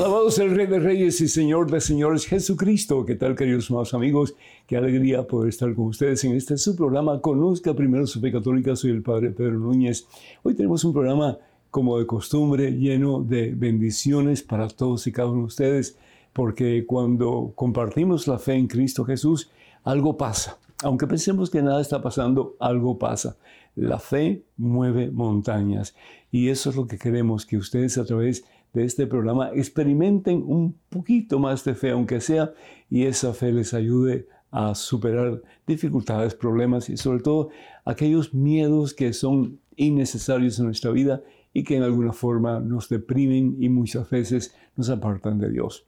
Alabado 0.00 0.30
sea 0.30 0.46
el 0.46 0.56
Rey 0.56 0.66
de 0.66 0.78
Reyes 0.78 1.20
y 1.20 1.28
Señor 1.28 1.70
de 1.70 1.78
Señores 1.78 2.24
Jesucristo. 2.24 3.04
¿Qué 3.04 3.16
tal, 3.16 3.36
queridos 3.36 3.70
amados 3.70 3.92
amigos? 3.92 4.34
Qué 4.66 4.78
alegría 4.78 5.26
poder 5.26 5.50
estar 5.50 5.74
con 5.74 5.88
ustedes 5.88 6.24
en 6.24 6.32
este 6.32 6.56
su 6.56 6.74
programa. 6.74 7.20
Conozca 7.20 7.74
primero 7.74 8.06
su 8.06 8.18
fe 8.18 8.32
católica. 8.32 8.74
Soy 8.76 8.92
el 8.92 9.02
Padre 9.02 9.28
Pedro 9.30 9.58
Núñez. 9.58 10.06
Hoy 10.42 10.54
tenemos 10.54 10.84
un 10.84 10.94
programa, 10.94 11.36
como 11.70 11.98
de 11.98 12.06
costumbre, 12.06 12.72
lleno 12.72 13.22
de 13.22 13.54
bendiciones 13.54 14.42
para 14.42 14.68
todos 14.68 15.06
y 15.06 15.12
cada 15.12 15.28
uno 15.28 15.40
de 15.40 15.46
ustedes, 15.48 15.98
porque 16.32 16.86
cuando 16.86 17.52
compartimos 17.54 18.26
la 18.26 18.38
fe 18.38 18.54
en 18.54 18.68
Cristo 18.68 19.04
Jesús, 19.04 19.50
algo 19.84 20.16
pasa. 20.16 20.56
Aunque 20.82 21.06
pensemos 21.06 21.50
que 21.50 21.60
nada 21.60 21.82
está 21.82 22.00
pasando, 22.00 22.56
algo 22.58 22.98
pasa. 22.98 23.36
La 23.76 23.98
fe 23.98 24.44
mueve 24.56 25.10
montañas 25.10 25.94
y 26.32 26.48
eso 26.48 26.70
es 26.70 26.76
lo 26.76 26.86
que 26.86 26.96
queremos 26.96 27.44
que 27.44 27.58
ustedes 27.58 27.98
a 27.98 28.04
través 28.06 28.42
de 28.42 28.48
de 28.72 28.84
este 28.84 29.06
programa 29.06 29.50
experimenten 29.54 30.42
un 30.46 30.76
poquito 30.88 31.38
más 31.38 31.64
de 31.64 31.74
fe, 31.74 31.90
aunque 31.90 32.20
sea, 32.20 32.52
y 32.88 33.04
esa 33.04 33.32
fe 33.34 33.52
les 33.52 33.74
ayude 33.74 34.28
a 34.50 34.74
superar 34.74 35.42
dificultades, 35.66 36.34
problemas 36.34 36.88
y 36.88 36.96
sobre 36.96 37.20
todo 37.20 37.50
aquellos 37.84 38.34
miedos 38.34 38.94
que 38.94 39.12
son 39.12 39.60
innecesarios 39.76 40.58
en 40.58 40.66
nuestra 40.66 40.90
vida 40.90 41.22
y 41.52 41.64
que 41.64 41.76
en 41.76 41.82
alguna 41.82 42.12
forma 42.12 42.60
nos 42.60 42.88
deprimen 42.88 43.56
y 43.60 43.68
muchas 43.68 44.08
veces 44.10 44.54
nos 44.76 44.90
apartan 44.90 45.38
de 45.38 45.50
Dios. 45.50 45.86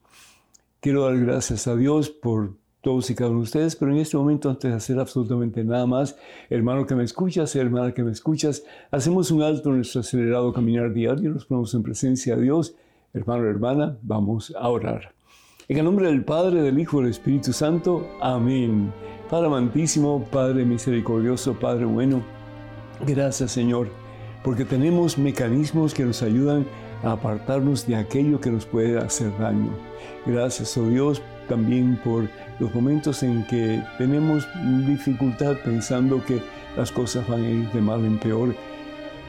Quiero 0.80 1.04
dar 1.04 1.18
gracias 1.18 1.66
a 1.68 1.76
Dios 1.76 2.10
por 2.10 2.56
todos 2.82 3.08
y 3.10 3.14
cada 3.14 3.30
uno 3.30 3.38
de 3.38 3.44
ustedes, 3.44 3.76
pero 3.76 3.92
en 3.92 3.98
este 3.98 4.16
momento, 4.16 4.50
antes 4.50 4.70
de 4.70 4.76
hacer 4.76 4.98
absolutamente 4.98 5.64
nada 5.64 5.86
más, 5.86 6.16
hermano 6.50 6.84
que 6.84 6.94
me 6.94 7.04
escuchas, 7.04 7.54
hermana 7.54 7.94
que 7.94 8.02
me 8.02 8.10
escuchas, 8.10 8.64
hacemos 8.90 9.30
un 9.30 9.42
alto 9.42 9.70
en 9.70 9.76
nuestro 9.76 10.00
acelerado 10.00 10.52
caminar 10.52 10.92
diario, 10.92 11.30
nos 11.30 11.46
ponemos 11.46 11.72
en 11.74 11.82
presencia 11.82 12.36
de 12.36 12.42
Dios. 12.42 12.74
Hermano, 13.14 13.46
hermana, 13.46 13.96
vamos 14.02 14.52
a 14.58 14.68
orar. 14.68 15.14
En 15.68 15.78
el 15.78 15.84
nombre 15.84 16.06
del 16.06 16.24
Padre, 16.24 16.60
del 16.60 16.78
Hijo 16.78 16.98
y 16.98 17.02
del 17.02 17.10
Espíritu 17.12 17.52
Santo. 17.52 18.06
Amén. 18.20 18.92
Padre 19.30 19.46
amantísimo, 19.46 20.26
Padre 20.30 20.64
misericordioso, 20.64 21.54
Padre 21.54 21.84
bueno, 21.84 22.22
gracias 23.06 23.52
Señor, 23.52 23.88
porque 24.44 24.64
tenemos 24.64 25.16
mecanismos 25.16 25.94
que 25.94 26.04
nos 26.04 26.22
ayudan 26.22 26.66
a 27.02 27.12
apartarnos 27.12 27.86
de 27.86 27.96
aquello 27.96 28.40
que 28.40 28.50
nos 28.50 28.66
puede 28.66 28.98
hacer 28.98 29.30
daño. 29.38 29.70
Gracias, 30.26 30.76
oh 30.76 30.88
Dios, 30.88 31.22
también 31.48 31.98
por 32.02 32.28
los 32.58 32.74
momentos 32.74 33.22
en 33.22 33.46
que 33.46 33.82
tenemos 33.98 34.46
dificultad 34.86 35.56
pensando 35.64 36.24
que 36.24 36.40
las 36.76 36.90
cosas 36.92 37.26
van 37.28 37.44
a 37.44 37.50
ir 37.50 37.70
de 37.70 37.80
mal 37.80 38.04
en 38.04 38.18
peor. 38.18 38.54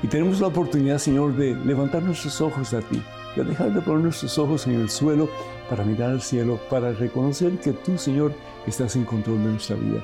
Y 0.02 0.08
tenemos 0.08 0.40
la 0.40 0.48
oportunidad, 0.48 0.98
Señor, 0.98 1.36
de 1.36 1.56
levantar 1.56 2.04
nuestros 2.04 2.42
ojos 2.42 2.74
a 2.74 2.82
ti, 2.82 3.02
de 3.36 3.44
dejar 3.44 3.74
de 3.74 3.82
poner 3.82 4.04
nuestros 4.04 4.38
ojos 4.38 4.68
en 4.68 4.82
el 4.82 4.90
suelo 4.90 5.30
para 5.70 5.84
mirar 5.84 6.12
al 6.12 6.22
cielo, 6.22 6.60
para 6.70 6.92
reconocer 6.92 7.54
que 7.60 7.72
tú, 7.72 7.98
Señor, 7.98 8.34
estás 8.68 8.96
en 8.96 9.06
control 9.06 9.44
de 9.44 9.52
nuestra 9.52 9.76
vida. 9.76 10.04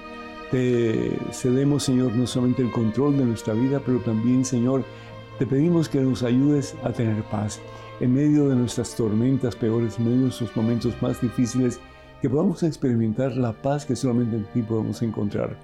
Te 0.52 1.17
cedemos, 1.31 1.83
Señor, 1.83 2.13
no 2.13 2.25
solamente 2.25 2.61
el 2.61 2.71
control 2.71 3.17
de 3.17 3.25
nuestra 3.25 3.53
vida, 3.53 3.81
pero 3.86 3.99
también, 3.99 4.43
Señor, 4.43 4.83
te 5.37 5.45
pedimos 5.45 5.87
que 5.87 6.02
nos 6.02 6.23
ayudes 6.23 6.76
a 6.83 6.91
tener 6.91 7.21
paz 7.23 7.59
en 7.99 8.14
medio 8.14 8.49
de 8.49 8.55
nuestras 8.55 8.95
tormentas 8.95 9.55
peores, 9.55 9.97
en 9.97 10.05
medio 10.05 10.17
de 10.17 10.23
nuestros 10.23 10.55
momentos 10.55 10.93
más 11.02 11.21
difíciles 11.21 11.80
que 12.21 12.30
podamos 12.30 12.63
experimentar 12.63 13.35
la 13.35 13.53
paz 13.53 13.85
que 13.85 13.95
solamente 13.95 14.35
en 14.35 14.45
ti 14.45 14.61
podemos 14.61 15.02
encontrar. 15.02 15.57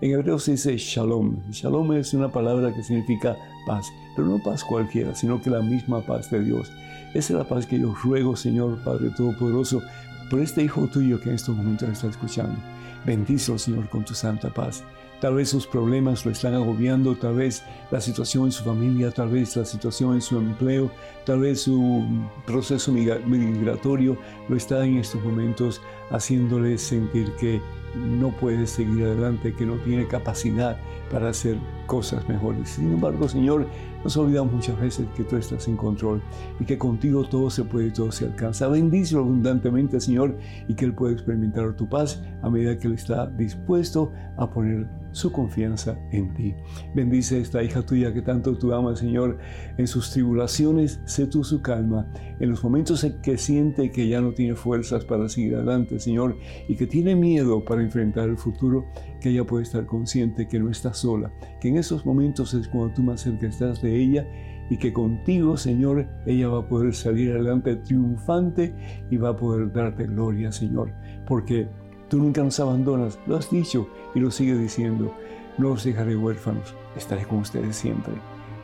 En 0.00 0.10
hebreo 0.10 0.38
se 0.38 0.52
dice 0.52 0.76
shalom. 0.76 1.36
Shalom 1.50 1.92
es 1.92 2.12
una 2.12 2.30
palabra 2.30 2.74
que 2.74 2.82
significa 2.82 3.36
paz, 3.66 3.86
pero 4.16 4.26
no 4.26 4.42
paz 4.42 4.64
cualquiera, 4.64 5.14
sino 5.14 5.40
que 5.40 5.50
la 5.50 5.60
misma 5.60 6.00
paz 6.00 6.30
de 6.30 6.42
Dios. 6.42 6.72
Esa 7.14 7.32
es 7.34 7.38
la 7.38 7.44
paz 7.44 7.66
que 7.66 7.78
yo 7.78 7.94
ruego, 7.94 8.34
Señor 8.34 8.82
Padre 8.82 9.10
Todopoderoso, 9.16 9.80
por 10.28 10.40
este 10.40 10.64
Hijo 10.64 10.88
tuyo 10.88 11.20
que 11.20 11.28
en 11.28 11.36
estos 11.36 11.56
momentos 11.56 11.88
está 11.88 12.08
escuchando. 12.08 12.56
Bendícelo, 13.04 13.58
Señor, 13.58 13.88
con 13.90 14.04
tu 14.04 14.14
santa 14.14 14.52
paz. 14.52 14.82
Tal 15.22 15.36
vez 15.36 15.50
sus 15.50 15.68
problemas 15.68 16.26
lo 16.26 16.32
están 16.32 16.52
agobiando, 16.54 17.14
tal 17.14 17.36
vez 17.36 17.62
la 17.92 18.00
situación 18.00 18.46
en 18.46 18.50
su 18.50 18.64
familia, 18.64 19.12
tal 19.12 19.28
vez 19.28 19.54
la 19.54 19.64
situación 19.64 20.14
en 20.14 20.20
su 20.20 20.36
empleo, 20.36 20.90
tal 21.24 21.38
vez 21.38 21.60
su 21.60 22.04
proceso 22.44 22.90
migratorio 22.90 24.18
lo 24.48 24.56
está 24.56 24.84
en 24.84 24.98
estos 24.98 25.22
momentos 25.22 25.80
haciéndole 26.10 26.76
sentir 26.76 27.30
que 27.38 27.60
no 27.96 28.30
puede 28.30 28.66
seguir 28.66 29.04
adelante, 29.04 29.54
que 29.54 29.66
no 29.66 29.76
tiene 29.76 30.06
capacidad 30.06 30.76
para 31.10 31.28
hacer 31.28 31.56
cosas 31.86 32.26
mejores. 32.28 32.70
Sin 32.70 32.92
embargo, 32.92 33.28
Señor, 33.28 33.66
nos 34.02 34.16
olvidamos 34.16 34.52
muchas 34.52 34.80
veces 34.80 35.06
que 35.16 35.24
tú 35.24 35.36
estás 35.36 35.68
en 35.68 35.76
control 35.76 36.22
y 36.58 36.64
que 36.64 36.78
contigo 36.78 37.24
todo 37.24 37.50
se 37.50 37.64
puede 37.64 37.88
y 37.88 37.90
todo 37.92 38.10
se 38.10 38.24
alcanza. 38.24 38.66
Bendice 38.68 39.16
abundantemente, 39.16 40.00
Señor, 40.00 40.36
y 40.68 40.74
que 40.74 40.86
Él 40.86 40.94
pueda 40.94 41.12
experimentar 41.12 41.74
tu 41.74 41.88
paz 41.88 42.22
a 42.42 42.50
medida 42.50 42.78
que 42.78 42.88
Él 42.88 42.94
está 42.94 43.26
dispuesto 43.26 44.12
a 44.36 44.50
poner 44.50 44.88
su 45.12 45.30
confianza 45.30 45.98
en 46.10 46.32
ti. 46.34 46.54
Bendice 46.94 47.36
a 47.36 47.38
esta 47.38 47.62
hija 47.62 47.82
tuya 47.82 48.12
que 48.12 48.22
tanto 48.22 48.56
tú 48.56 48.72
amas, 48.72 48.98
Señor. 48.98 49.38
En 49.76 49.86
sus 49.86 50.10
tribulaciones, 50.10 51.00
sé 51.04 51.26
tú 51.26 51.44
su 51.44 51.62
calma. 51.62 52.06
En 52.40 52.50
los 52.50 52.64
momentos 52.64 53.04
en 53.04 53.20
que 53.20 53.38
siente 53.38 53.92
que 53.92 54.08
ya 54.08 54.20
no 54.20 54.32
tiene 54.32 54.54
fuerzas 54.54 55.04
para 55.04 55.28
seguir 55.28 55.54
adelante, 55.54 56.00
Señor, 56.00 56.38
y 56.68 56.76
que 56.76 56.86
tiene 56.86 57.14
miedo 57.14 57.64
para 57.64 57.81
enfrentar 57.82 58.28
el 58.28 58.38
futuro, 58.38 58.86
que 59.20 59.30
ella 59.30 59.44
puede 59.44 59.64
estar 59.64 59.86
consciente 59.86 60.48
que 60.48 60.58
no 60.58 60.70
está 60.70 60.94
sola, 60.94 61.32
que 61.60 61.68
en 61.68 61.76
esos 61.76 62.06
momentos 62.06 62.54
es 62.54 62.68
cuando 62.68 62.94
tú 62.94 63.02
más 63.02 63.20
cerca 63.20 63.46
estás 63.46 63.82
de 63.82 63.96
ella 63.96 64.26
y 64.70 64.78
que 64.78 64.92
contigo, 64.92 65.56
Señor, 65.56 66.08
ella 66.26 66.48
va 66.48 66.60
a 66.60 66.68
poder 66.68 66.94
salir 66.94 67.32
adelante 67.32 67.76
triunfante 67.76 68.74
y 69.10 69.16
va 69.16 69.30
a 69.30 69.36
poder 69.36 69.72
darte 69.72 70.06
gloria, 70.06 70.50
Señor, 70.52 70.92
porque 71.26 71.68
Tú 72.12 72.18
nunca 72.18 72.44
nos 72.44 72.60
abandonas, 72.60 73.18
lo 73.26 73.38
has 73.38 73.50
dicho 73.50 73.88
y 74.14 74.20
lo 74.20 74.30
sigues 74.30 74.60
diciendo. 74.60 75.14
No 75.56 75.70
os 75.70 75.82
dejaré 75.82 76.14
huérfanos, 76.14 76.74
estaré 76.94 77.24
con 77.24 77.38
ustedes 77.38 77.74
siempre. 77.74 78.12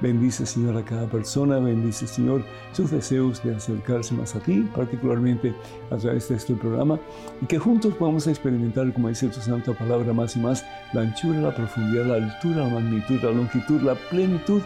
Bendice, 0.00 0.46
Señor, 0.46 0.76
a 0.76 0.84
cada 0.84 1.06
persona, 1.08 1.58
bendice, 1.58 2.06
Señor, 2.06 2.44
sus 2.72 2.90
deseos 2.90 3.42
de 3.42 3.56
acercarse 3.56 4.14
más 4.14 4.36
a 4.36 4.40
ti, 4.40 4.68
particularmente 4.74 5.52
a 5.90 5.96
través 5.96 6.28
de 6.28 6.36
este 6.36 6.54
programa, 6.54 7.00
y 7.42 7.46
que 7.46 7.58
juntos 7.58 7.94
podamos 7.94 8.26
experimentar, 8.28 8.92
como 8.92 9.08
dice 9.08 9.28
tu 9.28 9.40
santa 9.40 9.72
palabra, 9.72 10.12
más 10.12 10.36
y 10.36 10.40
más, 10.40 10.64
la 10.92 11.00
anchura, 11.00 11.40
la 11.40 11.54
profundidad, 11.54 12.06
la 12.06 12.14
altura, 12.14 12.64
la 12.64 12.74
magnitud, 12.74 13.20
la 13.22 13.32
longitud, 13.32 13.80
la 13.82 13.94
plenitud 14.08 14.62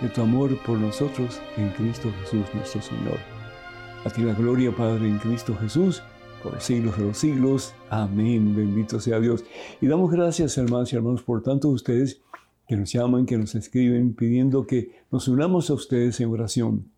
de 0.00 0.08
tu 0.08 0.22
amor 0.22 0.56
por 0.64 0.78
nosotros 0.78 1.40
en 1.58 1.68
Cristo 1.70 2.10
Jesús, 2.20 2.46
nuestro 2.54 2.80
Señor. 2.80 3.18
A 4.04 4.10
ti 4.10 4.22
la 4.22 4.32
gloria, 4.32 4.74
Padre, 4.74 5.06
en 5.06 5.18
Cristo 5.18 5.54
Jesús 5.60 6.02
por 6.42 6.54
los 6.54 6.64
siglos 6.64 6.96
de 6.98 7.04
los 7.04 7.18
siglos. 7.18 7.74
Amén. 7.88 8.54
Bendito 8.54 9.00
sea 9.00 9.20
Dios. 9.20 9.44
Y 9.80 9.86
damos 9.86 10.10
gracias, 10.10 10.58
hermanos 10.58 10.92
y 10.92 10.96
hermanos, 10.96 11.22
por 11.22 11.42
tanto 11.42 11.68
ustedes 11.68 12.20
que 12.66 12.76
nos 12.76 12.92
llaman, 12.92 13.26
que 13.26 13.38
nos 13.38 13.54
escriben, 13.54 14.14
pidiendo 14.14 14.66
que 14.66 14.92
nos 15.10 15.28
unamos 15.28 15.70
a 15.70 15.74
ustedes 15.74 16.20
en 16.20 16.30
oración. 16.30 16.90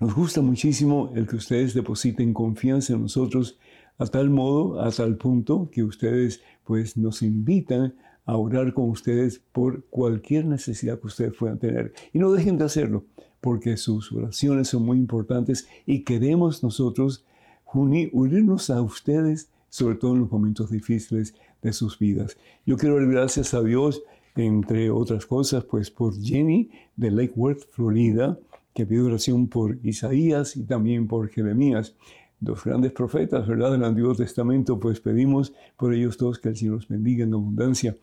Nos 0.00 0.14
gusta 0.14 0.42
muchísimo 0.42 1.12
el 1.14 1.26
que 1.26 1.36
ustedes 1.36 1.74
depositen 1.74 2.34
confianza 2.34 2.92
en 2.92 3.02
nosotros 3.02 3.58
a 3.98 4.06
tal 4.06 4.30
modo, 4.30 4.80
a 4.80 4.90
tal 4.90 5.16
punto 5.16 5.70
que 5.70 5.82
ustedes 5.82 6.42
pues 6.64 6.96
nos 6.96 7.22
invitan 7.22 7.94
a 8.26 8.36
orar 8.36 8.74
con 8.74 8.90
ustedes 8.90 9.40
por 9.52 9.84
cualquier 9.86 10.44
necesidad 10.44 11.00
que 11.00 11.06
ustedes 11.06 11.34
puedan 11.38 11.58
tener. 11.58 11.94
Y 12.12 12.18
no 12.18 12.32
dejen 12.32 12.58
de 12.58 12.64
hacerlo, 12.64 13.04
porque 13.40 13.76
sus 13.76 14.12
oraciones 14.12 14.68
son 14.68 14.84
muy 14.84 14.98
importantes 14.98 15.68
y 15.86 16.02
queremos 16.02 16.62
nosotros 16.62 17.24
unirnos 17.72 18.70
a 18.70 18.82
ustedes, 18.82 19.50
sobre 19.68 19.96
todo 19.96 20.14
en 20.14 20.20
los 20.20 20.30
momentos 20.30 20.70
difíciles 20.70 21.34
de 21.62 21.72
sus 21.72 21.98
vidas. 21.98 22.36
Yo 22.64 22.76
quiero 22.76 22.96
dar 22.96 23.06
gracias 23.06 23.54
a 23.54 23.62
Dios, 23.62 24.02
entre 24.36 24.90
otras 24.90 25.26
cosas, 25.26 25.64
pues 25.64 25.90
por 25.90 26.20
Jenny 26.20 26.70
de 26.96 27.10
Lake 27.10 27.32
Worth, 27.34 27.70
Florida, 27.70 28.38
que 28.74 28.86
pide 28.86 29.00
oración 29.00 29.48
por 29.48 29.78
Isaías 29.82 30.56
y 30.56 30.64
también 30.64 31.08
por 31.08 31.28
Jeremías, 31.30 31.96
dos 32.40 32.62
grandes 32.64 32.92
profetas, 32.92 33.48
¿verdad?, 33.48 33.72
del 33.72 33.84
Antiguo 33.84 34.14
Testamento, 34.14 34.78
pues 34.78 35.00
pedimos 35.00 35.54
por 35.76 35.94
ellos 35.94 36.16
todos 36.16 36.38
que 36.38 36.50
el 36.50 36.56
Señor 36.56 36.74
los 36.74 36.88
bendiga 36.88 37.24
en 37.24 37.32
abundancia. 37.32 37.96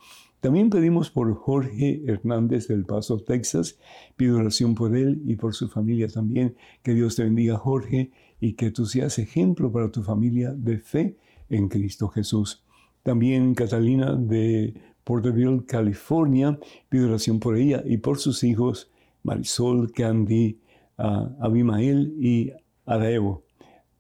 También 0.43 0.69
pedimos 0.69 1.09
por 1.09 1.33
Jorge 1.35 2.01
Hernández 2.05 2.67
del 2.67 2.83
Paso, 2.83 3.19
Texas. 3.19 3.79
Pido 4.17 4.39
oración 4.39 4.75
por 4.75 4.93
él 4.93 5.21
y 5.25 5.37
por 5.37 5.53
su 5.53 5.69
familia 5.69 6.09
también. 6.09 6.55
Que 6.81 6.93
Dios 6.93 7.15
te 7.15 7.23
bendiga, 7.23 7.55
Jorge, 7.55 8.11
y 8.41 8.53
que 8.53 8.69
tú 8.69 8.85
seas 8.85 9.19
ejemplo 9.19 9.71
para 9.71 9.89
tu 9.89 10.03
familia 10.03 10.51
de 10.51 10.79
fe 10.79 11.15
en 11.49 11.69
Cristo 11.69 12.09
Jesús. 12.09 12.61
También 13.03 13.55
Catalina 13.55 14.15
de 14.15 14.73
Porterville, 15.03 15.65
California, 15.65 16.57
pido 16.89 17.07
oración 17.07 17.39
por 17.39 17.57
ella 17.57 17.83
y 17.85 17.97
por 17.97 18.19
sus 18.19 18.43
hijos 18.43 18.89
Marisol, 19.23 19.91
Candy, 19.91 20.59
Abimael 20.97 22.13
y 22.19 22.51
Arao. 22.85 23.43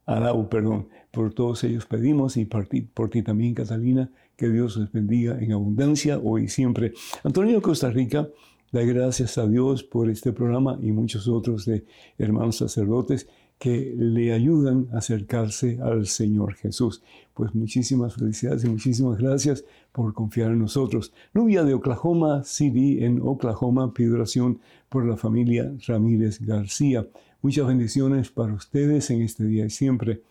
Arau, 0.05 0.49
perdón. 0.49 0.89
Por 1.11 1.33
todos 1.33 1.63
ellos 1.63 1.85
pedimos 1.85 2.37
y 2.37 2.45
por 2.45 2.67
ti, 2.67 2.81
por 2.81 3.09
ti 3.09 3.21
también, 3.21 3.53
Catalina, 3.53 4.09
que 4.35 4.49
Dios 4.49 4.77
les 4.77 4.91
bendiga 4.91 5.37
en 5.39 5.51
abundancia 5.51 6.19
hoy 6.19 6.45
y 6.45 6.47
siempre. 6.47 6.93
Antonio 7.23 7.61
Costa 7.61 7.89
Rica, 7.91 8.27
da 8.71 8.81
gracias 8.81 9.37
a 9.37 9.47
Dios 9.47 9.83
por 9.83 10.09
este 10.09 10.33
programa 10.33 10.79
y 10.81 10.91
muchos 10.91 11.27
otros 11.27 11.65
de 11.65 11.85
hermanos 12.17 12.57
sacerdotes 12.57 13.27
que 13.63 13.95
le 13.97 14.33
ayudan 14.33 14.89
a 14.91 14.97
acercarse 14.97 15.79
al 15.81 16.05
Señor 16.05 16.55
Jesús. 16.55 17.01
Pues 17.33 17.55
muchísimas 17.55 18.15
felicidades 18.15 18.65
y 18.65 18.69
muchísimas 18.69 19.17
gracias 19.17 19.63
por 19.93 20.13
confiar 20.13 20.51
en 20.51 20.59
nosotros. 20.59 21.13
Nubia 21.33 21.63
de 21.63 21.73
Oklahoma 21.73 22.43
City, 22.43 23.05
en 23.05 23.21
Oklahoma, 23.21 23.93
pido 23.93 24.15
oración 24.15 24.59
por 24.89 25.05
la 25.05 25.15
familia 25.15 25.71
Ramírez 25.87 26.41
García. 26.41 27.07
Muchas 27.41 27.65
bendiciones 27.65 28.31
para 28.31 28.53
ustedes 28.53 29.09
en 29.11 29.21
este 29.21 29.45
día 29.45 29.65
y 29.65 29.69
siempre. 29.69 30.23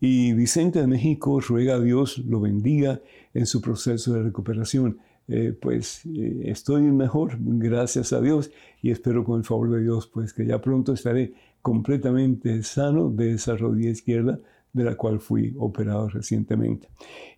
Y 0.00 0.32
Vicente 0.32 0.80
de 0.80 0.88
México 0.88 1.38
ruega 1.38 1.76
a 1.76 1.80
Dios 1.80 2.18
lo 2.18 2.40
bendiga 2.40 3.00
en 3.32 3.46
su 3.46 3.60
proceso 3.60 4.12
de 4.12 4.24
recuperación. 4.24 4.98
Eh, 5.28 5.56
pues 5.60 6.04
eh, 6.06 6.42
estoy 6.46 6.82
mejor, 6.82 7.36
gracias 7.38 8.12
a 8.12 8.20
Dios, 8.20 8.50
y 8.82 8.90
espero 8.90 9.24
con 9.24 9.38
el 9.38 9.44
favor 9.44 9.70
de 9.70 9.82
Dios, 9.82 10.08
pues 10.08 10.32
que 10.32 10.46
ya 10.46 10.60
pronto 10.60 10.92
estaré 10.92 11.32
completamente 11.66 12.62
sano 12.62 13.10
de 13.10 13.32
esa 13.32 13.56
rodilla 13.56 13.90
izquierda 13.90 14.38
de 14.72 14.84
la 14.84 14.94
cual 14.94 15.18
fui 15.18 15.52
operado 15.58 16.08
recientemente. 16.08 16.86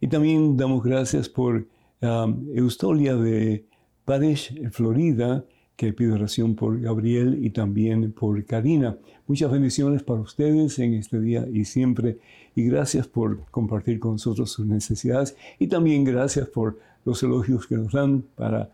Y 0.03 0.09
también 0.09 0.55
damos 0.55 0.85
gracias 0.85 1.31
por 1.31 1.67
um, 2.03 2.47
Eustolia 2.55 3.17
de 3.17 3.65
Padesh, 4.05 4.53
Florida, 4.71 5.47
que 5.77 5.95
pido 5.95 6.17
oración 6.17 6.57
por 6.57 6.79
Gabriel 6.79 7.39
y 7.43 7.49
también 7.49 8.13
por 8.13 8.45
Karina. 8.45 8.99
Muchas 9.27 9.51
bendiciones 9.51 10.03
para 10.03 10.21
ustedes 10.21 10.79
en 10.79 10.93
este 10.93 11.19
día 11.21 11.49
y 11.51 11.65
siempre. 11.65 12.19
Y 12.55 12.65
gracias 12.65 13.07
por 13.07 13.47
compartir 13.51 13.99
con 13.99 14.13
nosotros 14.13 14.53
sus 14.53 14.67
necesidades. 14.67 15.39
Y 15.59 15.69
también 15.69 16.05
gracias 16.05 16.49
por 16.49 16.79
los 17.07 17.23
elogios 17.23 17.67
que 17.67 17.77
nos 17.77 17.95
dan 17.95 18.25
para 18.37 18.71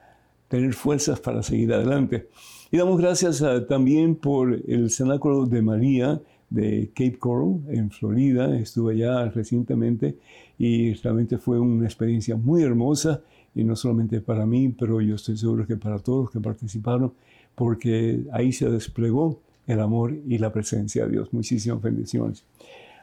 tener 0.49 0.75
fuerzas 0.75 1.21
para 1.21 1.45
seguir 1.45 1.73
adelante. 1.73 2.29
Y 2.75 2.77
damos 2.77 2.99
gracias 2.99 3.41
ah, 3.41 3.65
también 3.69 4.17
por 4.17 4.53
el 4.67 4.91
Cenáculo 4.91 5.47
de 5.47 5.63
María 5.63 6.21
de 6.51 6.91
Cape 6.93 7.21
Coral 7.21 7.61
en 7.69 7.89
Florida. 7.93 8.59
Estuve 8.59 8.95
allá 8.95 9.31
recientemente 9.31 10.19
y 10.59 10.93
realmente 10.95 11.39
fue 11.39 11.61
una 11.61 11.85
experiencia 11.85 12.35
muy 12.35 12.65
hermosa 12.65 13.23
y 13.55 13.63
no 13.63 13.77
solamente 13.77 14.21
para 14.21 14.45
mí, 14.45 14.71
pero 14.71 15.01
yo 15.01 15.15
estoy 15.15 15.37
seguro 15.37 15.65
que 15.69 15.77
para 15.77 16.01
todos 16.01 16.25
los 16.25 16.31
que 16.33 16.41
participaron, 16.41 17.13
porque 17.55 18.25
ahí 18.33 18.51
se 18.51 18.69
desplegó 18.69 19.39
el 19.69 19.79
amor 19.79 20.13
y 20.27 20.39
la 20.39 20.53
presencia 20.53 21.05
de 21.05 21.13
Dios. 21.13 21.33
Muchísimas 21.33 21.81
bendiciones. 21.81 22.43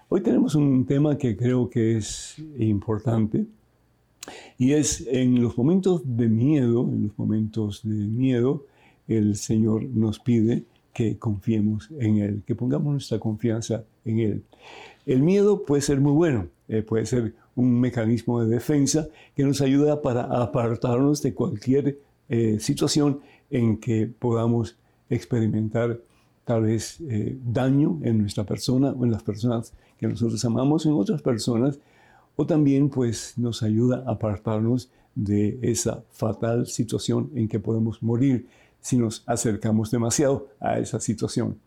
Hoy 0.09 0.19
tenemos 0.19 0.53
un 0.53 0.85
tema 0.85 1.17
que 1.17 1.37
creo 1.37 1.69
que 1.69 1.95
es 1.95 2.35
importante 2.59 3.45
y 4.57 4.73
es 4.73 5.07
en 5.07 5.41
los 5.41 5.57
momentos 5.57 6.01
de 6.03 6.27
miedo, 6.27 6.89
en 6.91 7.03
los 7.03 7.17
momentos 7.17 7.79
de 7.83 7.95
miedo, 7.95 8.65
el 9.17 9.35
Señor 9.35 9.83
nos 9.83 10.19
pide 10.19 10.63
que 10.93 11.17
confiemos 11.17 11.89
en 11.99 12.17
Él, 12.17 12.43
que 12.45 12.55
pongamos 12.55 12.91
nuestra 12.91 13.19
confianza 13.19 13.83
en 14.05 14.19
Él. 14.19 14.43
El 15.05 15.23
miedo 15.23 15.63
puede 15.63 15.81
ser 15.81 15.99
muy 15.99 16.13
bueno, 16.13 16.47
eh, 16.67 16.81
puede 16.81 17.05
ser 17.05 17.33
un 17.55 17.79
mecanismo 17.79 18.41
de 18.41 18.49
defensa 18.49 19.07
que 19.35 19.43
nos 19.43 19.61
ayuda 19.61 20.01
para 20.01 20.23
apartarnos 20.23 21.21
de 21.21 21.33
cualquier 21.33 21.99
eh, 22.29 22.59
situación 22.59 23.19
en 23.49 23.77
que 23.77 24.07
podamos 24.07 24.77
experimentar 25.09 25.99
tal 26.45 26.63
vez 26.63 26.99
eh, 27.01 27.37
daño 27.45 27.99
en 28.03 28.19
nuestra 28.19 28.45
persona 28.45 28.91
o 28.91 29.05
en 29.05 29.11
las 29.11 29.23
personas 29.23 29.73
que 29.97 30.07
nosotros 30.07 30.43
amamos, 30.45 30.85
en 30.85 30.93
otras 30.93 31.21
personas, 31.21 31.79
o 32.35 32.45
también 32.45 32.89
pues 32.89 33.33
nos 33.37 33.61
ayuda 33.63 34.03
a 34.07 34.11
apartarnos 34.11 34.89
de 35.15 35.59
esa 35.61 36.03
fatal 36.11 36.67
situación 36.67 37.29
en 37.35 37.47
que 37.47 37.59
podemos 37.59 38.01
morir 38.01 38.47
si 38.81 38.97
nos 38.97 39.23
acercamos 39.27 39.91
demasiado 39.91 40.49
a 40.59 40.79
esa 40.79 40.99
situación. 40.99 41.57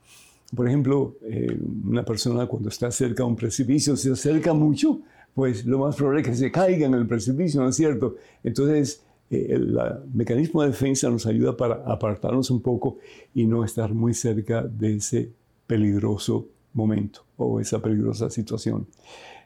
Por 0.54 0.68
ejemplo, 0.68 1.16
eh, 1.22 1.56
una 1.84 2.04
persona 2.04 2.46
cuando 2.46 2.68
está 2.68 2.90
cerca 2.90 3.22
a 3.22 3.26
un 3.26 3.36
precipicio, 3.36 3.96
se 3.96 4.12
acerca 4.12 4.52
mucho, 4.52 5.00
pues 5.34 5.64
lo 5.64 5.78
más 5.78 5.96
probable 5.96 6.20
es 6.20 6.28
que 6.28 6.34
se 6.34 6.52
caiga 6.52 6.86
en 6.86 6.94
el 6.94 7.06
precipicio, 7.06 7.62
¿no 7.62 7.68
es 7.68 7.76
cierto? 7.76 8.16
Entonces, 8.42 9.02
eh, 9.30 9.46
el, 9.50 9.78
mecanismo 10.12 10.62
de 10.62 10.68
defensa 10.68 11.08
nos 11.08 11.26
ayuda 11.26 11.56
para 11.56 11.76
apartarnos 11.86 12.50
un 12.50 12.60
poco 12.60 12.98
y 13.34 13.46
no 13.46 13.64
estar 13.64 13.94
muy 13.94 14.14
cerca 14.14 14.62
de 14.62 14.96
ese 14.96 15.30
peligroso 15.66 16.46
momento 16.72 17.24
o 17.36 17.58
esa 17.58 17.80
peligrosa 17.80 18.30
situación. 18.30 18.86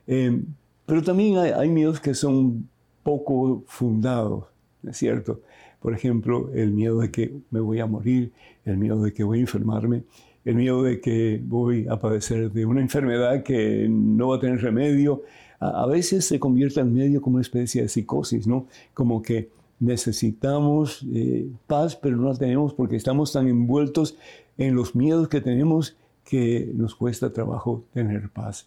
Eh, 0.06 0.42
pero 0.84 1.02
también 1.02 1.38
hay, 1.38 1.50
hay 1.52 1.68
miedos 1.68 2.00
que 2.00 2.14
son 2.14 2.68
poco 3.02 3.62
fundados, 3.66 4.44
¿no 4.82 4.90
es 4.90 4.96
cierto? 4.96 5.40
Por 5.80 5.94
ejemplo, 5.94 6.50
el 6.54 6.72
miedo 6.72 7.00
de 7.00 7.10
que 7.10 7.32
me 7.50 7.60
voy 7.60 7.80
a 7.80 7.86
morir, 7.86 8.32
el 8.64 8.76
miedo 8.78 9.02
de 9.02 9.12
que 9.12 9.24
voy 9.24 9.38
a 9.38 9.42
enfermarme, 9.42 10.02
el 10.44 10.54
miedo 10.54 10.82
de 10.82 11.00
que 11.00 11.40
voy 11.44 11.86
a 11.88 11.98
padecer 11.98 12.50
de 12.50 12.64
una 12.64 12.80
enfermedad 12.80 13.42
que 13.42 13.86
no 13.88 14.28
va 14.28 14.36
a 14.36 14.40
tener 14.40 14.60
remedio. 14.60 15.22
A, 15.60 15.86
veces 15.86 16.24
se 16.24 16.38
convierte 16.38 16.80
en 16.80 16.94
medio 16.94 17.20
como 17.20 17.36
una 17.36 17.42
especie 17.42 17.82
de 17.82 17.88
psicosis, 17.88 18.46
¿no? 18.46 18.66
Como 18.94 19.22
que 19.22 19.50
necesitamos 19.80 21.04
eh, 21.12 21.48
paz, 21.66 21.96
pero 21.96 22.16
no 22.16 22.32
la 22.32 22.38
tenemos 22.38 22.74
porque 22.74 22.96
estamos 22.96 23.32
tan 23.32 23.48
envueltos 23.48 24.16
en 24.56 24.74
los 24.74 24.94
miedos 24.94 25.28
que 25.28 25.40
tenemos 25.40 25.96
que 26.24 26.70
nos 26.74 26.94
cuesta 26.94 27.32
trabajo 27.32 27.84
tener 27.92 28.28
paz. 28.30 28.66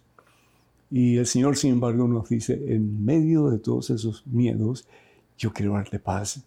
Y 0.90 1.18
el 1.18 1.26
Señor, 1.26 1.56
sin 1.58 1.74
embargo, 1.74 2.08
nos 2.08 2.28
dice, 2.28 2.62
en 2.74 3.06
medio 3.06 3.50
de 3.50 3.60
todos 3.60 3.90
esos 3.90 4.26
miedos, 4.28 4.88
yo 5.38 5.54
quiero 5.54 5.74
darte 5.74 6.00
paz. 6.00 6.44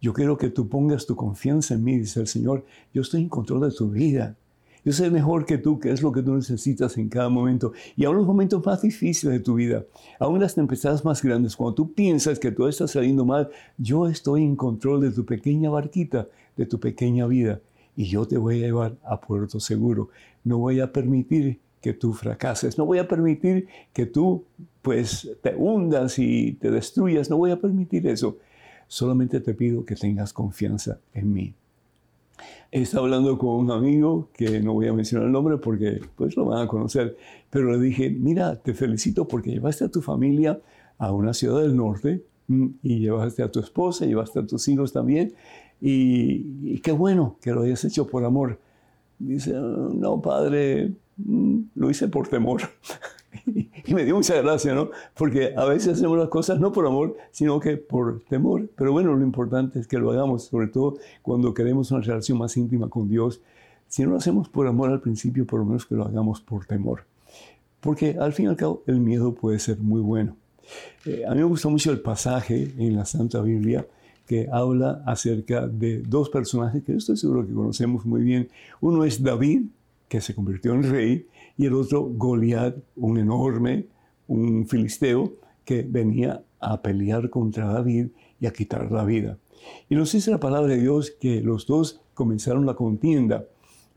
Yo 0.00 0.12
quiero 0.12 0.38
que 0.38 0.50
tú 0.50 0.68
pongas 0.68 1.06
tu 1.06 1.16
confianza 1.16 1.74
en 1.74 1.84
mí, 1.84 1.98
dice 1.98 2.20
el 2.20 2.28
Señor. 2.28 2.64
Yo 2.94 3.02
estoy 3.02 3.22
en 3.22 3.28
control 3.28 3.62
de 3.62 3.70
tu 3.70 3.90
vida. 3.90 4.36
Yo 4.84 4.92
sé 4.92 5.10
mejor 5.10 5.44
que 5.44 5.58
tú 5.58 5.78
qué 5.80 5.90
es 5.90 6.02
lo 6.02 6.12
que 6.12 6.22
tú 6.22 6.34
necesitas 6.34 6.96
en 6.98 7.08
cada 7.08 7.28
momento. 7.28 7.72
Y 7.96 8.04
aún 8.04 8.16
los 8.16 8.26
momentos 8.26 8.64
más 8.64 8.80
difíciles 8.80 9.34
de 9.34 9.40
tu 9.40 9.54
vida, 9.54 9.84
aún 10.20 10.40
las 10.40 10.54
tempestades 10.54 11.04
más 11.04 11.22
grandes, 11.22 11.56
cuando 11.56 11.74
tú 11.74 11.92
piensas 11.92 12.38
que 12.38 12.52
todo 12.52 12.68
está 12.68 12.86
saliendo 12.86 13.24
mal, 13.24 13.50
yo 13.76 14.06
estoy 14.08 14.44
en 14.44 14.56
control 14.56 15.00
de 15.00 15.10
tu 15.10 15.24
pequeña 15.24 15.68
barquita, 15.68 16.28
de 16.56 16.64
tu 16.64 16.78
pequeña 16.78 17.26
vida. 17.26 17.60
Y 17.96 18.04
yo 18.04 18.26
te 18.26 18.38
voy 18.38 18.62
a 18.62 18.66
llevar 18.66 18.96
a 19.04 19.20
puerto 19.20 19.58
seguro. 19.58 20.10
No 20.44 20.58
voy 20.58 20.78
a 20.80 20.92
permitir 20.92 21.58
que 21.80 21.92
tú 21.92 22.12
fracases. 22.12 22.78
No 22.78 22.86
voy 22.86 22.98
a 22.98 23.08
permitir 23.08 23.66
que 23.92 24.06
tú 24.06 24.44
pues 24.80 25.28
te 25.42 25.54
hundas 25.56 26.18
y 26.18 26.52
te 26.52 26.70
destruyas. 26.70 27.28
No 27.28 27.36
voy 27.36 27.50
a 27.50 27.60
permitir 27.60 28.06
eso. 28.06 28.38
Solamente 28.88 29.40
te 29.40 29.54
pido 29.54 29.84
que 29.84 29.94
tengas 29.94 30.32
confianza 30.32 30.98
en 31.14 31.32
mí. 31.32 31.54
Estaba 32.70 33.04
hablando 33.04 33.38
con 33.38 33.50
un 33.50 33.70
amigo 33.70 34.28
que 34.32 34.60
no 34.60 34.74
voy 34.74 34.88
a 34.88 34.92
mencionar 34.92 35.26
el 35.26 35.32
nombre 35.32 35.56
porque 35.58 36.00
pues 36.16 36.36
lo 36.36 36.44
van 36.44 36.64
a 36.64 36.68
conocer, 36.68 37.16
pero 37.50 37.72
le 37.72 37.78
dije, 37.78 38.10
mira, 38.10 38.56
te 38.56 38.74
felicito 38.74 39.26
porque 39.26 39.50
llevaste 39.50 39.84
a 39.84 39.88
tu 39.88 40.02
familia 40.02 40.60
a 40.98 41.12
una 41.12 41.32
ciudad 41.32 41.62
del 41.62 41.76
norte 41.76 42.24
mm, 42.48 42.66
y 42.82 43.00
llevaste 43.00 43.42
a 43.42 43.50
tu 43.50 43.60
esposa, 43.60 44.04
llevaste 44.04 44.40
a 44.40 44.46
tus 44.46 44.68
hijos 44.68 44.92
también 44.92 45.32
y, 45.80 46.74
y 46.74 46.80
qué 46.80 46.92
bueno 46.92 47.36
que 47.40 47.52
lo 47.52 47.62
hayas 47.62 47.84
hecho 47.84 48.06
por 48.06 48.24
amor. 48.24 48.58
Dice, 49.18 49.52
no, 49.52 50.20
padre, 50.20 50.92
lo 51.74 51.90
hice 51.90 52.08
por 52.08 52.28
temor. 52.28 52.62
y 53.46 53.94
me 53.94 54.04
dio 54.04 54.16
mucha 54.16 54.40
gracia, 54.40 54.74
¿no? 54.74 54.90
Porque 55.16 55.54
a 55.56 55.64
veces 55.64 55.94
hacemos 55.94 56.18
las 56.18 56.28
cosas 56.28 56.60
no 56.60 56.72
por 56.72 56.86
amor, 56.86 57.16
sino 57.30 57.60
que 57.60 57.76
por 57.76 58.20
temor. 58.28 58.68
Pero 58.76 58.92
bueno, 58.92 59.14
lo 59.14 59.24
importante 59.24 59.78
es 59.78 59.86
que 59.86 59.98
lo 59.98 60.10
hagamos, 60.10 60.44
sobre 60.44 60.68
todo 60.68 60.96
cuando 61.22 61.54
queremos 61.54 61.90
una 61.90 62.00
relación 62.00 62.38
más 62.38 62.56
íntima 62.56 62.88
con 62.88 63.08
Dios. 63.08 63.40
Si 63.88 64.02
no 64.02 64.10
lo 64.10 64.16
hacemos 64.16 64.48
por 64.48 64.66
amor 64.66 64.90
al 64.90 65.00
principio, 65.00 65.46
por 65.46 65.60
lo 65.60 65.66
menos 65.66 65.86
que 65.86 65.94
lo 65.94 66.04
hagamos 66.04 66.40
por 66.40 66.66
temor. 66.66 67.04
Porque 67.80 68.16
al 68.18 68.32
fin 68.32 68.46
y 68.46 68.48
al 68.48 68.56
cabo 68.56 68.82
el 68.86 69.00
miedo 69.00 69.34
puede 69.34 69.58
ser 69.58 69.78
muy 69.78 70.00
bueno. 70.00 70.36
Eh, 71.06 71.24
a 71.26 71.30
mí 71.30 71.38
me 71.38 71.44
gusta 71.44 71.68
mucho 71.68 71.90
el 71.90 72.00
pasaje 72.00 72.74
en 72.76 72.96
la 72.96 73.04
Santa 73.04 73.40
Biblia 73.40 73.86
que 74.26 74.46
habla 74.52 75.02
acerca 75.06 75.66
de 75.66 76.02
dos 76.02 76.28
personajes 76.28 76.84
que 76.84 76.92
yo 76.92 76.98
estoy 76.98 77.16
seguro 77.16 77.46
que 77.46 77.54
conocemos 77.54 78.04
muy 78.04 78.22
bien. 78.22 78.48
Uno 78.80 79.04
es 79.04 79.22
David, 79.22 79.62
que 80.08 80.20
se 80.20 80.34
convirtió 80.34 80.74
en 80.74 80.90
rey, 80.90 81.26
y 81.56 81.66
el 81.66 81.74
otro 81.74 82.02
Goliat, 82.02 82.76
un 82.96 83.18
enorme, 83.18 83.86
un 84.26 84.66
filisteo 84.66 85.34
que 85.64 85.82
venía 85.82 86.42
a 86.60 86.80
pelear 86.82 87.30
contra 87.30 87.66
David 87.66 88.08
y 88.40 88.46
a 88.46 88.52
quitar 88.52 88.90
la 88.90 89.04
vida. 89.04 89.38
Y 89.88 89.96
nos 89.96 90.12
dice 90.12 90.30
la 90.30 90.40
palabra 90.40 90.74
de 90.74 90.80
Dios 90.80 91.10
que 91.10 91.40
los 91.40 91.66
dos 91.66 92.00
comenzaron 92.14 92.66
la 92.66 92.74
contienda, 92.74 93.44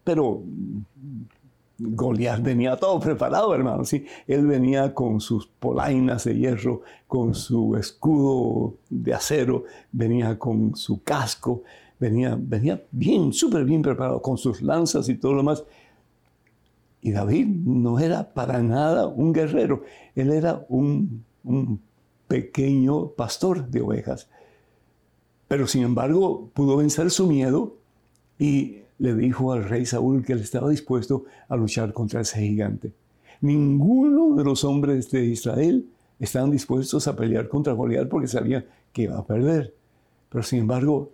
pero 0.04 0.44
Goliat 1.78 2.42
venía 2.42 2.76
todo 2.78 3.00
preparado, 3.00 3.54
hermano. 3.54 3.86
¿sí? 3.86 4.06
Él 4.28 4.46
venía 4.46 4.94
con 4.94 5.20
sus 5.20 5.48
polainas 5.48 6.24
de 6.26 6.38
hierro, 6.38 6.82
con 7.08 7.34
su 7.34 7.76
escudo 7.76 8.76
de 8.90 9.14
acero, 9.14 9.64
venía 9.92 10.38
con 10.38 10.76
su 10.76 11.02
casco, 11.04 11.64
venía, 12.00 12.38
venía 12.40 12.84
bien, 12.92 13.34
súper 13.34 13.66
bien 13.66 13.82
preparado, 13.82 14.22
con 14.22 14.38
sus 14.38 14.62
lanzas 14.62 15.10
y 15.10 15.16
todo 15.16 15.34
lo 15.34 15.38
demás. 15.40 15.64
Y 17.02 17.12
David 17.12 17.48
no 17.48 18.00
era 18.00 18.34
para 18.34 18.62
nada 18.62 19.08
un 19.08 19.34
guerrero, 19.34 19.84
él 20.16 20.32
era 20.32 20.66
un, 20.70 21.24
pequeño 22.28 23.10
pastor 23.10 23.68
de 23.68 23.82
ovejas. 23.82 24.30
Pero 25.48 25.68
sin 25.68 25.84
embargo 25.84 26.50
pudo 26.54 26.78
vencer 26.78 27.10
su 27.12 27.28
miedo 27.28 27.76
y 28.40 28.78
le 29.00 29.16
dijo 29.16 29.52
al 29.52 29.66
rey 29.66 29.86
Saúl 29.86 30.24
que 30.24 30.34
él 30.34 30.40
estaba 30.40 30.70
dispuesto 30.70 31.26
a 31.50 31.58
luchar 31.58 31.92
contra 31.92 32.22
ese 32.22 32.40
gigante. 32.40 32.94
Ninguno 33.42 34.36
de 34.36 34.44
los 34.44 34.64
hombres 34.64 35.10
de 35.10 35.26
Israel 35.26 35.90
estaban 36.20 36.52
dispuestos 36.52 37.08
a 37.08 37.16
pelear 37.16 37.50
contra 37.50 37.74
Goliat 37.74 38.08
porque 38.08 38.28
sabían 38.28 38.66
que 38.94 39.04
iba 39.04 39.18
a 39.18 39.26
perder. 39.26 39.74
Pero 40.30 40.44
sin 40.44 40.60
embargo, 40.60 41.12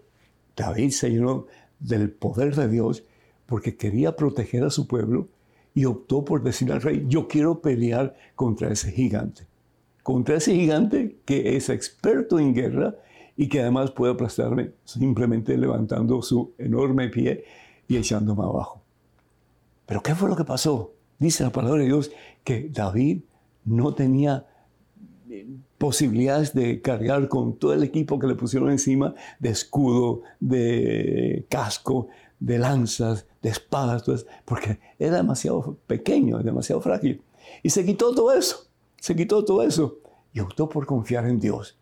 David 0.56 0.91
se 0.91 1.10
llenó 1.10 1.48
del 1.79 2.12
poder 2.12 2.56
de 2.56 2.67
Dios 2.67 3.03
porque 3.46 3.77
quería 3.77 4.15
proteger 4.15 4.65
a 4.65 4.70
su 4.70 4.86
pueblo 4.86 5.29
y 5.77 5.86
optó 5.86 6.25
por 6.25 6.41
decir 6.41 6.72
al 6.72 6.81
rey, 6.81 7.05
yo 7.07 7.27
quiero 7.27 7.62
pelear 7.62 8.15
contra 8.34 8.72
ese 8.72 8.91
gigante. 8.91 9.46
Contra 10.01 10.38
ese 10.38 10.55
gigante 10.55 11.19
que 11.24 11.55
es 11.55 11.69
experto 11.69 12.39
en 12.39 12.55
guerra 12.55 12.96
y 13.36 13.48
que 13.48 13.62
además 13.62 13.91
puede 13.91 14.13
aplastarme 14.13 14.72
simplemente 14.86 15.55
levantando 15.55 16.19
su 16.24 16.55
enorme 16.57 17.10
pie 17.10 17.43
y 17.88 17.96
echándome 17.96 18.41
abajo. 18.41 18.81
Pero 19.86 20.01
¿qué 20.01 20.15
fue 20.15 20.27
lo 20.27 20.36
que 20.36 20.46
pasó? 20.46 20.96
Dice 21.19 21.43
la 21.43 21.51
palabra 21.51 21.81
de 21.81 21.86
Dios 21.86 22.10
que 22.43 22.69
David 22.74 23.22
no 23.63 23.93
tenía 23.93 24.48
eh, 25.29 25.46
posibilidades 25.77 26.55
de 26.55 26.81
cargar 26.81 27.27
con 27.27 27.55
todo 27.55 27.74
el 27.74 27.84
equipo 27.84 28.17
que 28.17 28.25
le 28.25 28.34
pusieron 28.34 28.72
encima 28.72 29.13
de 29.38 29.50
escudo, 29.50 30.24
de 30.39 31.46
casco, 31.50 32.07
de 32.39 32.57
lanzas, 32.57 33.27
de 33.48 33.54
espadas, 33.54 34.04
porque 34.46 34.80
era 35.00 35.18
demasiado 35.18 35.77
pequeño, 35.88 36.39
demasiado 36.39 36.82
frágil. 36.82 37.22
Y 37.63 37.70
se 37.70 37.86
quitó 37.86 38.13
todo 38.13 38.34
eso, 38.34 38.68
se 39.00 39.16
quitó 39.16 39.44
todo 39.46 39.63
eso 39.63 40.00
y 40.34 40.39
optó 40.42 40.68
por 40.68 40.86
confiar 40.86 41.25
en 41.27 41.39
Dios. 41.39 41.77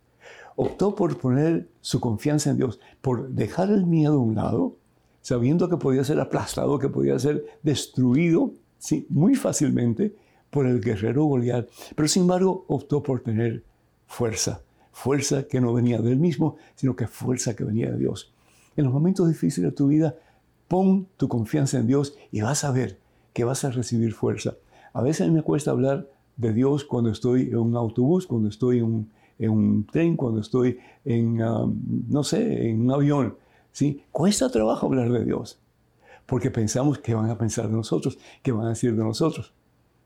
Optó 0.55 0.95
por 0.95 1.17
poner 1.17 1.67
su 1.81 1.99
confianza 1.99 2.51
en 2.51 2.57
Dios, 2.57 2.79
por 3.01 3.29
dejar 3.29 3.69
el 3.69 3.85
miedo 3.85 4.13
a 4.13 4.19
un 4.19 4.35
lado 4.35 4.75
sabiendo 5.21 5.67
que 5.67 5.77
podía 5.77 6.03
ser 6.03 6.19
aplastado, 6.19 6.77
que 6.77 6.87
podía 6.87 7.17
ser 7.17 7.43
destruido 7.63 8.53
¿sí? 8.77 9.07
muy 9.09 9.33
fácilmente 9.33 10.15
por 10.51 10.67
el 10.67 10.79
guerrero 10.79 11.25
Goliat. 11.25 11.67
Pero 11.95 12.07
sin 12.07 12.21
embargo 12.23 12.63
optó 12.67 13.01
por 13.01 13.21
tener 13.21 13.63
fuerza, 14.05 14.61
fuerza 14.91 15.47
que 15.47 15.59
no 15.59 15.73
venía 15.73 15.99
del 15.99 16.19
mismo, 16.19 16.57
sino 16.75 16.95
que 16.95 17.07
fuerza 17.07 17.55
que 17.55 17.63
venía 17.63 17.91
de 17.91 17.97
Dios. 17.97 18.33
En 18.77 18.85
los 18.85 18.93
momentos 18.93 19.27
difíciles 19.27 19.71
de 19.71 19.75
tu 19.75 19.87
vida, 19.87 20.15
pon 20.67 21.07
tu 21.17 21.27
confianza 21.27 21.77
en 21.77 21.87
Dios 21.87 22.15
y 22.31 22.41
vas 22.41 22.63
a 22.63 22.71
ver 22.71 22.99
que 23.33 23.43
vas 23.43 23.63
a 23.65 23.71
recibir 23.71 24.13
fuerza. 24.13 24.55
A 24.93 25.01
veces 25.01 25.29
me 25.29 25.41
cuesta 25.41 25.71
hablar 25.71 26.07
de 26.37 26.53
Dios 26.53 26.85
cuando 26.85 27.09
estoy 27.09 27.49
en 27.49 27.57
un 27.57 27.75
autobús, 27.75 28.27
cuando 28.27 28.49
estoy 28.49 28.79
en 28.79 29.09
un, 29.49 29.85
tren, 29.85 30.15
cuando 30.15 30.39
estoy 30.39 30.79
en, 31.03 31.41
um, 31.41 31.77
no 32.09 32.23
sé, 32.23 32.69
en 32.69 32.81
un 32.81 32.91
avión. 32.91 33.37
¿sí? 33.71 34.03
Cuesta 34.11 34.49
trabajo 34.49 34.87
hablar 34.87 35.11
de 35.11 35.25
Dios, 35.25 35.59
porque 36.25 36.51
pensamos 36.51 36.99
que 36.99 37.13
van 37.13 37.29
a 37.29 37.37
pensar 37.37 37.67
de 37.67 37.75
nosotros, 37.75 38.17
que 38.41 38.51
van 38.51 38.65
a 38.67 38.69
decir 38.69 38.95
de 38.95 39.03
nosotros. 39.03 39.53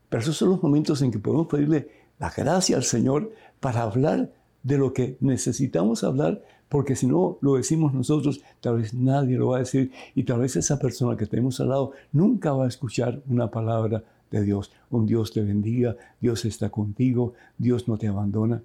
Pero 0.08 0.22
esos 0.22 0.36
son 0.36 0.50
los 0.50 0.62
momentos 0.62 1.00
en 1.02 1.12
que 1.12 1.20
podemos 1.20 1.46
pedirle 1.46 1.88
la 2.18 2.30
gracia 2.30 2.76
al 2.76 2.84
Señor 2.84 3.32
para 3.60 3.82
hablar 3.82 4.32
de 4.62 4.76
lo 4.76 4.92
que 4.92 5.16
necesitamos 5.20 6.04
hablar, 6.04 6.42
porque 6.70 6.94
si 6.94 7.08
no 7.08 7.36
lo 7.40 7.56
decimos 7.56 7.92
nosotros, 7.92 8.40
tal 8.60 8.78
vez 8.78 8.94
nadie 8.94 9.36
lo 9.36 9.48
va 9.48 9.56
a 9.56 9.58
decir 9.58 9.90
y 10.14 10.22
tal 10.22 10.38
vez 10.38 10.54
esa 10.54 10.78
persona 10.78 11.16
que 11.16 11.26
tenemos 11.26 11.60
al 11.60 11.68
lado 11.68 11.92
nunca 12.12 12.52
va 12.52 12.64
a 12.64 12.68
escuchar 12.68 13.20
una 13.28 13.50
palabra 13.50 14.04
de 14.30 14.42
Dios. 14.44 14.70
Un 14.88 15.04
Dios 15.04 15.32
te 15.32 15.42
bendiga, 15.42 15.96
Dios 16.20 16.44
está 16.44 16.70
contigo, 16.70 17.34
Dios 17.58 17.88
no 17.88 17.98
te 17.98 18.06
abandona. 18.06 18.62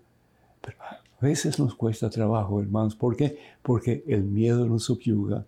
Pero 0.62 0.78
a 0.84 1.26
veces 1.26 1.58
nos 1.58 1.74
cuesta 1.74 2.12
trabajo, 2.12 2.62
hermanos. 2.62 2.96
¿Por 2.96 3.16
qué? 3.16 3.40
Porque 3.64 4.04
el 4.08 4.24
miedo 4.24 4.68
nos 4.68 4.84
subyuga 4.84 5.44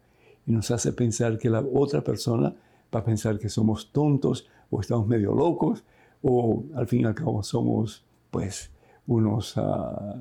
y 0.47 0.51
nos 0.51 0.71
hace 0.71 0.91
pensar 0.93 1.37
que 1.37 1.51
la 1.51 1.59
otra 1.59 2.01
persona 2.01 2.55
va 2.93 2.99
a 3.01 3.05
pensar 3.05 3.37
que 3.37 3.49
somos 3.49 3.91
tontos 3.91 4.47
o 4.71 4.81
estamos 4.81 5.07
medio 5.07 5.31
locos 5.31 5.83
o 6.23 6.63
al 6.73 6.87
fin 6.87 7.01
y 7.01 7.05
al 7.05 7.13
cabo 7.13 7.43
somos 7.43 8.03
pues 8.31 8.71
unos, 9.07 9.53
ah, 9.57 10.15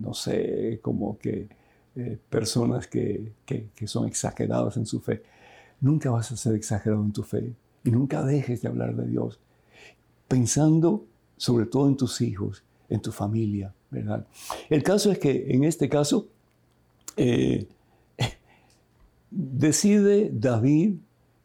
no 0.00 0.12
sé, 0.12 0.80
como 0.82 1.18
que 1.18 1.48
eh, 1.94 2.18
personas 2.28 2.86
que, 2.86 3.32
que, 3.46 3.86
son 3.86 4.06
exageradas 4.06 4.76
en 4.76 4.86
su 4.86 5.00
fe. 5.00 5.22
Nunca 5.80 6.10
vas 6.10 6.32
a 6.32 6.36
ser 6.36 6.54
exagerado 6.54 7.02
en 7.02 7.12
tu 7.12 7.22
fe 7.22 7.52
y 7.84 7.90
nunca 7.90 8.22
dejes 8.24 8.62
de 8.62 8.68
hablar 8.68 8.94
de 8.96 9.06
Dios 9.06 9.38
pensando 10.28 11.04
sobre 11.36 11.66
todo 11.66 11.88
en 11.88 11.96
tus 11.96 12.20
hijos, 12.20 12.62
en 12.88 13.02
tu 13.02 13.12
familia, 13.12 13.74
¿verdad? 13.90 14.26
El 14.70 14.82
caso 14.82 15.10
es 15.10 15.18
que 15.18 15.52
en 15.52 15.64
este 15.64 15.88
caso 15.88 16.28
eh, 17.16 17.66
decide 19.30 20.30
David 20.32 20.94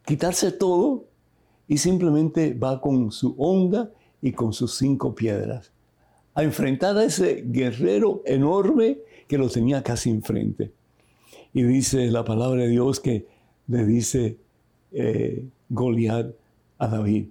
quitarse 0.05 0.51
todo 0.51 1.05
y 1.67 1.79
simplemente 1.79 2.53
va 2.53 2.79
con 2.79 3.11
su 3.11 3.35
onda 3.37 3.91
y 4.21 4.31
con 4.31 4.53
sus 4.53 4.75
cinco 4.75 5.13
piedras 5.13 5.71
a 6.37 6.43
enfrentar 6.43 6.95
a 6.95 7.03
ese 7.03 7.43
guerrero 7.47 8.21
enorme 8.23 8.99
que 9.27 9.39
lo 9.39 9.49
tenía 9.49 9.81
casi 9.81 10.11
enfrente. 10.11 10.71
Y 11.51 11.63
dice 11.63 12.11
la 12.11 12.23
palabra 12.23 12.61
de 12.61 12.67
Dios 12.67 12.99
que 12.99 13.25
le 13.65 13.83
dice 13.83 14.37
eh, 14.91 15.47
Goliat 15.67 16.27
a 16.77 16.87
David, 16.87 17.29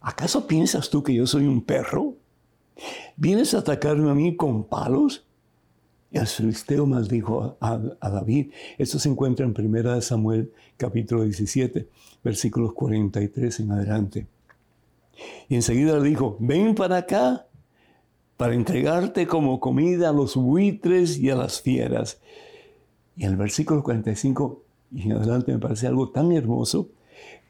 ¿acaso 0.00 0.48
piensas 0.48 0.90
tú 0.90 1.04
que 1.04 1.14
yo 1.14 1.24
soy 1.24 1.46
un 1.46 1.62
perro? 1.62 2.16
¿Vienes 3.16 3.54
a 3.54 3.58
atacarme 3.58 4.10
a 4.10 4.14
mí 4.14 4.34
con 4.34 4.64
palos? 4.64 5.24
Y 6.10 6.18
el 6.18 6.26
filisteo 6.26 6.84
maldijo 6.84 7.56
a, 7.60 7.80
a, 8.00 8.10
David. 8.10 8.50
Esto 8.76 8.98
se 8.98 9.08
encuentra 9.08 9.46
en 9.46 9.54
1 9.56 10.00
Samuel 10.00 10.50
capítulo 10.76 11.22
17, 11.22 11.88
versículos 12.24 12.72
43 12.72 13.60
en 13.60 13.70
adelante. 13.70 14.26
Y 15.48 15.54
enseguida 15.54 15.96
le 15.96 16.08
dijo, 16.08 16.36
ven 16.40 16.74
para 16.74 16.96
acá 16.96 17.47
para 18.38 18.54
entregarte 18.54 19.26
como 19.26 19.60
comida 19.60 20.08
a 20.08 20.12
los 20.12 20.36
buitres 20.36 21.18
y 21.18 21.28
a 21.28 21.34
las 21.34 21.60
fieras. 21.60 22.20
Y 23.16 23.24
en 23.24 23.32
el 23.32 23.36
versículo 23.36 23.82
45 23.82 24.62
y 24.94 25.02
en 25.02 25.12
adelante 25.12 25.52
me 25.52 25.58
parece 25.58 25.88
algo 25.88 26.10
tan 26.10 26.30
hermoso. 26.32 26.88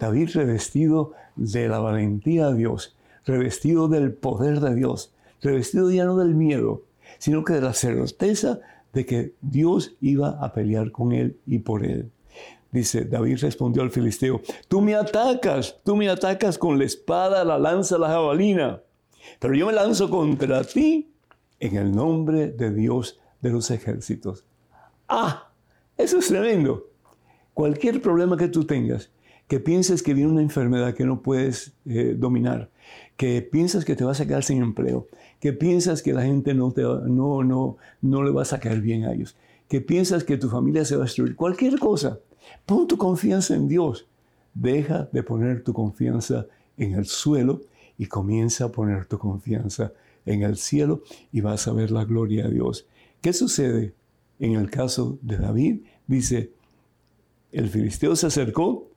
David 0.00 0.30
revestido 0.32 1.12
de 1.36 1.68
la 1.68 1.78
valentía 1.78 2.48
de 2.48 2.56
Dios, 2.56 2.96
revestido 3.26 3.86
del 3.88 4.14
poder 4.14 4.60
de 4.60 4.74
Dios, 4.74 5.12
revestido 5.42 5.90
ya 5.90 6.06
no 6.06 6.16
del 6.16 6.34
miedo, 6.34 6.82
sino 7.18 7.44
que 7.44 7.52
de 7.52 7.60
la 7.60 7.74
certeza 7.74 8.60
de 8.94 9.04
que 9.04 9.34
Dios 9.42 9.94
iba 10.00 10.30
a 10.42 10.54
pelear 10.54 10.90
con 10.90 11.12
él 11.12 11.36
y 11.46 11.58
por 11.58 11.84
él. 11.84 12.10
Dice, 12.72 13.04
David 13.04 13.38
respondió 13.40 13.82
al 13.82 13.90
filisteo, 13.90 14.40
tú 14.68 14.80
me 14.80 14.94
atacas, 14.94 15.76
tú 15.84 15.96
me 15.96 16.08
atacas 16.08 16.56
con 16.56 16.78
la 16.78 16.84
espada, 16.86 17.44
la 17.44 17.58
lanza, 17.58 17.98
la 17.98 18.08
jabalina, 18.08 18.80
pero 19.38 19.54
yo 19.54 19.66
me 19.66 19.72
lanzo 19.72 20.10
contra 20.10 20.64
ti 20.64 21.10
en 21.60 21.76
el 21.76 21.92
nombre 21.92 22.48
de 22.48 22.72
Dios 22.72 23.18
de 23.40 23.50
los 23.50 23.70
ejércitos. 23.70 24.44
Ah, 25.08 25.50
eso 25.96 26.18
es 26.18 26.28
tremendo. 26.28 26.86
Cualquier 27.54 28.00
problema 28.00 28.36
que 28.36 28.48
tú 28.48 28.64
tengas, 28.64 29.10
que 29.48 29.58
pienses 29.58 30.02
que 30.02 30.14
viene 30.14 30.30
una 30.30 30.42
enfermedad 30.42 30.94
que 30.94 31.04
no 31.04 31.22
puedes 31.22 31.72
eh, 31.86 32.14
dominar, 32.16 32.70
que 33.16 33.42
piensas 33.42 33.84
que 33.84 33.96
te 33.96 34.04
vas 34.04 34.20
a 34.20 34.26
quedar 34.26 34.44
sin 34.44 34.62
empleo, 34.62 35.08
que 35.40 35.52
piensas 35.52 36.02
que 36.02 36.12
la 36.12 36.22
gente 36.22 36.54
no, 36.54 36.70
te, 36.72 36.82
no, 36.82 37.42
no, 37.42 37.76
no 38.00 38.22
le 38.22 38.30
vas 38.30 38.52
a 38.52 38.60
caer 38.60 38.80
bien 38.80 39.04
a 39.04 39.12
ellos, 39.12 39.36
que 39.68 39.80
piensas 39.80 40.24
que 40.24 40.36
tu 40.36 40.48
familia 40.48 40.84
se 40.84 40.96
va 40.96 41.02
a 41.02 41.06
destruir, 41.06 41.34
cualquier 41.34 41.78
cosa, 41.78 42.20
pon 42.66 42.86
tu 42.86 42.96
confianza 42.96 43.54
en 43.54 43.68
Dios. 43.68 44.06
Deja 44.54 45.08
de 45.12 45.22
poner 45.22 45.62
tu 45.62 45.72
confianza 45.72 46.46
en 46.76 46.94
el 46.94 47.06
suelo 47.06 47.60
y 47.98 48.06
comienza 48.06 48.66
a 48.66 48.72
poner 48.72 49.06
tu 49.06 49.18
confianza 49.18 49.92
en 50.24 50.42
el 50.42 50.56
cielo 50.56 51.02
y 51.32 51.40
vas 51.40 51.66
a 51.68 51.72
ver 51.72 51.90
la 51.90 52.04
gloria 52.04 52.44
de 52.44 52.54
Dios. 52.54 52.86
¿Qué 53.20 53.32
sucede? 53.32 53.94
En 54.38 54.54
el 54.54 54.70
caso 54.70 55.18
de 55.20 55.36
David, 55.36 55.82
dice, 56.06 56.52
el 57.50 57.68
filisteo 57.68 58.14
se 58.14 58.28
acercó 58.28 58.88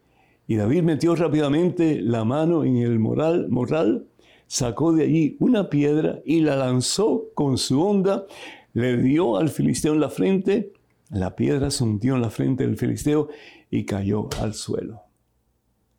y 0.47 0.55
David 0.55 0.83
metió 0.83 1.15
rápidamente 1.15 2.01
la 2.01 2.25
mano 2.25 2.63
en 2.63 2.77
el 2.77 2.99
moral, 2.99 3.49
morral, 3.49 4.07
sacó 4.45 4.93
de 4.93 5.05
allí 5.05 5.37
una 5.39 5.69
piedra 5.69 6.19
y 6.25 6.41
la 6.41 6.55
lanzó 6.57 7.29
con 7.33 7.57
su 7.57 7.81
onda, 7.81 8.25
le 8.73 8.97
dio 8.97 9.37
al 9.37 9.49
filisteo 9.49 9.93
en 9.93 10.01
la 10.01 10.09
frente, 10.09 10.73
la 11.09 11.35
piedra 11.35 11.71
se 11.71 11.83
hundió 11.83 12.15
en 12.15 12.21
la 12.21 12.29
frente 12.29 12.65
del 12.65 12.77
filisteo 12.77 13.29
y 13.69 13.85
cayó 13.85 14.29
al 14.39 14.53
suelo. 14.53 15.03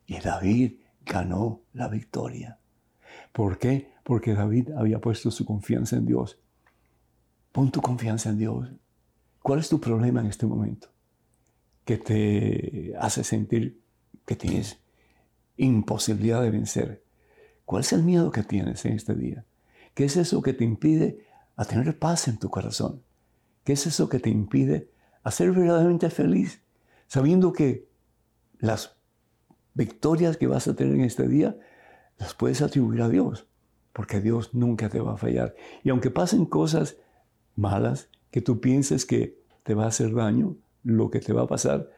Y 0.05 0.19
David 0.19 0.73
ganó 1.05 1.61
la 1.73 1.87
victoria. 1.87 2.59
¿Por 3.33 3.57
qué? 3.57 3.91
Porque 4.03 4.33
David 4.33 4.69
había 4.77 5.01
puesto 5.01 5.31
su 5.31 5.43
confianza 5.43 5.97
en 5.97 6.05
Dios. 6.05 6.39
Pon 7.51 7.71
tu 7.71 7.81
confianza 7.81 8.29
en 8.29 8.37
Dios. 8.37 8.69
¿Cuál 9.41 9.59
es 9.59 9.67
tu 9.67 9.81
problema 9.81 10.21
en 10.21 10.27
este 10.27 10.45
momento? 10.45 10.87
Que 11.83 11.97
te 11.97 12.93
hace 12.97 13.23
sentir 13.23 13.81
que 14.25 14.35
tienes 14.35 14.79
imposibilidad 15.57 16.41
de 16.41 16.51
vencer. 16.51 17.03
¿Cuál 17.65 17.81
es 17.81 17.91
el 17.91 18.03
miedo 18.03 18.31
que 18.31 18.43
tienes 18.43 18.85
en 18.85 18.93
este 18.93 19.15
día? 19.15 19.45
¿Qué 19.93 20.05
es 20.05 20.15
eso 20.15 20.41
que 20.41 20.53
te 20.53 20.63
impide 20.63 21.25
a 21.55 21.65
tener 21.65 21.97
paz 21.97 22.27
en 22.27 22.37
tu 22.37 22.49
corazón? 22.49 23.01
¿Qué 23.63 23.73
es 23.73 23.87
eso 23.87 24.09
que 24.09 24.19
te 24.19 24.29
impide 24.29 24.89
a 25.23 25.31
ser 25.31 25.51
verdaderamente 25.51 26.09
feliz? 26.09 26.61
Sabiendo 27.07 27.51
que 27.51 27.87
las 28.59 28.95
victorias 29.73 30.37
que 30.37 30.47
vas 30.47 30.67
a 30.67 30.75
tener 30.75 30.93
en 30.95 31.01
este 31.01 31.27
día 31.27 31.57
las 32.23 32.33
puedes 32.33 32.61
atribuir 32.61 33.01
a 33.01 33.09
Dios, 33.09 33.45
porque 33.91 34.21
Dios 34.21 34.53
nunca 34.53 34.87
te 34.87 35.01
va 35.01 35.13
a 35.13 35.17
fallar. 35.17 35.55
Y 35.83 35.89
aunque 35.89 36.09
pasen 36.09 36.45
cosas 36.45 36.95
malas, 37.55 38.07
que 38.31 38.41
tú 38.41 38.61
pienses 38.61 39.05
que 39.05 39.37
te 39.63 39.73
va 39.73 39.83
a 39.83 39.89
hacer 39.89 40.13
daño, 40.13 40.55
lo 40.83 41.11
que 41.11 41.19
te 41.19 41.33
va 41.33 41.43
a 41.43 41.47
pasar, 41.47 41.91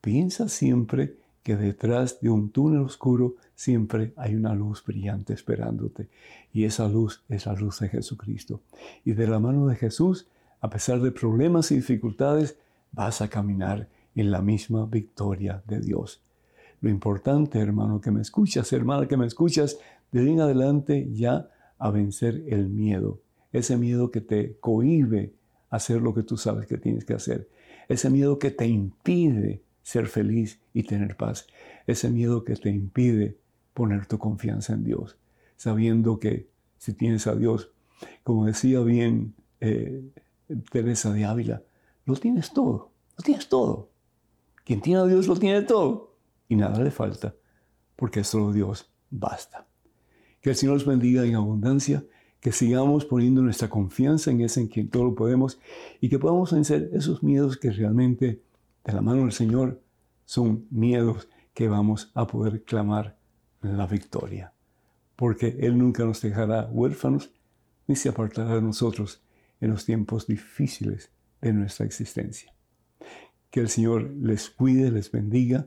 piensa 0.00 0.48
siempre 0.48 1.18
que 1.42 1.56
detrás 1.56 2.20
de 2.20 2.30
un 2.30 2.50
túnel 2.50 2.80
oscuro 2.80 3.36
siempre 3.54 4.14
hay 4.16 4.34
una 4.34 4.54
luz 4.54 4.82
brillante 4.84 5.34
esperándote. 5.34 6.08
Y 6.52 6.64
esa 6.64 6.88
luz 6.88 7.22
es 7.28 7.44
la 7.44 7.52
luz 7.52 7.80
de 7.80 7.90
Jesucristo. 7.90 8.62
Y 9.04 9.12
de 9.12 9.26
la 9.26 9.38
mano 9.38 9.66
de 9.66 9.76
Jesús, 9.76 10.28
a 10.60 10.70
pesar 10.70 11.00
de 11.00 11.12
problemas 11.12 11.70
y 11.70 11.76
dificultades, 11.76 12.56
vas 12.90 13.20
a 13.20 13.28
caminar 13.28 13.86
en 14.14 14.30
la 14.30 14.40
misma 14.40 14.86
victoria 14.86 15.62
de 15.66 15.80
Dios. 15.80 16.22
Lo 16.80 16.90
importante, 16.90 17.58
hermano, 17.58 18.00
que 18.00 18.10
me 18.10 18.20
escuchas, 18.20 18.72
hermana, 18.72 19.08
que 19.08 19.16
me 19.16 19.26
escuchas, 19.26 19.78
de 20.12 20.20
ahí 20.20 20.30
en 20.30 20.40
adelante 20.40 21.08
ya 21.12 21.50
a 21.78 21.90
vencer 21.90 22.44
el 22.48 22.68
miedo. 22.68 23.20
Ese 23.52 23.76
miedo 23.76 24.10
que 24.10 24.20
te 24.20 24.56
cohíbe 24.60 25.34
hacer 25.70 26.00
lo 26.00 26.14
que 26.14 26.22
tú 26.22 26.36
sabes 26.36 26.66
que 26.66 26.78
tienes 26.78 27.04
que 27.04 27.14
hacer. 27.14 27.48
Ese 27.88 28.10
miedo 28.10 28.38
que 28.38 28.50
te 28.50 28.66
impide 28.66 29.62
ser 29.82 30.06
feliz 30.06 30.60
y 30.72 30.84
tener 30.84 31.16
paz. 31.16 31.46
Ese 31.86 32.10
miedo 32.10 32.44
que 32.44 32.54
te 32.54 32.70
impide 32.70 33.38
poner 33.74 34.06
tu 34.06 34.18
confianza 34.18 34.74
en 34.74 34.84
Dios, 34.84 35.16
sabiendo 35.56 36.18
que 36.18 36.48
si 36.78 36.92
tienes 36.92 37.26
a 37.26 37.34
Dios, 37.34 37.70
como 38.22 38.46
decía 38.46 38.80
bien 38.80 39.34
eh, 39.60 40.02
Teresa 40.70 41.12
de 41.12 41.24
Ávila, 41.24 41.62
lo 42.04 42.14
tienes 42.16 42.52
todo, 42.52 42.90
lo 43.16 43.24
tienes 43.24 43.48
todo. 43.48 43.88
Quien 44.64 44.80
tiene 44.80 45.00
a 45.00 45.04
Dios 45.04 45.26
lo 45.26 45.36
tiene 45.36 45.62
todo 45.62 46.07
y 46.48 46.56
nada 46.56 46.82
le 46.82 46.90
falta, 46.90 47.34
porque 47.96 48.24
solo 48.24 48.52
Dios 48.52 48.90
basta. 49.10 49.66
Que 50.40 50.50
el 50.50 50.56
Señor 50.56 50.74
nos 50.74 50.86
bendiga 50.86 51.24
en 51.24 51.34
abundancia, 51.34 52.04
que 52.40 52.52
sigamos 52.52 53.04
poniendo 53.04 53.42
nuestra 53.42 53.68
confianza 53.68 54.30
en 54.30 54.40
ese 54.40 54.60
en 54.60 54.68
quien 54.68 54.88
todo 54.88 55.04
lo 55.04 55.14
podemos 55.14 55.58
y 56.00 56.08
que 56.08 56.18
podamos 56.18 56.52
vencer 56.52 56.90
esos 56.92 57.22
miedos 57.22 57.56
que 57.56 57.70
realmente 57.70 58.42
de 58.84 58.92
la 58.92 59.00
mano 59.00 59.22
del 59.22 59.32
Señor 59.32 59.82
son 60.24 60.66
miedos 60.70 61.28
que 61.52 61.68
vamos 61.68 62.12
a 62.14 62.26
poder 62.26 62.62
clamar 62.62 63.18
la 63.62 63.86
victoria, 63.86 64.52
porque 65.16 65.56
Él 65.60 65.76
nunca 65.76 66.04
nos 66.04 66.22
dejará 66.22 66.68
huérfanos 66.70 67.32
ni 67.88 67.96
se 67.96 68.08
apartará 68.08 68.54
de 68.54 68.62
nosotros 68.62 69.22
en 69.60 69.70
los 69.70 69.84
tiempos 69.84 70.26
difíciles 70.26 71.10
de 71.40 71.52
nuestra 71.52 71.86
existencia. 71.86 72.54
Que 73.50 73.60
el 73.60 73.68
Señor 73.68 74.10
les 74.20 74.50
cuide, 74.50 74.90
les 74.92 75.10
bendiga 75.10 75.66